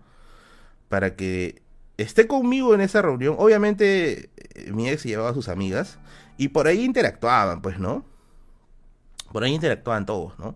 [0.90, 1.62] para que
[1.98, 3.36] esté conmigo en esa reunión.
[3.38, 6.00] Obviamente, eh, mi ex llevaba a sus amigas
[6.38, 8.06] y por ahí interactuaban, pues, ¿no?
[9.32, 10.56] Por ahí interactuaban todos, ¿no?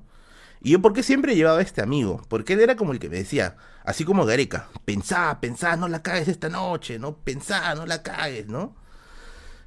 [0.61, 2.21] Y yo, ¿por qué siempre llevaba a este amigo?
[2.29, 6.01] Porque él era como el que me decía, así como Gareca, pensá, pensá, no la
[6.01, 7.17] cagues esta noche, ¿no?
[7.17, 8.73] Pensá, no la cagues, ¿no?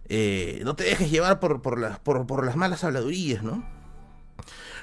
[0.08, 3.64] Eh, no te dejes llevar por, por, las, por, las malas habladurías, ¿no?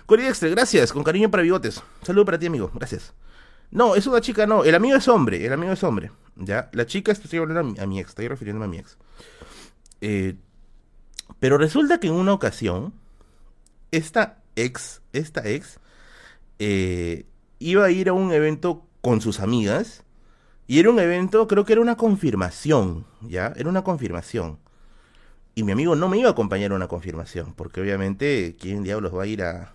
[0.06, 1.82] Corey Extra, gracias, con cariño para bigotes.
[2.02, 3.14] Saludo para ti, amigo, gracias.
[3.72, 6.12] No, es una chica, no, el amigo es hombre, el amigo es hombre.
[6.36, 6.70] ¿ya?
[6.74, 8.98] La chica, estoy hablando a mi, ex, estoy refiriéndome a mi ex.
[10.02, 10.36] Eh,
[11.40, 12.94] pero resulta que en una ocasión,
[13.92, 15.80] esta ex, esta ex,
[16.60, 17.26] eh,
[17.60, 20.04] iba a ir a un evento con sus amigas.
[20.66, 23.54] Y era un evento, creo que era una confirmación, ¿ya?
[23.56, 24.60] Era una confirmación.
[25.56, 29.16] Y mi amigo no me iba a acompañar a una confirmación, porque obviamente, ¿quién diablos
[29.16, 29.74] va a ir a,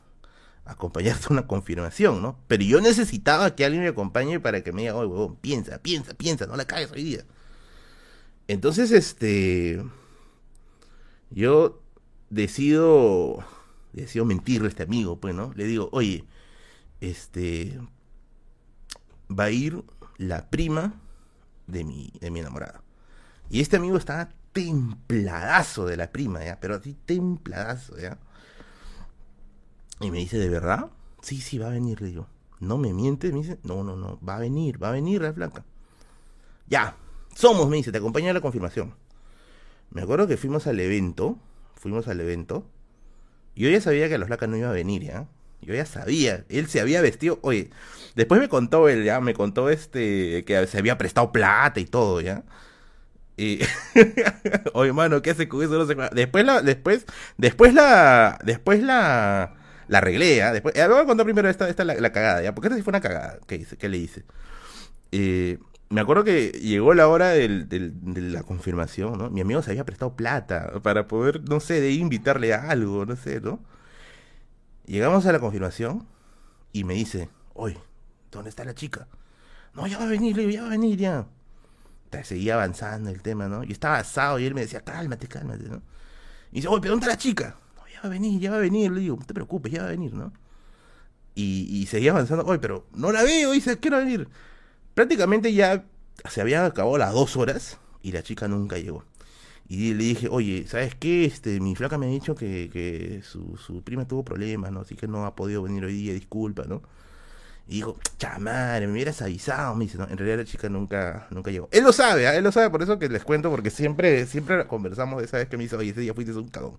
[0.69, 2.39] acompañarte a una confirmación, ¿no?
[2.47, 6.15] Pero yo necesitaba que alguien me acompañe para que me diga, oye, huevón, piensa, piensa,
[6.15, 7.25] piensa, no la cagues hoy día.
[8.49, 9.83] Entonces, este.
[11.31, 11.83] Yo
[12.31, 13.45] decido.
[13.93, 15.53] Decido mentirle a este amigo, pues, ¿no?
[15.55, 16.27] Le digo, oye,
[17.01, 17.81] este.
[19.31, 19.83] Va a ir
[20.19, 21.01] la prima
[21.67, 22.83] de mi, de mi enamorada.
[23.51, 26.59] Y este amigo estaba templadazo de la prima, ¿ya?
[26.59, 28.19] Pero así templadazo, ¿ya?
[30.01, 30.91] Y me dice, ¿de verdad?
[31.23, 32.27] Sí, sí, va a venir, le digo.
[32.59, 35.33] No me miente, me dice, no, no, no, va a venir, va a venir la
[35.33, 35.65] flaca.
[36.67, 36.97] Ya,
[37.37, 38.95] somos, me dice, te acompaño a la confirmación.
[39.91, 41.39] Me acuerdo que fuimos al evento,
[41.77, 42.67] fuimos al evento.
[43.55, 45.29] Yo ya sabía que la flaca no iba a venir, ¿ya?
[45.61, 47.71] Yo ya sabía, él se había vestido, oye,
[48.17, 52.21] después me contó él, ya, me contó este, que se había prestado plata y todo,
[52.21, 52.45] ¿ya?
[53.39, 53.61] Y,
[54.75, 55.79] oye, mano, ¿qué hace con eso?
[55.79, 57.07] No sé Después la, después,
[57.37, 59.55] después la, después la,
[59.87, 60.53] la arreglé, ¿eh?
[60.53, 62.53] Después, voy a primero esta, esta la, la, cagada, ¿ya?
[62.53, 64.25] Porque esta sí fue una cagada que hice, ¿qué le hice?
[65.13, 65.59] Eh,
[65.89, 69.31] me acuerdo que llegó la hora de la confirmación, ¿no?
[69.31, 73.15] Mi amigo se había prestado plata para poder, no sé, de invitarle a algo, no
[73.15, 73.61] sé, ¿no?
[74.87, 76.09] Llegamos a la confirmación
[76.73, 77.79] y me dice, oye,
[78.33, 79.07] ¿dónde está la chica?
[79.75, 81.27] No, ya va a venir, ya va a venir, ya
[82.25, 83.65] seguía avanzando el tema, ¿no?
[83.65, 85.83] Y estaba asado y él me decía, cálmate, cálmate, ¿no?
[86.53, 87.57] Y dice, oye, pero ¿dónde está la chica?
[87.77, 88.91] No, ya va a venir, ya va a venir.
[88.93, 90.33] Le digo, no te preocupes, ya va a venir, ¿no?
[91.35, 94.29] Y, y seguía avanzando, oye, pero no la veo, dice, quiero venir.
[94.95, 95.85] Prácticamente ya
[96.29, 99.05] se habían acabado las dos horas y la chica nunca llegó.
[99.69, 101.27] Y le dije, oye, ¿sabes qué?
[101.27, 104.81] Este, mi flaca me ha dicho que, que su, su prima tuvo problemas, ¿no?
[104.81, 106.83] Así que no ha podido venir hoy día, disculpa, ¿no?
[107.69, 109.75] Y dijo, chamadre, me hubieras avisado.
[109.75, 111.69] Me dice, no, en realidad la chica nunca, nunca llegó.
[111.71, 112.37] Él lo sabe, ¿eh?
[112.37, 115.49] él lo sabe, por eso que les cuento, porque siempre, siempre conversamos de esa vez
[115.49, 116.79] que me dice, oye, ese día fuiste un cagón.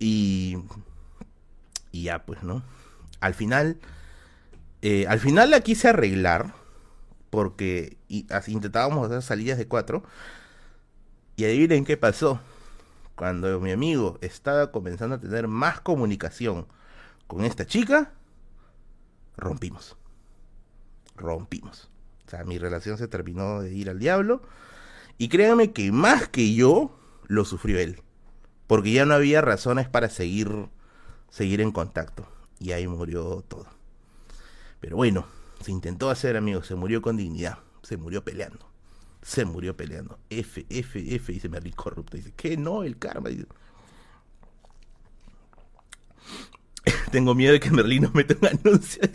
[0.00, 0.58] Y,
[1.92, 2.64] y ya, pues, ¿no?
[3.20, 3.78] Al final,
[4.82, 6.52] eh, al final la quise arreglar,
[7.30, 10.02] porque y, intentábamos hacer salidas de cuatro.
[11.36, 12.40] Y adivinen qué pasó.
[13.14, 16.66] Cuando mi amigo estaba comenzando a tener más comunicación
[17.26, 18.12] con esta chica,
[19.36, 19.96] rompimos.
[21.16, 21.90] Rompimos.
[22.26, 24.42] O sea, mi relación se terminó de ir al diablo.
[25.18, 28.00] Y créanme que más que yo, lo sufrió él.
[28.66, 30.68] Porque ya no había razones para seguir,
[31.30, 32.26] seguir en contacto.
[32.58, 33.66] Y ahí murió todo.
[34.80, 35.26] Pero bueno,
[35.60, 36.66] se intentó hacer, amigos.
[36.66, 37.58] Se murió con dignidad.
[37.82, 38.66] Se murió peleando.
[39.22, 40.18] Se murió peleando.
[40.30, 42.16] F, F, F, dice Merlin corrupto.
[42.16, 42.56] Dice, ¿qué?
[42.56, 43.30] No, el karma.
[47.10, 49.02] Tengo miedo de que Merlín nos meta un anuncio.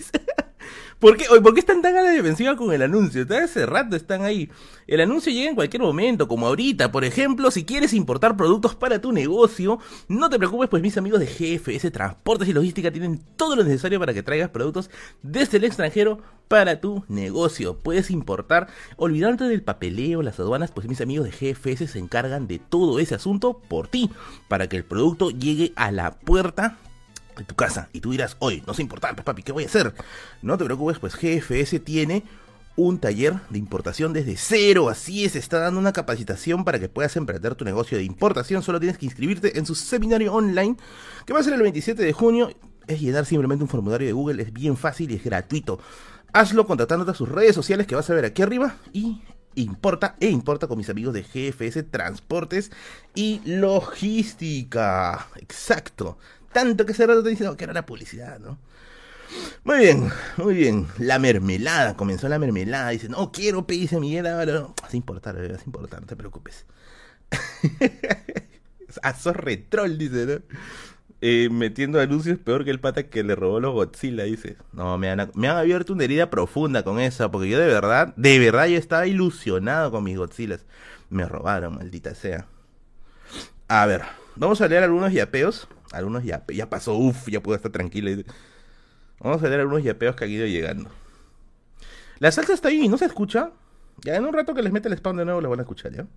[1.00, 3.24] ¿Por qué, ¿Por qué están tan a la defensiva con el anuncio?
[3.24, 4.50] Desde hace rato están ahí.
[4.86, 6.92] El anuncio llega en cualquier momento, como ahorita.
[6.92, 9.80] Por ejemplo, si quieres importar productos para tu negocio,
[10.10, 13.98] no te preocupes, pues mis amigos de GFS Transportes y Logística tienen todo lo necesario
[13.98, 14.90] para que traigas productos
[15.24, 16.20] desde el extranjero
[16.50, 17.78] para tu negocio.
[17.78, 18.68] Puedes importar,
[18.98, 23.16] olvidarte del papeleo, las aduanas, pues mis amigos de GFS se encargan de todo ese
[23.16, 24.10] asunto por ti,
[24.50, 26.78] para que el producto llegue a la puerta
[27.40, 29.68] de tu casa y tú dirás, hoy no sé importar, pues papi, ¿qué voy a
[29.68, 29.94] hacer?
[30.42, 32.24] No te preocupes, pues GFS tiene
[32.76, 37.16] un taller de importación desde cero, así es, está dando una capacitación para que puedas
[37.18, 40.78] emprender tu negocio de importación, solo tienes que inscribirte en su seminario online,
[41.26, 42.50] que va a ser el 27 de junio,
[42.88, 45.80] es llenar simplemente un formulario de Google, es bien fácil y es gratuito.
[46.32, 49.22] Hazlo contactándote a sus redes sociales que vas a ver aquí arriba y
[49.56, 52.72] importa e importa con mis amigos de GFS Transportes
[53.14, 55.28] y Logística.
[55.36, 56.18] Exacto.
[56.52, 58.58] Tanto que se rato te diciendo que era la publicidad, ¿no?
[59.64, 60.88] Muy bien, muy bien.
[60.98, 62.90] La mermelada, comenzó la mermelada.
[62.90, 64.24] Dice, no quiero a Miguel.
[64.24, 66.66] No, vas a importar, a no te preocupes.
[69.04, 70.56] a sos retrol, dice, ¿no?
[71.22, 74.56] Eh, metiendo anuncios peor que el pata que le robó los Godzilla, dice.
[74.72, 78.14] No, me han, me han abierto una herida profunda con esa, porque yo de verdad,
[78.16, 80.66] de verdad yo estaba ilusionado con mis Godzillas.
[81.10, 82.48] Me robaron, maldita sea.
[83.68, 84.04] A ver,
[84.36, 88.24] vamos a leer algunos yapeos algunos ya, ya pasó, uff, ya puedo estar tranquilo.
[89.20, 90.90] Vamos a ver algunos yapeos que han ido llegando.
[92.20, 93.52] La salsa está ahí, ¿no se escucha?
[94.04, 95.94] Ya en un rato que les mete el spam de nuevo, les van a escuchar,
[95.94, 96.08] ¿ya?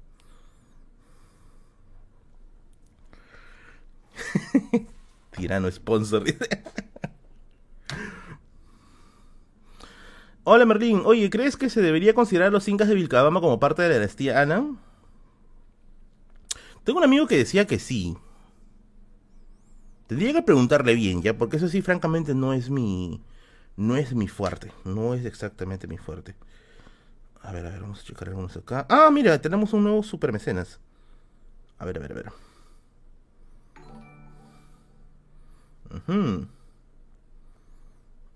[5.31, 6.25] Tirano sponsor.
[10.45, 13.89] Hola Merlín, oye, ¿crees que se debería considerar los incas de Vilcabamba como parte de
[13.89, 14.77] la dinastía Ana?
[16.83, 18.17] Tengo un amigo que decía que sí,
[20.13, 23.23] Tendría que preguntarle bien, ya, porque eso sí, francamente, no es mi.
[23.79, 24.71] No es mi fuerte.
[24.85, 26.35] No es exactamente mi fuerte.
[27.41, 28.85] A ver, a ver, vamos a checar algunos acá.
[28.91, 30.81] Ah, mira, tenemos un nuevo super mecenas.
[31.79, 32.31] A ver, a ver, a ver.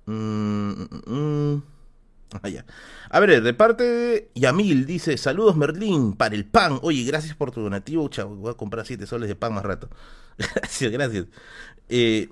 [0.07, 1.61] Uh
[2.43, 2.65] Ah, ya.
[3.11, 6.78] A ver, de parte de Yamil dice, saludos Merlín para el pan.
[6.81, 8.35] Oye, gracias por tu donativo, chavo.
[8.35, 9.90] Voy a comprar 7 soles de pan más rato.
[10.54, 11.26] gracias, gracias.
[11.88, 12.28] Eh,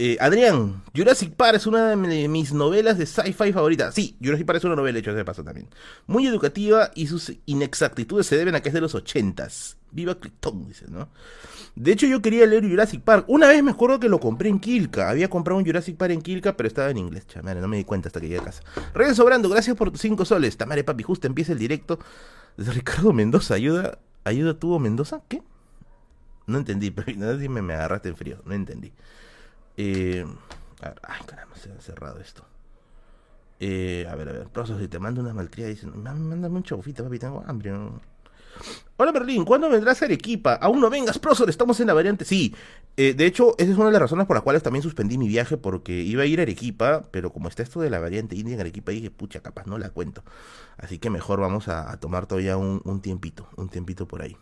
[0.00, 3.94] eh, Adrián, Jurassic Park es una de mis novelas de sci-fi favoritas.
[3.94, 5.68] Sí, Jurassic Park es una novela hecha de paso también.
[6.06, 9.76] Muy educativa y sus inexactitudes se deben a que es de los ochentas.
[9.90, 11.08] Viva Clifton, dice, ¿no?
[11.74, 13.24] De hecho, yo quería leer Jurassic Park.
[13.26, 15.10] Una vez me acuerdo que lo compré en Kilka.
[15.10, 17.26] Había comprado un Jurassic Park en Kilka, pero estaba en inglés.
[17.26, 18.62] Chamare, no me di cuenta hasta que llegué a casa.
[18.94, 20.56] Rey Sobrando, gracias por tus 5 soles.
[20.56, 21.98] Tamare, papi, justo empieza el directo.
[22.56, 23.98] Ricardo Mendoza, ayuda.
[24.22, 25.22] ¿Ayuda tuvo Mendoza?
[25.26, 25.42] ¿Qué?
[26.48, 28.42] No entendí, pero no me, me agarraste en frío.
[28.44, 28.92] No entendí.
[29.76, 30.26] Eh,
[30.82, 32.44] a ver, ay, caramba, se ha cerrado esto.
[33.60, 37.04] Eh, a ver, a ver, prosos, si te mando una malcria, dicen, mándame un chaufito,
[37.04, 37.72] papi, tengo hambre.
[38.96, 40.54] Hola Berlín, ¿cuándo vendrás a Arequipa?
[40.54, 42.24] Aún no vengas, profesor, estamos en la variante.
[42.24, 42.54] Sí,
[42.96, 45.28] eh, de hecho, esa es una de las razones por las cuales también suspendí mi
[45.28, 48.54] viaje, porque iba a ir a Arequipa, pero como está esto de la variante india
[48.54, 50.24] en Arequipa, dije, pucha, capaz no la cuento.
[50.76, 54.36] Así que mejor vamos a, tomar todavía un, tiempito, un tiempito por ahí.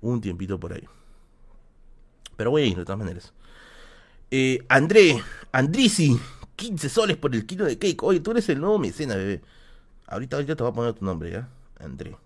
[0.00, 0.88] Un tiempito por ahí.
[2.36, 3.32] Pero ir de todas maneras.
[4.30, 6.18] Eh, André, Andrisi,
[6.56, 8.02] 15 soles por el kilo de cake.
[8.02, 9.42] Oye, tú eres el nuevo mecena, bebé.
[10.06, 11.48] Ahorita, ahorita te voy a poner tu nombre, ¿ya?
[11.78, 12.16] André.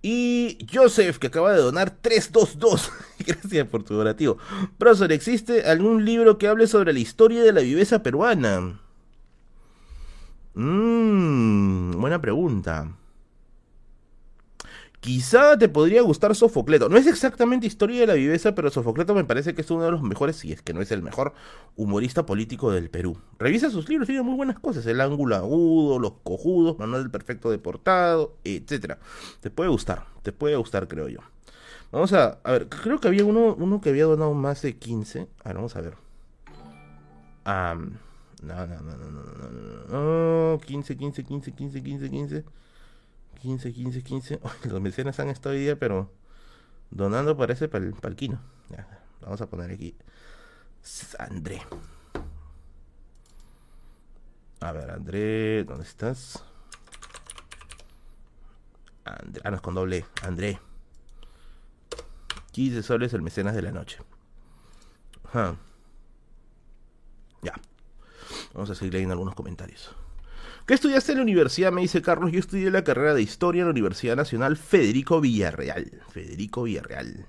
[0.00, 2.92] Y Joseph, que acaba de donar 322.
[3.26, 4.38] Gracias por tu donativo.
[4.78, 8.80] Profesor, ¿existe algún libro que hable sobre la historia de la viveza peruana?
[10.54, 12.92] Mmm, buena pregunta.
[15.00, 16.88] Quizá te podría gustar Sofocleto.
[16.88, 19.92] No es exactamente historia de la viveza, pero Sofocleto me parece que es uno de
[19.92, 21.34] los mejores, si es que no es el mejor,
[21.76, 23.16] humorista político del Perú.
[23.38, 24.84] Revisa sus libros, tiene muy buenas cosas.
[24.86, 28.94] El ángulo agudo, los cojudos, Manuel del Perfecto Deportado, etc.
[29.40, 31.20] Te puede gustar, te puede gustar, creo yo.
[31.92, 35.28] Vamos a, a ver, creo que había uno, uno que había donado más de 15.
[35.44, 35.94] A ver, vamos a ver.
[37.46, 42.44] no, no, no, no, no, no, no, 15, 15, 15, 15, 15, 15.
[43.38, 44.40] 15, 15, 15.
[44.64, 46.10] los mecenas han estado hoy día, pero
[46.90, 48.40] donando parece para el palquino.
[49.20, 49.94] vamos a poner aquí.
[51.18, 51.60] André.
[54.60, 56.44] A ver, André, ¿dónde estás?
[59.04, 60.04] André, ah, no, es con doble.
[60.22, 60.58] André.
[62.52, 63.98] 15 soles el mecenas de la noche.
[67.42, 67.54] Ya.
[68.52, 69.94] Vamos a seguir leyendo algunos comentarios.
[70.68, 71.72] ¿Qué estudiaste en la universidad?
[71.72, 72.30] Me dice Carlos.
[72.30, 76.02] Yo estudié la carrera de Historia en la Universidad Nacional Federico Villarreal.
[76.10, 77.26] Federico Villarreal.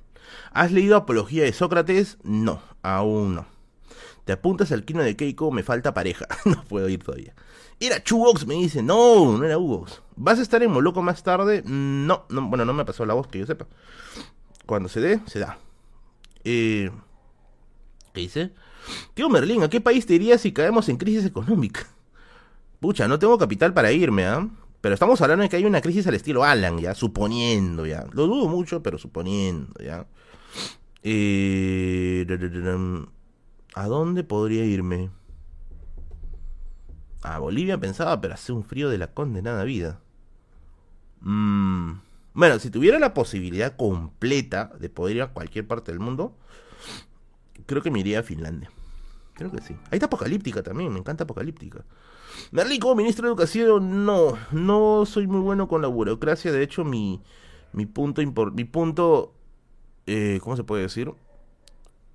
[0.52, 2.18] ¿Has leído Apología de Sócrates?
[2.22, 3.46] No, aún no.
[4.26, 5.52] ¿Te apuntas al kino de Keiko?
[5.52, 6.28] Me falta pareja.
[6.44, 7.34] no puedo ir todavía.
[7.80, 8.84] Era Chugox, me dice.
[8.84, 10.02] No, no era Hugox.
[10.18, 11.64] ¿Vas a estar en Moloco más tarde?
[11.66, 13.68] No, no, bueno, no me pasó la voz que yo sepa.
[14.66, 15.58] Cuando se dé, se da.
[16.44, 16.92] Eh,
[18.12, 18.52] ¿Qué dice?
[19.14, 21.88] Tío Merlín, ¿a qué país te irías si caemos en crisis económica?
[22.80, 24.48] Pucha, no tengo capital para irme, ¿ah?
[24.82, 28.06] Pero estamos hablando de que hay una crisis al estilo Alan, ya, suponiendo, ya.
[28.14, 30.08] Lo dudo mucho, pero suponiendo, ya.
[31.04, 32.26] Eh,
[33.76, 35.10] ¿A dónde podría irme?
[37.22, 40.00] A Bolivia pensaba, pero hace un frío de la condenada vida.
[41.22, 42.00] Mm,
[42.34, 46.38] bueno, si tuviera la posibilidad completa de poder ir a cualquier parte del mundo,
[47.66, 48.72] creo que me iría a Finlandia.
[49.34, 49.74] Creo que sí.
[49.92, 51.84] Ahí está Apocalíptica también, me encanta Apocalíptica.
[52.52, 56.52] Merlín, como ministro de Educación, no, no soy muy bueno con la burocracia.
[56.52, 57.22] De hecho, mi,
[57.74, 58.22] mi punto,
[58.52, 59.34] mi punto
[60.12, 61.12] eh, ¿cómo se puede decir?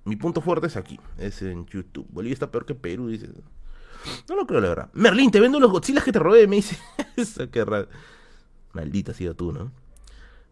[0.03, 2.05] Mi punto fuerte es aquí, es en YouTube.
[2.09, 3.29] Bolivia está peor que Perú, dice.
[4.27, 4.89] No lo creo, la verdad.
[4.91, 6.77] Merlín, te vendo los Godzilla que te robé, me dice.
[7.15, 7.87] Eso, qué raro.
[8.73, 9.71] Maldita ha sido tú, ¿no?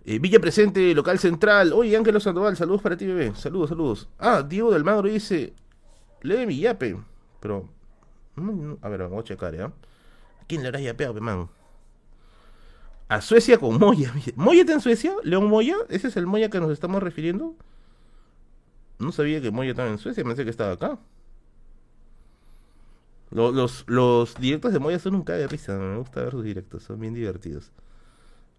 [0.05, 1.73] Eh, Villa Presente, local central.
[1.73, 3.35] Oye, Ángelo Sandoval, saludos para ti, bebé.
[3.35, 4.07] Saludos, saludos.
[4.17, 5.53] Ah, Diego del Magro dice.
[6.21, 6.97] Lee mi yape.
[7.41, 7.67] Pero
[8.81, 9.65] a ver, vamos a checar, ¿ya?
[9.65, 11.49] ¿A quién le habrás yapeado, man?
[13.09, 14.13] A Suecia con Moya.
[14.35, 15.13] ¿Moya está en Suecia?
[15.23, 15.75] ¿León Moya?
[15.89, 17.55] ¿Ese es el Moya que nos estamos refiriendo?
[18.99, 20.99] No sabía que Moya estaba en Suecia, pensé que estaba acá.
[23.31, 26.99] Los, directos de Moya son un cague de risa, me gusta ver sus directos, son
[26.99, 27.71] bien divertidos.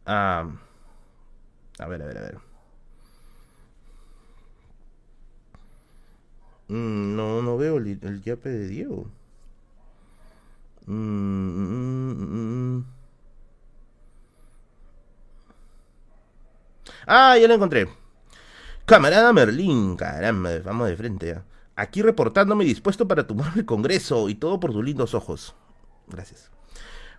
[0.06, 0.48] A
[1.88, 2.38] ver, a ver, a ver.
[6.68, 9.10] Mm, no, no veo el, el yape de Diego.
[10.86, 12.82] Mm,
[17.06, 17.88] ah, ya lo encontré.
[18.84, 21.40] Camarada Merlín, caramba, vamos de frente.
[21.76, 25.54] Aquí reportándome dispuesto para tomar el Congreso y todo por tus lindos ojos.
[26.06, 26.50] Gracias.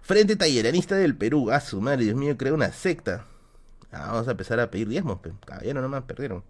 [0.01, 1.49] Frente Talleranista del Perú.
[1.51, 3.25] A su madre, Dios mío, creo una secta.
[3.91, 6.43] Ah, vamos a empezar a pedir diezmos, caballero, nomás perdieron.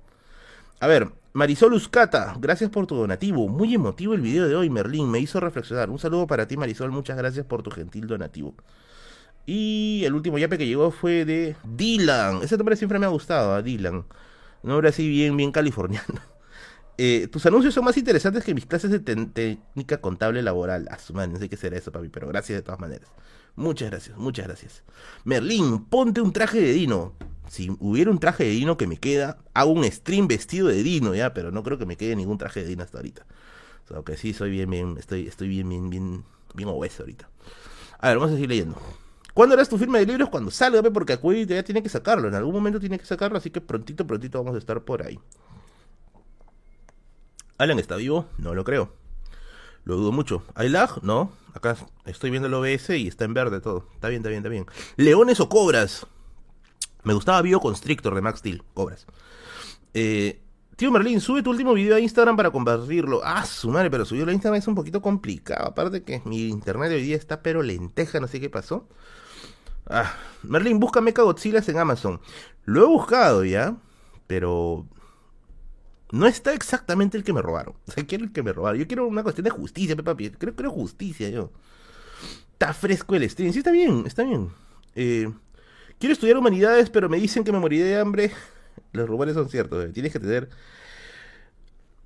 [0.80, 3.48] A ver, Marisol Uscata, gracias por tu donativo.
[3.48, 5.90] Muy emotivo el video de hoy, Merlín, me hizo reflexionar.
[5.90, 8.56] Un saludo para ti, Marisol, muchas gracias por tu gentil donativo.
[9.46, 12.42] Y el último yape que llegó fue de Dylan.
[12.44, 14.06] Ese nombre siempre me ha gustado, a Dylan.
[14.64, 16.06] Un nombre así bien, bien californiano.
[16.98, 20.88] Eh, tus anuncios son más interesantes que mis clases de técnica contable laboral.
[20.90, 23.10] Ah, man, no sé qué será eso, papi, pero gracias de todas maneras.
[23.58, 24.84] Muchas gracias, muchas gracias.
[25.26, 27.12] Merlín, ponte un traje de Dino
[27.50, 31.16] si hubiera un traje de Dino que me queda, hago un stream vestido de Dino,
[31.16, 33.26] ya, pero no creo que me quede ningún traje de Dino hasta ahorita.
[33.86, 36.24] O sea, que sí, soy bien, bien, estoy, estoy bien, bien, bien,
[36.54, 37.30] bien obeso ahorita.
[38.00, 38.76] A ver, vamos a seguir leyendo.
[39.34, 40.30] ¿Cuándo harás tu firma de libros?
[40.30, 42.28] Cuando salga, porque Acuí ya tiene que sacarlo.
[42.28, 45.20] En algún momento tiene que sacarlo, así que prontito, prontito vamos a estar por ahí.
[47.58, 48.28] ¿Alan está vivo?
[48.38, 48.94] No lo creo.
[49.84, 50.44] Lo dudo mucho.
[50.56, 50.74] ¿Hay?
[51.04, 51.32] No.
[51.54, 53.88] Acá estoy viendo el OBS y está en verde todo.
[53.94, 54.66] Está bien, está bien, está bien.
[54.98, 56.08] ¿Leones o cobras?
[57.06, 59.06] Me gustaba Bioconstrictor de Max Steel, cobras.
[59.94, 60.42] Eh,
[60.76, 63.22] tío Merlin, sube tu último video a Instagram para compartirlo.
[63.24, 65.68] Ah, su madre, pero subirlo a Instagram es un poquito complicado.
[65.68, 68.90] Aparte que mi internet hoy día está pero lenteja, no sé qué pasó.
[69.88, 72.20] Ah, Merlin, busca Mecha Godzilla en Amazon.
[72.66, 73.78] Lo he buscado ya,
[74.26, 74.88] pero
[76.12, 77.76] no está exactamente el que me robaron.
[77.88, 78.80] O sea, quiero el que me robaron.
[78.80, 80.32] Yo quiero una cuestión de justicia, papi.
[80.32, 81.52] Creo, creo justicia yo.
[82.54, 83.54] Está fresco el stream.
[83.54, 84.50] Sí, está bien, está bien.
[84.96, 85.32] Eh,
[86.00, 88.32] quiero estudiar humanidades, pero me dicen que me moriré de hambre.
[88.92, 89.86] Los rumores son ciertos.
[89.86, 89.90] Eh.
[89.90, 90.50] Tienes que tener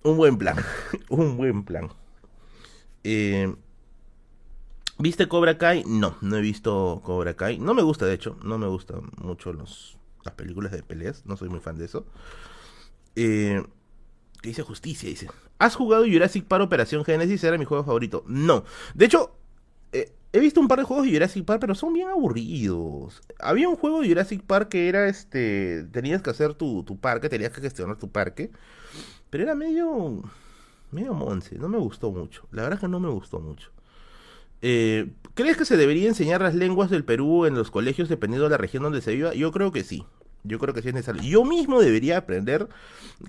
[0.03, 0.57] un buen plan.
[1.09, 1.89] un buen plan.
[3.03, 3.53] Eh,
[4.97, 5.83] ¿Viste Cobra Kai?
[5.85, 7.57] No, no he visto Cobra Kai.
[7.59, 8.37] No me gusta, de hecho.
[8.43, 11.25] No me gustan mucho los, las películas de peleas.
[11.25, 12.05] No soy muy fan de eso.
[13.15, 13.63] Eh,
[14.41, 15.09] ¿Qué dice justicia?
[15.09, 15.27] Dice.
[15.57, 17.43] ¿Has jugado Jurassic Park Operación Genesis?
[17.43, 18.23] Era mi juego favorito.
[18.27, 18.63] No.
[18.93, 19.38] De hecho,
[19.91, 23.21] eh, he visto un par de juegos de Jurassic Park, pero son bien aburridos.
[23.39, 25.85] Había un juego de Jurassic Park que era este.
[25.91, 28.51] Tenías que hacer tu, tu parque, tenías que gestionar tu parque.
[29.29, 30.23] Pero era medio.
[30.91, 31.57] medio monce.
[31.57, 32.47] No me gustó mucho.
[32.51, 33.71] La verdad es que no me gustó mucho.
[34.61, 38.51] Eh, ¿Crees que se debería enseñar las lenguas del Perú en los colegios dependiendo de
[38.51, 39.33] la región donde se viva?
[39.33, 40.05] Yo creo que sí.
[40.43, 41.21] Yo creo que sí es necesario.
[41.21, 42.67] Yo mismo debería aprender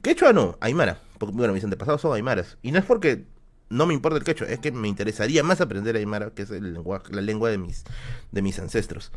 [0.02, 1.00] quechua no, aymara.
[1.18, 2.56] Porque, bueno, mis antepasados son aymaras.
[2.62, 3.24] Y no es porque
[3.70, 6.74] no me importa el quechua, es que me interesaría más aprender aymara, que es el
[6.74, 7.84] lenguaje, la lengua de mis,
[8.32, 9.12] de mis ancestros.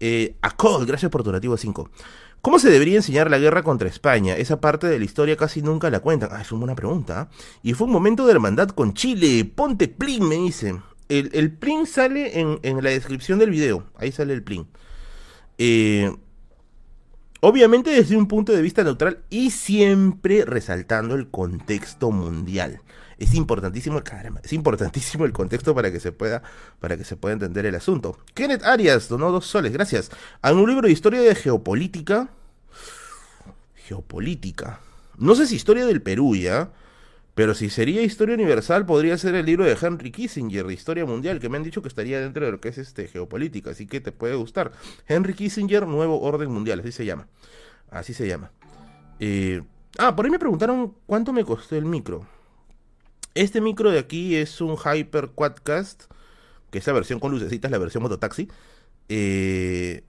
[0.00, 0.34] Eh,
[0.86, 1.90] gracias por tu nativo 5.
[2.40, 4.34] ¿Cómo se debería enseñar la guerra contra España?
[4.34, 6.30] Esa parte de la historia casi nunca la cuentan.
[6.32, 7.20] Ah, es una buena pregunta.
[7.20, 7.28] ¿ah?
[7.62, 9.44] Y fue un momento de hermandad con Chile.
[9.44, 10.80] Ponte plin, me dice.
[11.08, 13.84] El, el sale en, en la descripción del video.
[13.94, 14.66] Ahí sale el plin.
[15.58, 16.12] Eh,
[17.44, 22.82] Obviamente desde un punto de vista neutral y siempre resaltando el contexto mundial.
[23.22, 26.42] Es importantísimo, caramba, es importantísimo el contexto para que se pueda,
[26.80, 28.18] para que se pueda entender el asunto.
[28.34, 30.10] Kenneth Arias donó dos soles, gracias.
[30.40, 32.30] A un libro de historia de geopolítica.
[33.76, 34.80] Geopolítica.
[35.18, 36.72] No sé si historia del Perú ya.
[37.36, 41.38] Pero si sería historia universal, podría ser el libro de Henry Kissinger, de Historia Mundial,
[41.38, 44.00] que me han dicho que estaría dentro de lo que es este geopolítica, así que
[44.00, 44.72] te puede gustar.
[45.06, 47.28] Henry Kissinger, Nuevo Orden Mundial, así se llama.
[47.88, 48.50] Así se llama.
[49.20, 49.62] Eh,
[49.96, 52.26] ah, por ahí me preguntaron cuánto me costó el micro.
[53.34, 56.04] Este micro de aquí es un Hyper Quadcast,
[56.70, 58.48] que es la versión con lucecitas, la versión mototaxi.
[59.08, 60.04] Eh,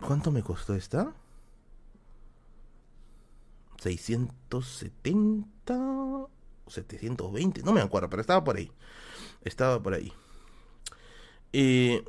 [0.00, 1.12] ¿Cuánto me costó esta?
[3.80, 6.30] 670 o
[6.68, 8.70] 720, no me acuerdo, pero estaba por ahí.
[9.42, 10.12] Estaba por ahí.
[11.52, 12.04] Eh,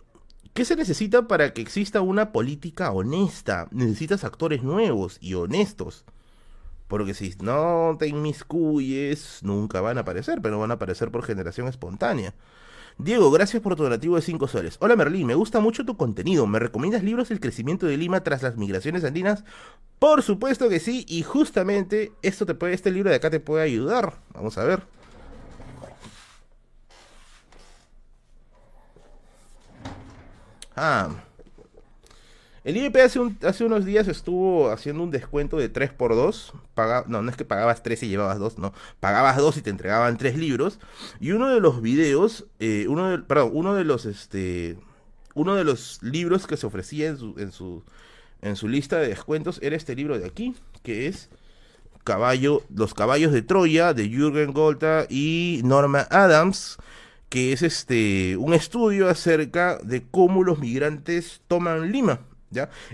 [0.54, 3.68] ¿Qué se necesita para que exista una política honesta?
[3.72, 6.06] Necesitas actores nuevos y honestos.
[6.90, 11.68] Porque si no te inmiscuyes, nunca van a aparecer, pero van a aparecer por generación
[11.68, 12.34] espontánea.
[12.98, 14.76] Diego, gracias por tu donativo de 5 soles.
[14.80, 16.48] Hola Merlín, me gusta mucho tu contenido.
[16.48, 19.44] ¿Me recomiendas libros El crecimiento de Lima tras las migraciones andinas?
[20.00, 23.64] Por supuesto que sí, y justamente esto te puede, este libro de acá te puede
[23.64, 24.16] ayudar.
[24.34, 24.82] Vamos a ver.
[30.76, 31.10] Ah.
[32.64, 36.54] El IEP hace, unos días estuvo haciendo un descuento de 3x2.
[37.08, 38.74] no, no es que pagabas 3 y llevabas 2, no.
[39.00, 40.80] Pagabas 2 y te entregaban 3 libros.
[41.20, 44.78] Y uno de los videos, eh, uno de, perdón, uno de los, este,
[45.36, 47.84] uno de los libros que se ofrecía en su, en su,
[48.42, 51.30] en su lista de descuentos era este libro de aquí, que es
[52.04, 56.78] Caballo, Los caballos de Troya, de Jürgen Golta y Norma Adams
[57.30, 62.22] que es este un estudio acerca de cómo los migrantes toman Lima.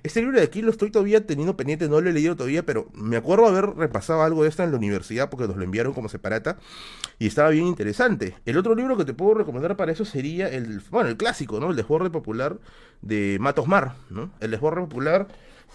[0.03, 2.87] Este libro de aquí lo estoy todavía teniendo pendiente, no lo he leído todavía, pero
[2.93, 6.09] me acuerdo haber repasado algo de esto en la universidad porque nos lo enviaron como
[6.09, 6.57] separata
[7.19, 8.35] y estaba bien interesante.
[8.45, 11.69] El otro libro que te puedo recomendar para eso sería el, bueno, el clásico, ¿no?
[11.69, 12.57] El desborde popular
[13.01, 14.31] de Matos Mar, ¿no?
[14.39, 15.27] El desborde popular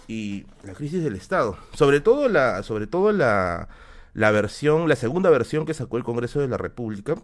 [0.07, 1.57] y la crisis del Estado.
[1.73, 3.67] Sobre todo la, sobre todo la,
[4.13, 7.15] la versión, la segunda versión que sacó el Congreso de la República,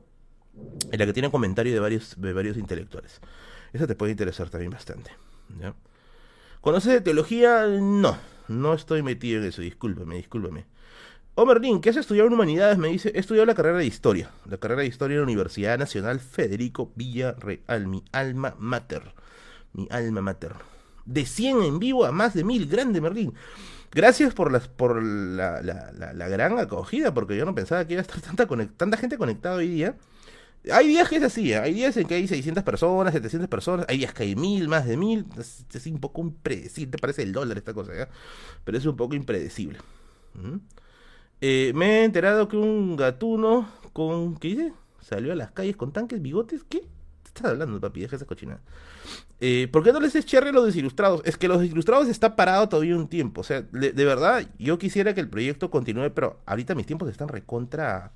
[0.91, 3.21] en la que tiene comentarios de varios, de varios intelectuales.
[3.73, 5.11] Esa te puede interesar también bastante.
[5.59, 5.73] ¿ya?
[6.61, 7.65] ¿Conoces de teología?
[7.67, 8.17] No,
[8.47, 10.65] no estoy metido en eso, discúlpeme, discúlpeme.
[11.35, 12.79] Omerlin, ¿qué has estudiado en humanidades?
[12.79, 15.77] Me dice, he estudiado la carrera de historia, la carrera de historia en la Universidad
[15.77, 19.13] Nacional Federico Villarreal, mi alma mater,
[19.73, 20.53] mi alma mater.
[21.05, 23.35] De 100 en vivo a más de 1000, grande Merlín.
[23.91, 28.01] Gracias por, las, por la, la, la, gran acogida, porque yo no pensaba que iba
[28.01, 29.95] a estar tanta, tanta gente conectada hoy día.
[30.71, 31.57] Hay días que es así, ¿eh?
[31.57, 34.85] hay días en que hay 600 personas, 700 personas, hay días que hay mil, más
[34.85, 38.09] de mil, es, un poco impredecible, parece el dólar esta cosa, ¿ya?
[38.63, 39.79] pero es un poco impredecible.
[41.41, 44.73] Eh, me he enterado que un gatuno con, ¿qué dice?
[45.01, 46.83] Salió a las calles con tanques, bigotes, ¿qué?
[47.37, 48.01] estás hablando, papi?
[48.01, 48.59] Deja esa cochina.
[49.39, 51.21] Eh, ¿Por qué no les es cherry a los desilustrados?
[51.23, 53.41] Es que los desilustrados está parado todavía un tiempo.
[53.41, 57.27] O sea, de, verdad, yo quisiera que el proyecto continúe, pero ahorita mis tiempos están
[57.27, 58.11] recontra.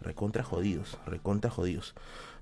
[0.00, 0.98] Recontra jodidos.
[1.06, 1.94] Recontra jodidos.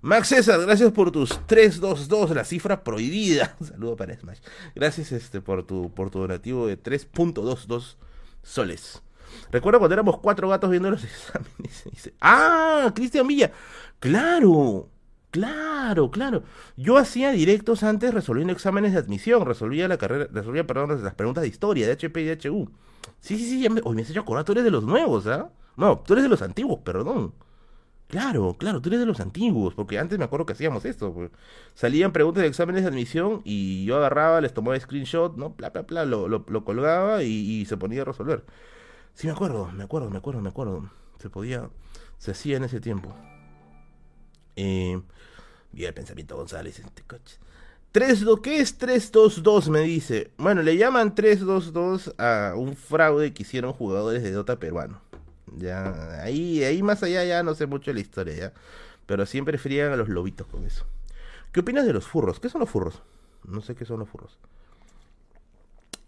[0.03, 3.57] Max César, gracias por tus 322, la cifra prohibida.
[3.63, 4.39] Saludo para Smash.
[4.75, 7.97] Gracias este, por, tu, por tu donativo de 3.22
[8.43, 9.03] soles.
[9.51, 12.13] Recuerdo cuando éramos cuatro gatos viendo los exámenes.
[12.21, 13.53] Ah, Cristian Villa.
[13.99, 14.89] Claro,
[15.31, 16.43] claro, claro.
[16.77, 19.45] Yo hacía directos antes resolviendo exámenes de admisión.
[19.47, 22.71] Resolvía la carrera, resolvía, perdón, las preguntas de historia, de HP y de HU.
[23.21, 25.51] Sí, sí, sí, ya hoy me has hecho acordar, tú eres de los nuevos, ¿ah?
[25.77, 27.33] No, tú eres de los antiguos, perdón.
[28.09, 31.13] Claro, claro, tú eres de los antiguos, porque antes me acuerdo que hacíamos esto.
[31.13, 31.31] Pues.
[31.75, 35.51] Salían preguntas de exámenes de admisión y yo agarraba, les tomaba screenshot, ¿no?
[35.51, 38.45] Bla, bla, bla, lo, lo, colgaba y, se ponía a resolver.
[39.15, 40.91] Sí, me acuerdo, me acuerdo, me acuerdo, me acuerdo.
[41.19, 41.69] Se podía,
[42.19, 43.13] se hacía en ese tiempo.
[44.55, 45.01] Eh,
[45.77, 47.39] el pensamiento González, este coche.
[47.91, 49.69] 3, ¿Qué es 322?
[49.71, 50.31] Me dice.
[50.37, 55.01] Bueno, le llaman 322 a un fraude que hicieron jugadores de Dota peruano.
[55.55, 58.53] Ya, ahí, ahí más allá ya no sé mucho la historia, ya.
[59.07, 60.85] Pero siempre frían a los lobitos con eso.
[61.53, 62.41] ¿Qué opinas de los furros?
[62.41, 63.03] ¿Qué son los furros?
[63.45, 64.39] No sé qué son los furros.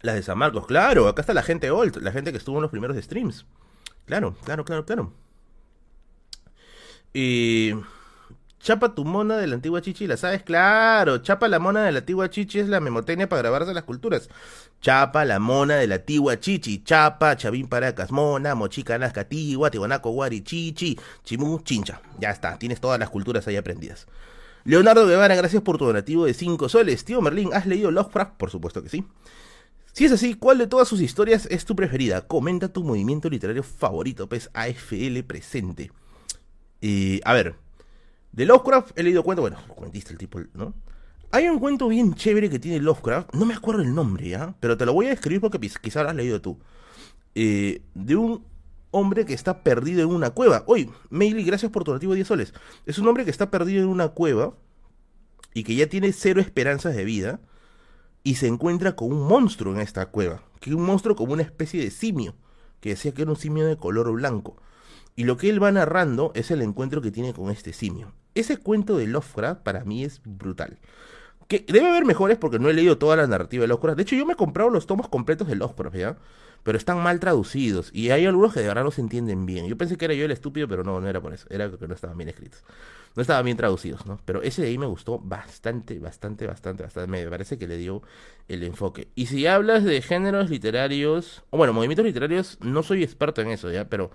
[0.01, 2.61] Las de San Marcos, claro, acá está la gente old, la gente que estuvo en
[2.61, 3.45] los primeros streams.
[4.05, 5.13] Claro, claro, claro, claro.
[7.13, 7.73] Y
[8.59, 10.43] Chapa tu mona de la antigua chichi, ¿la sabes?
[10.43, 14.29] Claro, chapa la mona de la antigua chichi es la memotecnia para grabarse las culturas.
[14.81, 20.11] Chapa la mona de la antigua chichi, chapa, chavín paracas, mona, mochica nazca, tigua, tiwanaco,
[20.11, 22.01] guari, chichi, chimú, chincha.
[22.19, 24.07] Ya está, tienes todas las culturas ahí aprendidas.
[24.65, 27.05] Leonardo Guevara, gracias por tu donativo de 5 soles.
[27.05, 28.33] Tío Merlín, ¿has leído Lovecraft?
[28.33, 29.05] Por supuesto que sí.
[29.93, 32.27] Si es así, ¿cuál de todas sus historias es tu preferida?
[32.27, 35.91] Comenta tu movimiento literario favorito, pues AFL presente.
[36.81, 37.55] Y, a ver,
[38.31, 40.73] de Lovecraft he leído cuentos, bueno, cuentista el tipo, ¿no?
[41.31, 44.55] Hay un cuento bien chévere que tiene Lovecraft, no me acuerdo el nombre, ¿ya?
[44.59, 46.57] Pero te lo voy a escribir porque quizás lo has leído tú.
[47.35, 48.43] Eh, de un
[48.91, 50.63] hombre que está perdido en una cueva.
[50.65, 52.53] Oye, Meili, gracias por tu donativo de 10 soles.
[52.85, 54.53] Es un hombre que está perdido en una cueva
[55.53, 57.39] y que ya tiene cero esperanzas de vida
[58.23, 60.43] y se encuentra con un monstruo en esta cueva.
[60.59, 62.35] Que un monstruo como una especie de simio,
[62.81, 64.57] que decía que era un simio de color blanco.
[65.15, 68.13] Y lo que él va narrando es el encuentro que tiene con este simio.
[68.35, 70.77] Ese cuento de Lovecraft para mí es brutal.
[71.47, 73.97] Que debe haber mejores porque no he leído toda la narrativa de Lovecraft.
[73.97, 76.17] De hecho, yo me he comprado los tomos completos de Lovecraft, ¿ya?
[76.63, 77.89] Pero están mal traducidos.
[77.93, 79.67] Y hay algunos que de verdad no se entienden bien.
[79.67, 81.47] Yo pensé que era yo el estúpido, pero no, no era por eso.
[81.49, 82.63] Era que no estaban bien escritos.
[83.15, 84.19] No estaban bien traducidos, ¿no?
[84.25, 87.09] Pero ese de ahí me gustó bastante, bastante, bastante, bastante.
[87.09, 88.03] Me parece que le dio
[88.47, 89.07] el enfoque.
[89.15, 93.71] Y si hablas de géneros literarios, o bueno, movimientos literarios, no soy experto en eso,
[93.71, 93.89] ¿ya?
[93.89, 94.11] Pero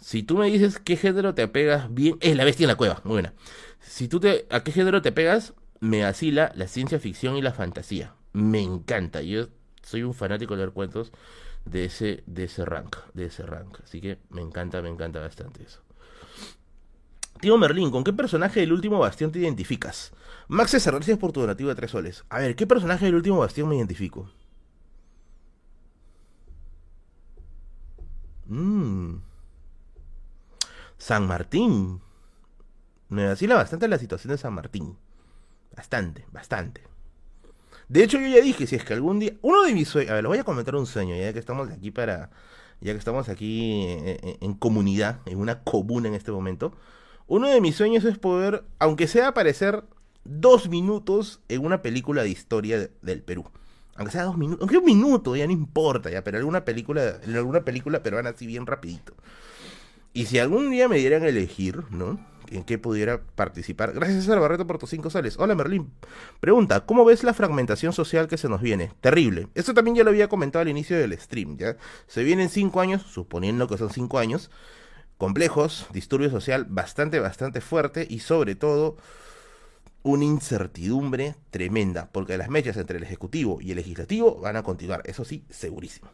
[0.00, 3.00] si tú me dices qué género te apegas bien, es La Bestia en la Cueva,
[3.04, 3.34] muy buena.
[3.80, 7.52] Si tú te, a qué género te pegas, me asila la ciencia ficción y la
[7.52, 8.14] fantasía.
[8.32, 9.22] Me encanta.
[9.22, 9.48] Yo
[9.82, 11.12] soy un fanático de leer cuentos
[11.64, 13.80] de ese, de ese rank, de ese rank.
[13.84, 15.80] Así que me encanta, me encanta bastante eso.
[17.40, 20.12] Tío Merlín, ¿con qué personaje del último bastión te identificas?
[20.48, 22.24] Max César, gracias por tu donativo de tres soles.
[22.28, 24.30] A ver, ¿qué personaje del último bastión me identifico?
[28.46, 29.29] Mmm.
[31.00, 32.00] San Martín.
[33.08, 34.96] Me vacila bastante la situación de San Martín.
[35.74, 36.82] Bastante, bastante.
[37.88, 39.32] De hecho, yo ya dije, si es que algún día.
[39.42, 40.12] Uno de mis sueños.
[40.12, 42.30] A ver, les voy a comentar un sueño, ya que estamos aquí para.
[42.82, 46.72] Ya que estamos aquí en, comunidad, en una comuna en este momento.
[47.26, 49.84] Uno de mis sueños es poder, aunque sea aparecer
[50.24, 53.44] dos minutos en una película de historia del Perú.
[53.96, 57.36] Aunque sea dos minutos, aunque un minuto, ya no importa, ya, pero alguna película, en
[57.36, 59.12] alguna película peruana así bien rapidito.
[60.12, 62.18] Y si algún día me dieran a elegir, ¿no?
[62.50, 63.92] En qué pudiera participar.
[63.92, 65.36] Gracias a Barreto por tus cinco sales.
[65.38, 65.92] Hola Merlín.
[66.40, 68.90] Pregunta, ¿cómo ves la fragmentación social que se nos viene?
[69.00, 69.46] Terrible.
[69.54, 71.76] Esto también ya lo había comentado al inicio del stream, ¿ya?
[72.08, 74.50] Se vienen cinco años, suponiendo que son cinco años,
[75.16, 78.96] complejos, disturbio social bastante, bastante fuerte y sobre todo
[80.02, 85.02] una incertidumbre tremenda, porque las mechas entre el Ejecutivo y el Legislativo van a continuar,
[85.04, 86.10] eso sí, segurísimo.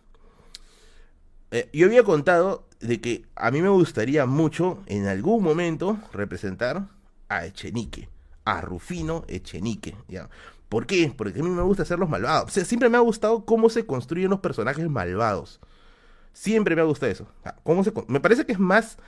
[1.57, 6.87] Eh, yo había contado de que a mí me gustaría mucho en algún momento representar
[7.31, 8.11] a Echenique,
[8.45, 9.97] a Rufino Echenique.
[10.07, 10.29] ¿ya?
[10.69, 11.11] ¿Por qué?
[11.17, 12.53] Porque a mí me gusta hacer los malvados.
[12.53, 15.59] siempre me ha gustado cómo se construyen los personajes malvados.
[16.35, 17.27] Siempre me ha gustado eso.
[17.63, 18.99] ¿Cómo se, me parece que es más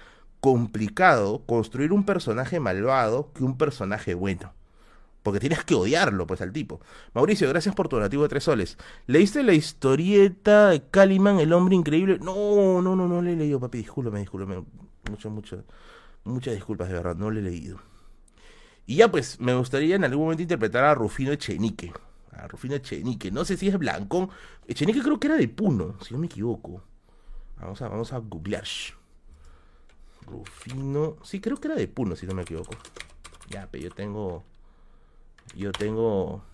[0.40, 4.54] complicado construir un personaje malvado que un personaje bueno.
[5.28, 6.80] Porque tienes que odiarlo, pues, al tipo.
[7.12, 8.78] Mauricio, gracias por tu donativo de tres soles.
[9.06, 12.18] ¿Leíste la historieta de Caliman, el hombre increíble?
[12.18, 13.76] No, no, no, no le he leído, papi.
[13.76, 14.64] Discúlpame, discúlpame.
[15.10, 15.60] Muchas, muchas,
[16.24, 17.14] muchas disculpas, de verdad.
[17.14, 17.78] No le he leído.
[18.86, 21.92] Y ya pues, me gustaría en algún momento interpretar a Rufino Echenique.
[22.32, 23.30] A Rufino Echenique.
[23.30, 24.30] No sé si es Blancón.
[24.66, 26.82] Echenique creo que era de Puno, si no me equivoco.
[27.60, 28.64] Vamos a, vamos a googlear.
[30.26, 31.16] Rufino.
[31.22, 32.70] Sí, creo que era de Puno, si no me equivoco.
[33.50, 34.42] Ya, pero yo tengo.
[35.54, 36.44] Yo tengo.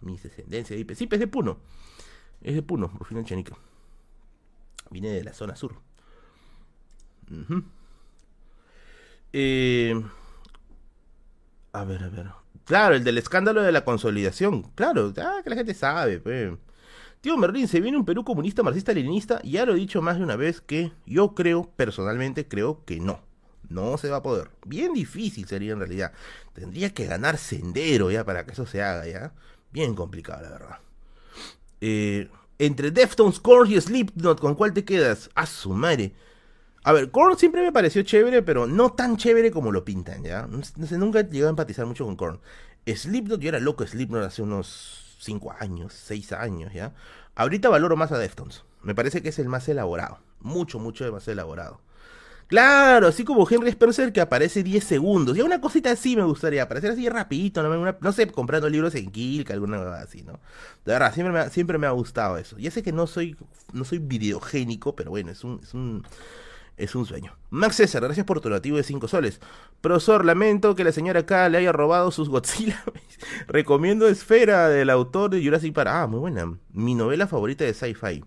[0.00, 0.86] Mis descendencias ahí.
[0.94, 1.58] Sí, es de Puno.
[2.40, 3.52] Es de Puno, Rufino Echenique.
[4.90, 5.74] Viene de la zona sur.
[9.32, 10.02] eh,
[11.72, 12.30] a ver, a ver.
[12.64, 14.62] Claro, el del escándalo de la consolidación.
[14.74, 16.52] Claro, ah, que la gente sabe, pues.
[17.20, 19.40] Tío Merlín, se viene un Perú comunista, marxista, leninista.
[19.42, 23.20] Ya lo he dicho más de una vez que yo creo, personalmente creo que no.
[23.68, 24.50] No se va a poder.
[24.64, 26.12] Bien difícil sería en realidad.
[26.54, 29.32] Tendría que ganar sendero ya para que eso se haga ya.
[29.72, 30.78] Bien complicado, la verdad.
[31.80, 32.28] Eh,
[32.58, 35.30] entre Deftones, Core y Slipknot, ¿con cuál te quedas?
[35.34, 36.14] A su madre.
[36.82, 40.46] A ver, Korn siempre me pareció chévere, pero no tan chévere como lo pintan, ¿ya?
[40.46, 42.40] Nunca llegado a empatizar mucho con Korn.
[42.86, 46.94] Slipknot, yo era loco Slipknot hace unos 5 años, 6 años, ¿ya?
[47.34, 48.64] Ahorita valoro más a Deftones.
[48.82, 50.20] Me parece que es el más elaborado.
[50.40, 51.80] Mucho, mucho más elaborado.
[52.48, 55.36] Claro, así como Henry Spencer que aparece 10 segundos.
[55.36, 59.10] Y una cosita así me gustaría, aparecer así rapidito, no, no sé, comprando libros en
[59.10, 60.32] Kilk, alguna cosa así, ¿no?
[60.86, 62.56] De verdad, siempre me, siempre me ha gustado eso.
[62.58, 63.36] Ya sé que no soy,
[63.74, 66.06] no soy videogénico, pero bueno, es un, es un,
[66.78, 67.36] es un sueño.
[67.50, 69.40] Max César, gracias por tu donativo de 5 soles.
[69.82, 72.82] Profesor, lamento que la señora K le haya robado sus Godzilla.
[73.46, 75.90] Recomiendo Esfera del autor de Jurassic Park.
[75.92, 76.56] Ah, muy buena.
[76.72, 78.24] Mi novela favorita de sci-fi.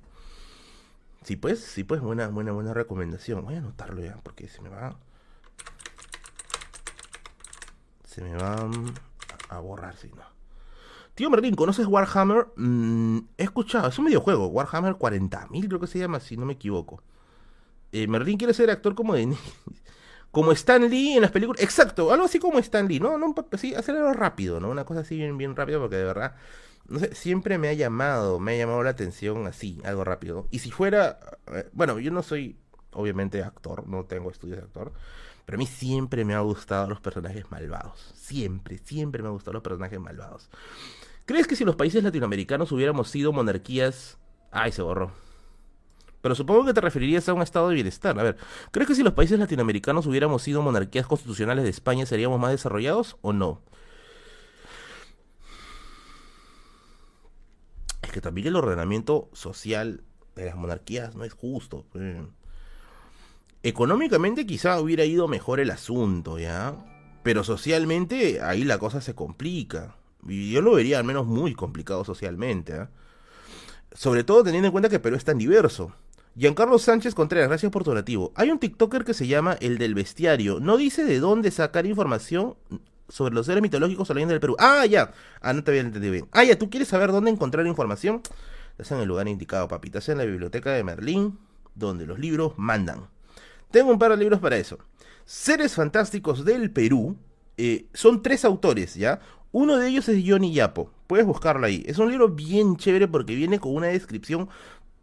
[1.23, 3.43] Sí, pues, sí, pues, buena, buena, buena recomendación.
[3.43, 4.97] Voy a anotarlo ya, porque se me va.
[8.05, 8.69] Se me va
[9.49, 10.23] a borrar, si no.
[11.15, 12.47] Tío Merlin, ¿conoces Warhammer?
[12.55, 16.53] Mm, he escuchado, es un videojuego, Warhammer 40.000 creo que se llama, si no me
[16.53, 17.03] equivoco.
[17.91, 19.35] Eh, Merlin quiere ser actor como de
[20.31, 21.61] como Stan Lee en las películas.
[21.61, 23.17] Exacto, algo así como Stan Lee, ¿no?
[23.17, 24.69] no sí, hacerlo rápido, ¿no?
[24.69, 26.35] Una cosa así bien, bien rápido porque de verdad,
[26.91, 30.47] no sé, siempre me ha llamado, me ha llamado la atención así, algo rápido.
[30.51, 32.57] Y si fuera, eh, bueno, yo no soy
[32.91, 34.91] obviamente actor, no tengo estudios de actor,
[35.45, 38.11] pero a mí siempre me ha gustado los personajes malvados.
[38.15, 40.49] Siempre, siempre me han gustado los personajes malvados.
[41.25, 44.17] ¿Crees que si los países latinoamericanos hubiéramos sido monarquías...
[44.51, 45.11] Ay, se borró.
[46.21, 48.19] Pero supongo que te referirías a un estado de bienestar.
[48.19, 48.37] A ver,
[48.71, 53.17] ¿crees que si los países latinoamericanos hubiéramos sido monarquías constitucionales de España seríamos más desarrollados
[53.21, 53.61] o no?
[58.11, 60.03] Que también el ordenamiento social
[60.35, 61.85] de las monarquías no es justo.
[61.91, 62.17] Pues.
[63.63, 66.75] Económicamente quizá hubiera ido mejor el asunto, ¿ya?
[67.23, 69.95] Pero socialmente ahí la cosa se complica.
[70.27, 72.87] Y yo lo vería al menos muy complicado socialmente, ¿eh?
[73.93, 75.93] Sobre todo teniendo en cuenta que Perú es tan diverso.
[76.35, 78.31] Giancarlo Sánchez Contreras, gracias por tu donativo.
[78.35, 80.59] Hay un TikToker que se llama El del Bestiario.
[80.61, 82.55] No dice de dónde sacar información
[83.11, 84.55] sobre los seres mitológicos o del Perú.
[84.57, 85.11] Ah, ya.
[85.41, 86.27] Ah, no te había entendido bien.
[86.31, 88.21] Ah, ya, ¿tú quieres saber dónde encontrar información?
[88.71, 89.89] Estás en el lugar indicado, papi.
[89.89, 91.37] Estás en la biblioteca de Merlín,
[91.75, 93.07] donde los libros mandan.
[93.69, 94.79] Tengo un par de libros para eso.
[95.25, 97.17] Seres Fantásticos del Perú.
[97.57, 99.19] Eh, son tres autores, ¿ya?
[99.51, 100.89] Uno de ellos es Johnny Yapo.
[101.07, 101.83] Puedes buscarlo ahí.
[101.85, 104.47] Es un libro bien chévere porque viene con una descripción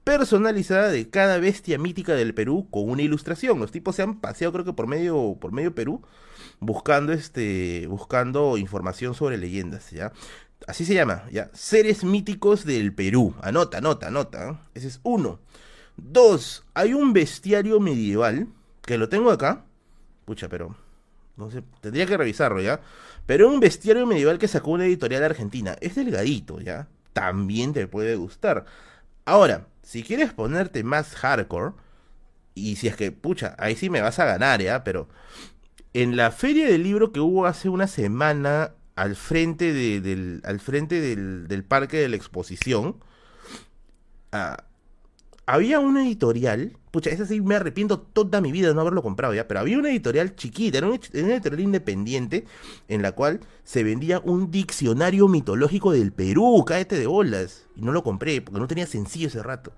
[0.03, 3.61] personalizada de cada bestia mítica del Perú con una ilustración.
[3.61, 6.03] Los tipos se han paseado creo que por medio por medio Perú
[6.61, 10.13] buscando este buscando información sobre leyendas, ¿ya?
[10.67, 11.51] Así se llama, ¿ya?
[11.53, 13.35] Seres míticos del Perú.
[13.43, 14.51] Anota, anota, anota.
[14.51, 14.57] ¿eh?
[14.75, 15.41] Ese es uno.
[15.97, 18.49] Dos, hay un bestiario medieval
[18.83, 19.65] que lo tengo acá.
[20.25, 20.77] Pucha, pero
[21.37, 22.81] no sé, tendría que revisarlo, ¿ya?
[23.27, 25.77] Pero un bestiario medieval que sacó una editorial argentina.
[25.81, 26.89] Es delgadito, ¿ya?
[27.13, 28.65] También te puede gustar.
[29.25, 31.75] Ahora, si quieres ponerte más hardcore,
[32.55, 34.83] y si es que, pucha, ahí sí me vas a ganar, ¿ya?
[34.83, 35.09] Pero
[35.95, 41.01] en la feria del libro que hubo hace una semana al frente, del, al frente
[41.01, 42.97] del, parque de la exposición,
[44.33, 44.65] ah,
[45.47, 49.33] había una editorial, pucha, esa sí me arrepiento toda mi vida de no haberlo comprado
[49.33, 52.45] ya, pero había una editorial chiquita, era una, editorial independiente
[52.89, 57.93] en la cual se vendía un diccionario mitológico del Perú, cáete de bolas, y no
[57.93, 59.73] lo compré porque no tenía sencillo ese rato.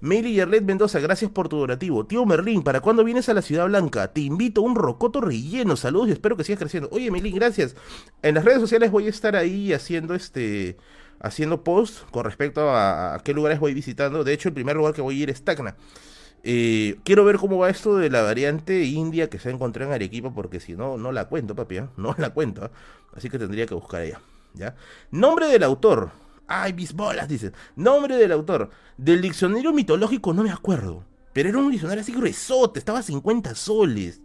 [0.00, 2.06] Meli Yerlet Mendoza, gracias por tu donativo.
[2.06, 4.12] Tío Merlín, ¿para cuándo vienes a la Ciudad Blanca?
[4.12, 5.76] Te invito a un rocoto relleno.
[5.76, 6.88] Saludos y espero que sigas creciendo.
[6.92, 7.74] Oye, Meli, gracias.
[8.22, 10.76] En las redes sociales voy a estar ahí haciendo este
[11.20, 14.22] haciendo post con respecto a, qué lugares voy visitando.
[14.22, 15.74] De hecho, el primer lugar que voy a ir es Tacna.
[16.44, 20.32] Eh, quiero ver cómo va esto de la variante india que se encontró en Arequipa,
[20.32, 21.88] porque si no, no la cuento, papi, ¿eh?
[21.96, 22.66] no la cuento.
[22.66, 22.70] ¿eh?
[23.16, 24.20] Así que tendría que buscar ella.
[24.54, 24.76] ¿ya?
[25.10, 26.10] Nombre del autor.
[26.48, 27.28] Ay, mis bolas.
[27.76, 28.70] Nombre del autor.
[28.96, 31.04] Del diccionario mitológico no me acuerdo.
[31.34, 34.22] Pero era un diccionario así gruesote, estaba a 50 soles.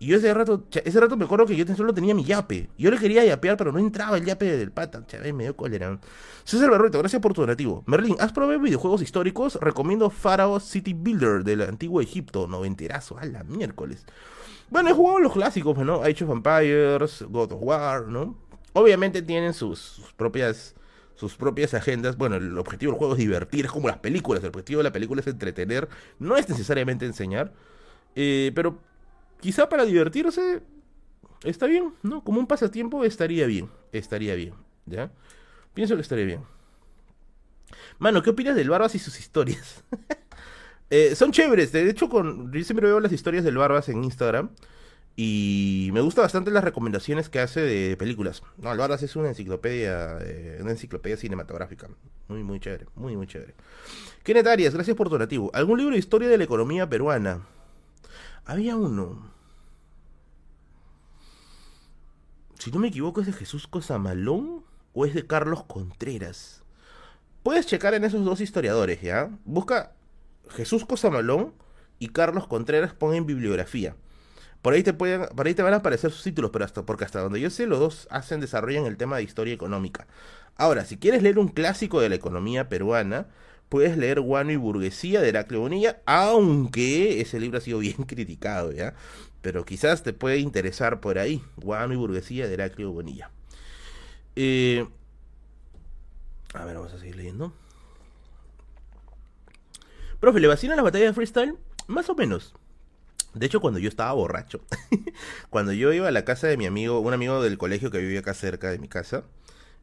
[0.00, 2.68] Y yo ese rato, ese rato me acuerdo que yo solo tenía mi yape.
[2.76, 5.06] Yo le quería yapear, pero no entraba el yape del pata.
[5.06, 5.98] Chaval, me dio cólera.
[6.42, 7.84] César Barrueto, gracias por tu donativo.
[7.86, 9.56] Merlin, ¿has probado videojuegos históricos?
[9.60, 12.48] Recomiendo Pharaoh City Builder del antiguo Egipto.
[12.48, 14.04] Noventerazo, a la miércoles.
[14.68, 16.02] Bueno, he jugado los clásicos, ¿no?
[16.02, 18.36] Age of Empires, God of War, ¿no?
[18.72, 20.74] Obviamente tienen sus, propias
[21.14, 22.16] sus propias agendas.
[22.16, 24.42] Bueno, el objetivo del juego es divertir, es como las películas.
[24.42, 25.88] El objetivo de la película es entretener,
[26.18, 27.52] no es necesariamente enseñar.
[28.14, 28.78] Eh, pero
[29.40, 30.62] quizá para divertirse
[31.42, 32.22] está bien, ¿no?
[32.24, 34.54] Como un pasatiempo estaría bien, estaría bien,
[34.86, 35.10] ¿ya?
[35.74, 36.42] Pienso que estaría bien.
[37.98, 39.84] Mano, ¿qué opinas del Barbas y sus historias?
[40.90, 44.50] Eh, son chéveres, de hecho con, yo siempre veo las historias del Barbas en Instagram
[45.16, 48.42] y me gusta bastante las recomendaciones que hace de películas.
[48.58, 51.88] No, el Barbas es una enciclopedia, eh, una enciclopedia cinematográfica.
[52.26, 53.54] Muy, muy chévere, muy, muy chévere.
[54.24, 55.50] Kenneth Arias, gracias por tu donativo.
[55.54, 57.46] ¿Algún libro de historia de la economía peruana?
[58.44, 59.30] Había uno.
[62.58, 64.64] Si no me equivoco, es de Jesús Cosamalón
[64.94, 66.64] o es de Carlos Contreras.
[67.44, 69.30] Puedes checar en esos dos historiadores, ¿ya?
[69.44, 69.92] Busca
[70.48, 71.52] Jesús Cosamalón
[72.00, 73.94] y Carlos Contreras, pon en bibliografía.
[74.64, 77.66] Por ahí te van a aparecer sus títulos, pero hasta porque hasta donde yo sé,
[77.66, 80.06] los dos hacen, desarrollan el tema de historia económica.
[80.56, 83.26] Ahora, si quieres leer un clásico de la economía peruana,
[83.68, 88.72] puedes leer Guano y Burguesía de Heraclio Bonilla, aunque ese libro ha sido bien criticado,
[88.72, 88.94] ¿ya?
[89.42, 93.28] Pero quizás te puede interesar por ahí, Guano y Burguesía de Heraclio Bonilla.
[94.34, 94.88] Eh,
[96.54, 97.52] a ver, vamos a seguir leyendo.
[100.20, 101.58] Profe, ¿le vacilan las batallas de freestyle?
[101.86, 102.54] Más o menos.
[103.34, 104.60] De hecho, cuando yo estaba borracho,
[105.50, 108.20] cuando yo iba a la casa de mi amigo, un amigo del colegio que vivía
[108.20, 109.24] acá cerca de mi casa,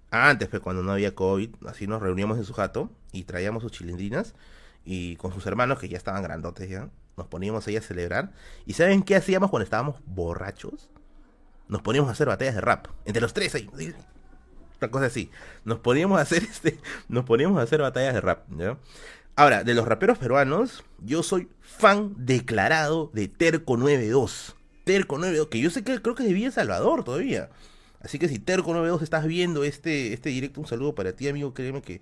[0.10, 3.72] antes, pues, cuando no había COVID, así nos reuníamos en su jato y traíamos sus
[3.72, 4.36] chilindrinas
[4.84, 8.32] y con sus hermanos que ya estaban grandotes ya, nos poníamos ahí a celebrar.
[8.66, 10.90] ¿Y saben qué hacíamos cuando estábamos borrachos?
[11.68, 13.70] Nos poníamos a hacer batallas de rap, entre los tres ahí.
[14.82, 15.30] Una cosa así.
[15.64, 18.50] Nos poníamos a hacer este, nos poníamos a hacer batallas de rap.
[19.36, 24.56] Ahora, de los raperos peruanos, yo soy fan declarado de Terco 92.
[24.84, 27.50] Terco 92, que yo sé que creo que es de Salvador todavía.
[28.02, 31.54] Así que si Terco 92 estás viendo este, este directo, un saludo para ti, amigo.
[31.54, 32.02] Créeme que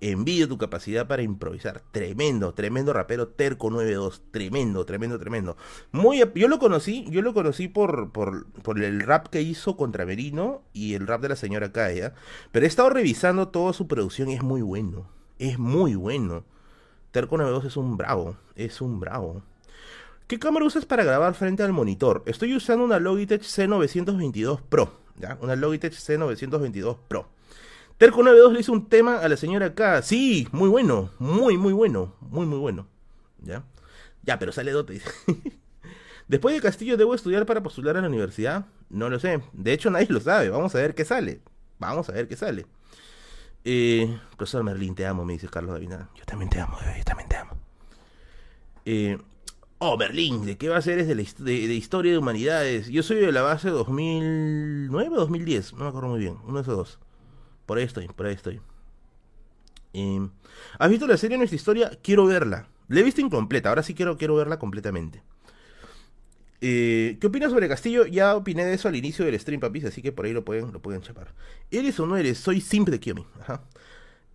[0.00, 1.82] envío tu capacidad para improvisar.
[1.92, 4.22] Tremendo, tremendo rapero Terco 92.
[4.30, 5.56] Tremendo, tremendo, tremendo.
[5.92, 10.04] Muy, yo lo conocí, yo lo conocí por, por, por el rap que hizo contra
[10.04, 12.12] Merino y el rap de la señora Kaya.
[12.52, 15.08] Pero he estado revisando toda su producción y es muy bueno.
[15.38, 16.44] Es muy bueno.
[17.10, 18.36] Terco 92 es un bravo.
[18.54, 19.42] Es un bravo.
[20.26, 22.22] ¿Qué cámara usas para grabar frente al monitor?
[22.26, 24.92] Estoy usando una Logitech C922 Pro.
[25.40, 27.28] Una Logitech C922 Pro.
[27.98, 30.02] Terco 92 le hizo un tema a la señora K.
[30.02, 32.86] Sí, muy bueno, muy, muy bueno, muy, muy bueno.
[33.42, 33.64] ¿Ya?
[34.22, 35.00] Ya, pero sale dote.
[36.28, 38.66] Después de Castillo, ¿debo estudiar para postular a la universidad?
[38.90, 39.40] No lo sé.
[39.52, 40.50] De hecho, nadie lo sabe.
[40.50, 41.40] Vamos a ver qué sale.
[41.78, 42.66] Vamos a ver qué sale.
[43.68, 46.08] Eh, profesor Merlín, te amo, me dice Carlos Davina.
[46.14, 47.52] Yo también te amo, yo también te amo.
[48.84, 49.18] Eh,
[49.78, 50.98] Oh, Berlín, ¿de qué va a ser?
[50.98, 52.88] Es de, historia de humanidades.
[52.88, 56.62] Yo soy de la base 2009 o 2010, no me acuerdo muy bien, uno de
[56.62, 56.98] esos dos.
[57.66, 58.60] Por ahí estoy, por ahí estoy.
[59.92, 60.30] Em,
[60.78, 61.90] ¿Has visto la serie Nuestra Historia?
[62.02, 62.68] Quiero verla.
[62.88, 65.22] La he visto incompleta, ahora sí quiero, quiero verla completamente.
[66.60, 68.06] Eh, ¿Qué opinas sobre Castillo?
[68.06, 70.72] Ya opiné de eso al inicio del stream, papis, así que por ahí lo pueden,
[70.72, 71.34] lo pueden chapar.
[71.70, 72.38] ¿Eres o no eres?
[72.38, 73.26] Soy simple de Kiomi.
[73.40, 73.62] Ajá.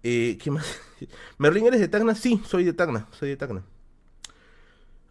[0.04, 0.80] Eh, ¿Qué más?
[1.38, 2.16] ¿Merlín eres de Tacna?
[2.16, 3.64] Sí, soy de Tacna, soy de Tacna.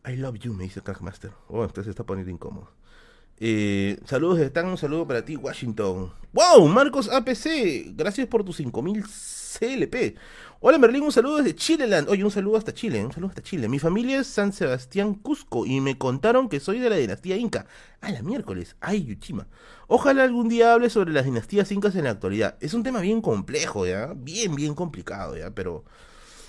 [0.07, 1.31] I love you, me dice Crackmaster.
[1.49, 2.71] Oh, usted se está poniendo incómodo.
[3.43, 6.13] Eh, saludos de un saludo para ti, Washington.
[6.35, 6.69] ¡Wow!
[6.69, 10.15] Marcos APC, gracias por tus 5000 CLP.
[10.61, 12.11] Hola Merlín, un saludo desde Chileland.
[12.11, 13.67] Oye, un saludo hasta Chile, un saludo hasta Chile.
[13.67, 17.65] Mi familia es San Sebastián Cusco y me contaron que soy de la dinastía Inca.
[18.03, 19.47] A la miércoles, ay, Yuchima.
[19.87, 22.59] Ojalá algún día hable sobre las dinastías incas en la actualidad.
[22.61, 24.13] Es un tema bien complejo, ¿ya?
[24.15, 25.51] Bien, bien complicado, ¿ya?
[25.55, 25.87] Pero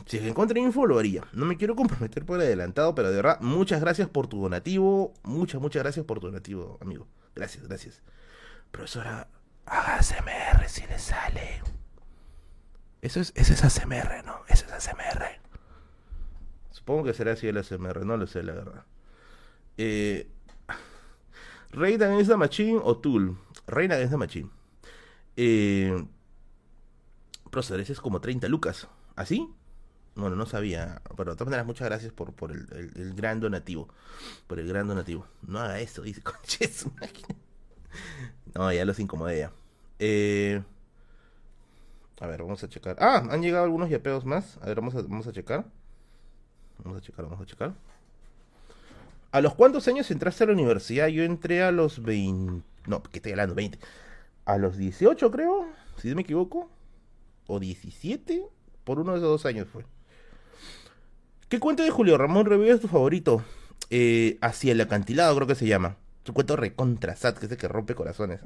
[0.05, 1.23] si encontré info, lo haría.
[1.33, 5.13] No me quiero comprometer por adelantado, pero de verdad, muchas gracias por tu donativo.
[5.23, 7.07] Muchas, muchas gracias por tu donativo, amigo.
[7.35, 8.01] Gracias, gracias.
[8.71, 9.27] Profesora,
[9.65, 11.61] haga ASMR si le sale.
[13.01, 14.41] Eso es, eso es ASMR, ¿no?
[14.47, 15.39] Eso es ASMR.
[16.71, 18.85] Supongo que será así el ASMR, no lo sé, la verdad.
[19.77, 20.29] Eh,
[21.71, 23.37] Reina es the Machine o Tool.
[23.67, 24.49] Reina the Machine.
[25.37, 26.05] Eh,
[27.59, 28.87] ese es como 30 lucas.
[29.15, 29.49] ¿Así?
[30.15, 31.01] Bueno, no sabía.
[31.15, 33.87] Pero de todas maneras, muchas gracias por, por el, gran donativo.
[34.47, 35.25] Por el gran donativo.
[35.41, 36.85] No haga eso, dice Conches.
[38.53, 39.51] No, ya los incomodé ya.
[39.99, 40.61] Eh,
[42.19, 42.97] a ver, vamos a checar.
[42.99, 44.57] Ah, han llegado algunos yapeos más.
[44.61, 45.65] A ver, vamos a, vamos a checar.
[46.83, 47.73] Vamos a checar, vamos a checar.
[49.31, 51.07] ¿A los cuántos años entraste a la universidad?
[51.07, 52.65] Yo entré a los 20.
[52.87, 53.55] No, ¿qué estoy hablando?
[53.55, 53.79] 20.
[54.45, 55.67] A los 18, creo,
[55.97, 56.69] si no me equivoco.
[57.47, 58.45] O 17.
[58.83, 59.85] Por uno de esos dos años fue.
[61.51, 63.43] ¿Qué cuento de Julio Ramón Revilla es tu favorito?
[63.89, 65.97] Eh, hacia el acantilado, creo que se llama.
[66.23, 68.39] Es un cuento recontra sad, que es el que rompe corazones.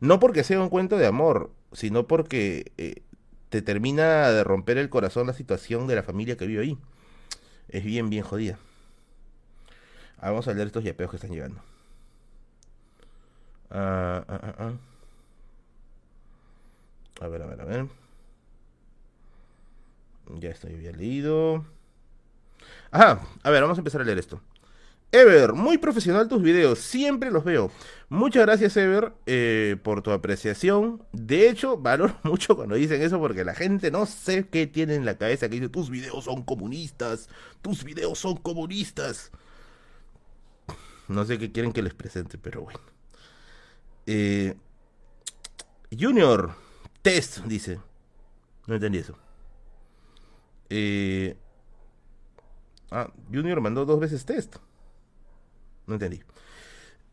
[0.00, 0.18] ¿no?
[0.18, 3.02] porque sea un cuento de amor, sino porque eh,
[3.50, 6.78] te termina de romper el corazón la situación de la familia que vive ahí.
[7.68, 8.58] Es bien, bien jodida.
[10.18, 11.62] Ah, vamos a leer estos yapeos que están llegando.
[13.70, 14.72] Ah, ah, ah.
[17.20, 17.86] A ver, a ver, a ver.
[20.40, 21.64] Ya estoy bien leído.
[22.90, 24.40] Ajá, a ver, vamos a empezar a leer esto.
[25.12, 27.72] Ever, muy profesional tus videos, siempre los veo.
[28.08, 31.02] Muchas gracias, Ever, eh, por tu apreciación.
[31.12, 35.04] De hecho, valoro mucho cuando dicen eso porque la gente no sé qué tiene en
[35.04, 37.28] la cabeza que dice tus videos son comunistas,
[37.60, 39.32] tus videos son comunistas.
[41.08, 42.80] No sé qué quieren que les presente, pero bueno.
[44.06, 44.54] Eh,
[45.98, 46.54] Junior,
[47.02, 47.80] test, dice.
[48.68, 49.18] No entendí eso.
[50.68, 51.36] Eh,
[52.90, 54.56] ah, Junior mandó dos veces test.
[55.86, 56.20] No entendí.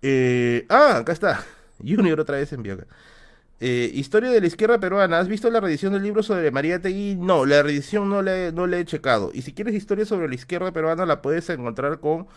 [0.02, 1.46] Eh, ah, acá está.
[1.80, 2.88] Junior otra vez envió acá.
[3.60, 5.20] Eh, historia de la izquierda peruana.
[5.20, 7.16] ¿Has visto la reedición del libro sobre María Tegui?
[7.16, 9.32] No, la reedición no le, no le he checado.
[9.34, 12.28] Y si quieres historia sobre la izquierda peruana, la puedes encontrar con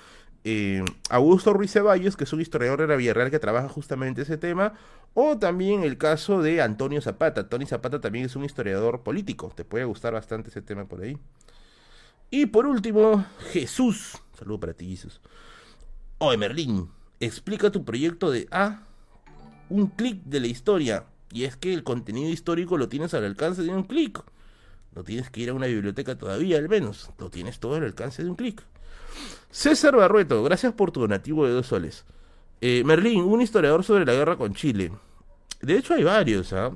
[0.45, 4.39] eh, Augusto Ruiz Ceballos, que es un historiador de la Villarreal que trabaja justamente ese
[4.39, 4.75] tema.
[5.13, 7.49] O también el caso de Antonio Zapata.
[7.49, 9.53] Tony Zapata también es un historiador político.
[9.55, 11.19] Te puede gustar bastante ese tema por ahí.
[12.31, 14.19] Y por último, Jesús.
[14.39, 15.21] Saludo para ti, Jesús.
[16.19, 18.85] Oye, Merlín, explica tu proyecto de A.
[19.69, 21.05] Un clic de la historia.
[21.33, 24.23] Y es que el contenido histórico lo tienes al alcance de un clic.
[24.95, 27.11] No tienes que ir a una biblioteca todavía, al menos.
[27.19, 28.63] Lo tienes todo al alcance de un clic.
[29.51, 32.05] César Barrueto, gracias por tu donativo de dos soles.
[32.61, 34.93] Eh, Merlín, un historiador sobre la guerra con Chile.
[35.63, 36.73] De hecho, hay varios, ¿ah?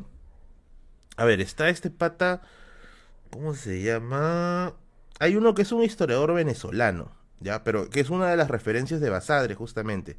[1.16, 2.42] A ver, está este pata.
[3.30, 4.74] ¿Cómo se llama?
[5.20, 7.12] Hay uno que es un historiador venezolano.
[7.40, 7.62] ¿ya?
[7.62, 10.16] Pero que es una de las referencias de Basadre, justamente.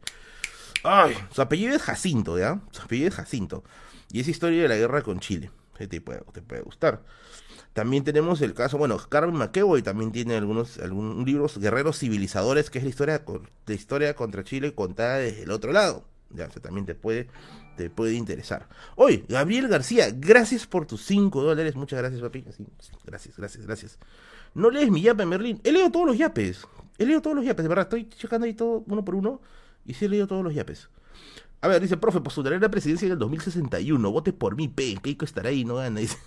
[0.83, 2.61] Ay, su apellido es Jacinto, ¿ya?
[2.71, 3.63] Su apellido es Jacinto.
[4.11, 5.51] Y es historia de la guerra con Chile.
[5.77, 7.01] Te puede, te puede gustar.
[7.73, 12.77] También tenemos el caso, bueno, Carmen McEvoy también tiene algunos, algunos libros, Guerreros Civilizadores, que
[12.77, 13.23] es la historia,
[13.65, 16.05] la historia contra Chile contada desde el otro lado.
[16.29, 17.27] Ya, o también te puede,
[17.75, 18.69] te puede interesar.
[18.95, 21.75] Hoy, Gabriel García, gracias por tus 5 dólares.
[21.75, 22.45] Muchas gracias, papi.
[23.05, 23.99] gracias, gracias, gracias.
[24.55, 25.59] No lees mi yape, Merlín.
[25.63, 26.65] He leído todos los yapes.
[26.97, 27.83] He leído todos los yapes, de verdad.
[27.83, 29.41] Estoy checando ahí todo uno por uno.
[29.85, 30.89] Y sí he leído todos los yapes.
[31.61, 34.11] A ver, dice, profe, postularé la presidencia en el 2061.
[34.11, 34.95] Vote por mí, pe.
[35.01, 35.99] Keiko estará ahí, no gana.
[36.01, 36.17] Dice,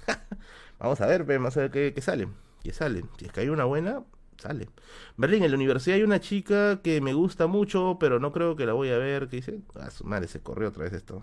[0.79, 2.29] vamos a ver, pe, vamos a ver qué, sale.
[2.63, 3.03] ¿Qué sale?
[3.19, 4.05] Si es que hay una buena,
[4.37, 4.69] sale.
[5.17, 8.67] Berlín, en la universidad hay una chica que me gusta mucho, pero no creo que
[8.67, 9.29] la voy a ver.
[9.29, 9.61] ¿Qué dice?
[9.75, 11.23] Ah, su madre, se corrió otra vez esto.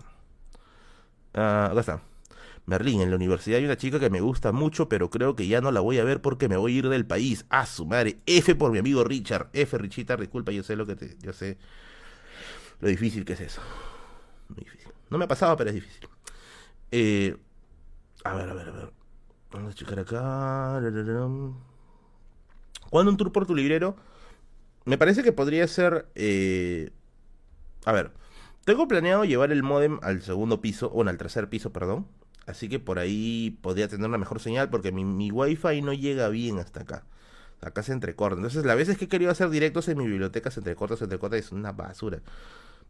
[1.34, 2.02] Ah, acá está.
[2.66, 5.60] Merlín, en la universidad hay una chica que me gusta mucho, pero creo que ya
[5.60, 7.46] no la voy a ver porque me voy a ir del país.
[7.48, 8.18] Ah, su madre.
[8.26, 9.48] F por mi amigo Richard.
[9.52, 11.16] F, Richita, disculpa, yo sé lo que te.
[11.20, 11.58] Yo sé
[12.80, 13.60] lo difícil que es eso.
[14.48, 14.90] Muy difícil.
[15.10, 16.08] No me ha pasado, pero es difícil.
[16.90, 17.36] Eh,
[18.24, 18.92] a ver, a ver, a ver.
[19.52, 20.80] Vamos a checar acá.
[22.90, 23.96] ¿Cuándo un tour por tu librero?
[24.84, 26.08] Me parece que podría ser.
[26.16, 26.90] Eh,
[27.84, 28.12] a ver.
[28.64, 32.08] Tengo planeado llevar el modem al segundo piso, o al tercer piso, perdón.
[32.46, 36.28] Así que por ahí podría tener una mejor señal porque mi, mi wifi no llega
[36.28, 37.04] bien hasta acá.
[37.60, 38.36] Acá se entrecorta.
[38.36, 41.36] Entonces, las veces que he querido hacer directos en mi biblioteca se entrecorta, se entrecorta
[41.36, 42.20] es una basura.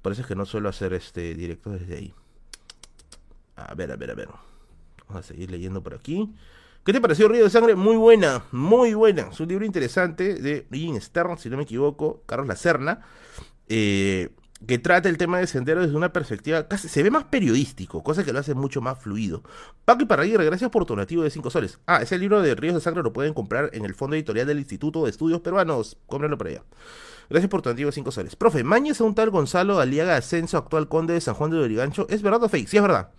[0.02, 2.14] Por eso es que no suelo hacer este directos desde ahí.
[3.56, 4.28] A ver, a ver, a ver.
[5.08, 6.34] Vamos a seguir leyendo por aquí.
[6.84, 7.74] ¿Qué te pareció Río de Sangre?
[7.74, 9.28] Muy buena, muy buena.
[9.32, 13.00] Es un libro interesante de Ian Stern, si no me equivoco, Carlos Lacerna.
[13.68, 14.28] Eh,
[14.64, 18.24] que trata el tema de Sendero desde una perspectiva casi se ve más periodístico, cosa
[18.24, 19.42] que lo hace mucho más fluido.
[19.84, 21.78] Paco y Parraguirre, gracias por tu donativo de 5 soles.
[21.86, 24.58] Ah, ese libro de Ríos de Sangre lo pueden comprar en el fondo editorial del
[24.58, 25.98] Instituto de Estudios Peruanos.
[26.06, 26.62] Cómprenlo por allá.
[27.28, 28.36] Gracias por tu donativo de 5 soles.
[28.36, 32.06] Profe, Mañez a un tal Gonzalo Aliaga Ascenso, actual conde de San Juan de Lurigancho.
[32.08, 32.68] ¿Es verdad o fake?
[32.68, 33.10] Sí, es verdad.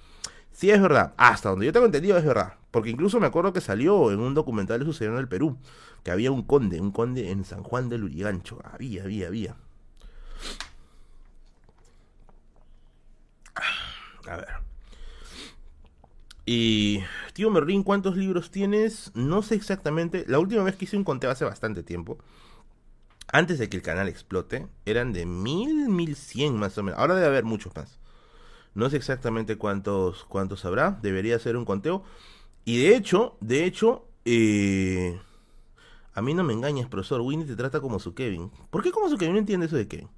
[0.52, 1.14] Sí, es verdad.
[1.18, 2.54] Hasta donde yo tengo entendido es verdad.
[2.72, 5.58] Porque incluso me acuerdo que salió en un documental de sucedió en el Perú.
[6.04, 8.60] Que había un conde, un conde en San Juan de Lurigancho.
[8.64, 9.56] Había, había, había.
[14.28, 14.48] A ver.
[16.46, 19.12] Y, tío Merlín, ¿cuántos libros tienes?
[19.16, 20.24] No sé exactamente.
[20.28, 22.18] La última vez que hice un conteo hace bastante tiempo.
[23.32, 27.00] Antes de que el canal explote, eran de mil, mil cien más o menos.
[27.00, 28.00] Ahora debe haber muchos más.
[28.74, 30.92] No sé exactamente cuántos, cuántos habrá.
[31.02, 32.04] Debería ser un conteo.
[32.64, 35.20] Y de hecho, de hecho, eh,
[36.14, 37.20] a mí no me engañas, profesor.
[37.20, 38.52] Winnie te trata como su Kevin.
[38.70, 39.34] ¿Por qué como su Kevin?
[39.34, 40.10] No entiende eso de Kevin.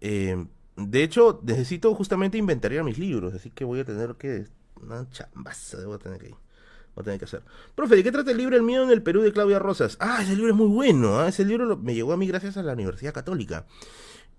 [0.00, 0.46] Eh,
[0.88, 4.46] de hecho, necesito justamente inventariar mis libros, así que voy a tener que...
[4.82, 6.34] Una chambaza debo tener que
[6.94, 7.42] Voy a tener que hacer.
[7.74, 9.96] Profe, ¿de qué trata el libro El miedo en el Perú de Claudia Rosas?
[10.00, 11.20] Ah, ese libro es muy bueno.
[11.20, 11.28] ¿ah?
[11.28, 13.66] Ese libro me llegó a mí gracias a la Universidad Católica.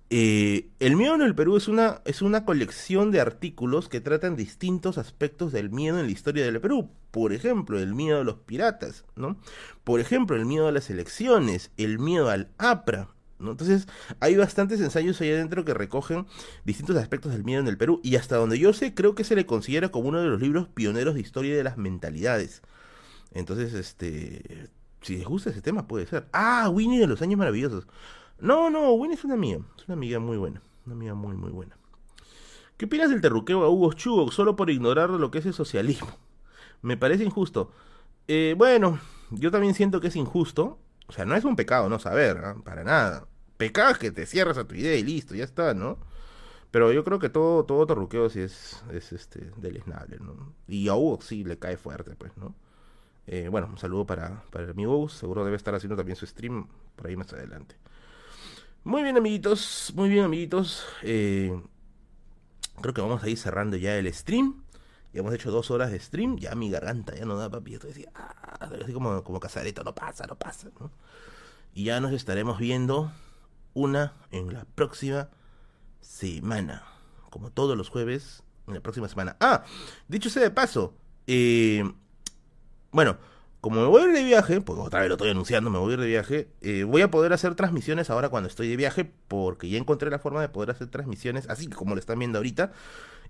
[0.09, 4.35] Eh, el miedo en el Perú es una, es una colección de artículos que tratan
[4.35, 6.89] distintos aspectos del miedo en la historia del Perú.
[7.11, 9.37] Por ejemplo, el miedo a los piratas, ¿no?
[9.85, 13.07] Por ejemplo, el miedo a las elecciones, el miedo al APRA,
[13.49, 13.87] Entonces,
[14.19, 16.27] hay bastantes ensayos ahí adentro que recogen
[16.65, 19.35] distintos aspectos del miedo en el Perú y hasta donde yo sé, creo que se
[19.35, 22.61] le considera como uno de los libros pioneros de historia de las mentalidades.
[23.33, 24.69] Entonces, este,
[25.01, 26.27] si les gusta ese tema, puede ser.
[26.33, 27.87] Ah, Winnie de los años maravillosos.
[28.39, 29.59] No, no, Winnie es una amiga.
[29.77, 30.61] Es una amiga muy buena.
[30.85, 31.77] Una amiga muy, muy buena.
[32.77, 36.09] ¿Qué opinas del terruqueo a Hugo Chugo solo por ignorar lo que es el socialismo?
[36.81, 37.71] Me parece injusto.
[38.27, 38.99] Eh, bueno,
[39.29, 40.79] yo también siento que es injusto.
[41.07, 43.27] O sea, no es un pecado no saber, para nada.
[43.61, 45.99] Pecado es que te cierras a tu idea y listo, ya está, ¿no?
[46.71, 50.55] Pero yo creo que todo, todo terruqueo sí es, es este, deleznable, ¿no?
[50.67, 52.55] Y a Hugo sí le cae fuerte, pues, ¿no?
[53.27, 55.09] Eh, bueno, un saludo para, para amigo Hugo.
[55.09, 56.65] Seguro debe estar haciendo también su stream
[56.95, 57.75] por ahí más adelante.
[58.83, 60.87] Muy bien, amiguitos, muy bien, amiguitos.
[61.03, 61.61] Eh,
[62.81, 64.63] creo que vamos a ir cerrando ya el stream.
[65.13, 66.37] Ya hemos hecho dos horas de stream.
[66.37, 67.75] Ya mi garganta ya no da, papi.
[67.75, 69.83] Estoy así, ah, así como, como casareto.
[69.83, 70.69] No pasa, no pasa.
[71.75, 73.11] Y ya nos estaremos viendo
[73.73, 75.29] una en la próxima
[75.99, 76.83] semana.
[77.29, 79.37] Como todos los jueves, en la próxima semana.
[79.39, 79.63] Ah,
[80.07, 80.93] dicho sea de paso.
[81.27, 81.83] Eh,
[82.91, 83.17] bueno
[83.61, 85.91] como me voy a ir de viaje, pues otra vez lo estoy anunciando, me voy
[85.91, 89.05] a ir de viaje, eh, voy a poder hacer transmisiones ahora cuando estoy de viaje,
[89.27, 92.71] porque ya encontré la forma de poder hacer transmisiones, así como lo están viendo ahorita,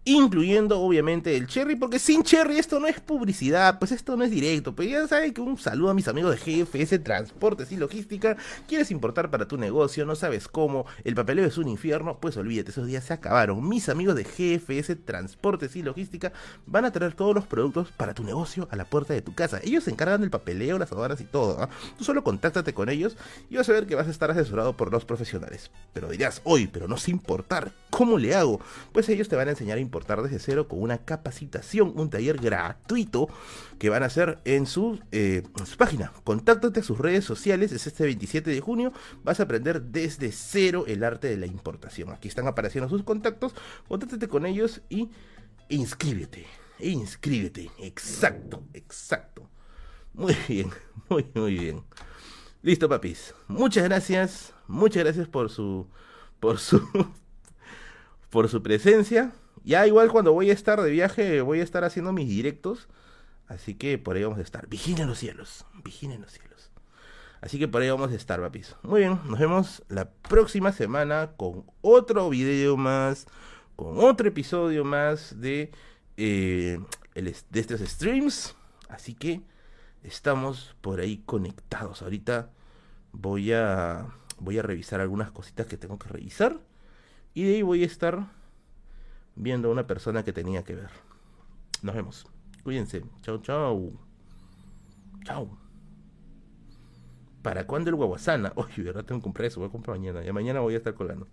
[0.03, 4.31] incluyendo obviamente el Cherry, porque sin Cherry esto no es publicidad, pues esto no es
[4.31, 8.35] directo, pues ya saben que un saludo a mis amigos de GFS Transportes y Logística,
[8.67, 12.71] quieres importar para tu negocio, no sabes cómo, el papeleo es un infierno, pues olvídate,
[12.71, 16.33] esos días se acabaron, mis amigos de GFS Transportes y Logística
[16.65, 19.59] van a traer todos los productos para tu negocio a la puerta de tu casa,
[19.63, 21.69] ellos se encargan del papeleo, las aduanas y todo, ¿ah?
[21.99, 23.17] tú solo contáctate con ellos
[23.51, 26.65] y vas a ver que vas a estar asesorado por los profesionales, pero dirás, hoy,
[26.65, 28.59] pero no sé importar, ¿cómo le hago?
[28.93, 32.37] Pues ellos te van a enseñar a importar desde cero con una capacitación, un taller
[32.37, 33.29] gratuito
[33.77, 36.11] que van a hacer en su, eh, su página.
[36.23, 38.93] Contáctate a sus redes sociales, es este 27 de junio,
[39.23, 42.09] vas a aprender desde cero el arte de la importación.
[42.09, 43.53] Aquí están apareciendo sus contactos,
[43.87, 45.09] contáctate con ellos y
[45.69, 46.45] inscríbete,
[46.79, 49.49] inscríbete, exacto, exacto.
[50.13, 50.69] Muy bien,
[51.09, 51.83] muy, muy bien.
[52.61, 53.33] Listo, papis.
[53.47, 55.87] Muchas gracias, muchas gracias por su,
[56.39, 56.81] por su,
[58.29, 59.33] por su presencia.
[59.63, 62.87] Ya igual cuando voy a estar de viaje, voy a estar haciendo mis directos.
[63.47, 64.67] Así que por ahí vamos a estar.
[64.67, 65.65] Vigilen los cielos.
[65.83, 66.71] Vigilen los cielos.
[67.41, 68.75] Así que por ahí vamos a estar, papis.
[68.83, 73.27] Muy bien, nos vemos la próxima semana con otro video más.
[73.75, 75.71] Con otro episodio más de,
[76.17, 76.79] eh,
[77.15, 78.55] de estos streams.
[78.89, 79.41] Así que
[80.03, 82.01] estamos por ahí conectados.
[82.01, 82.51] Ahorita
[83.11, 84.07] voy a,
[84.39, 86.59] voy a revisar algunas cositas que tengo que revisar.
[87.33, 88.27] Y de ahí voy a estar
[89.41, 90.89] viendo a una persona que tenía que ver.
[91.81, 92.27] Nos vemos.
[92.63, 93.03] Cuídense.
[93.21, 93.91] Chao, chao.
[95.25, 95.57] Chao.
[97.41, 98.53] ¿Para cuándo el guaguasana?
[98.55, 100.21] Oye, verdad tengo que comprar eso, voy a comprar mañana.
[100.21, 101.27] Ya mañana voy a estar colando.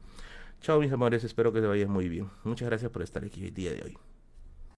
[0.63, 2.31] Chao, mis amores, espero que te vayas muy bien.
[2.45, 3.99] Muchas gracias por estar aquí el día de hoy.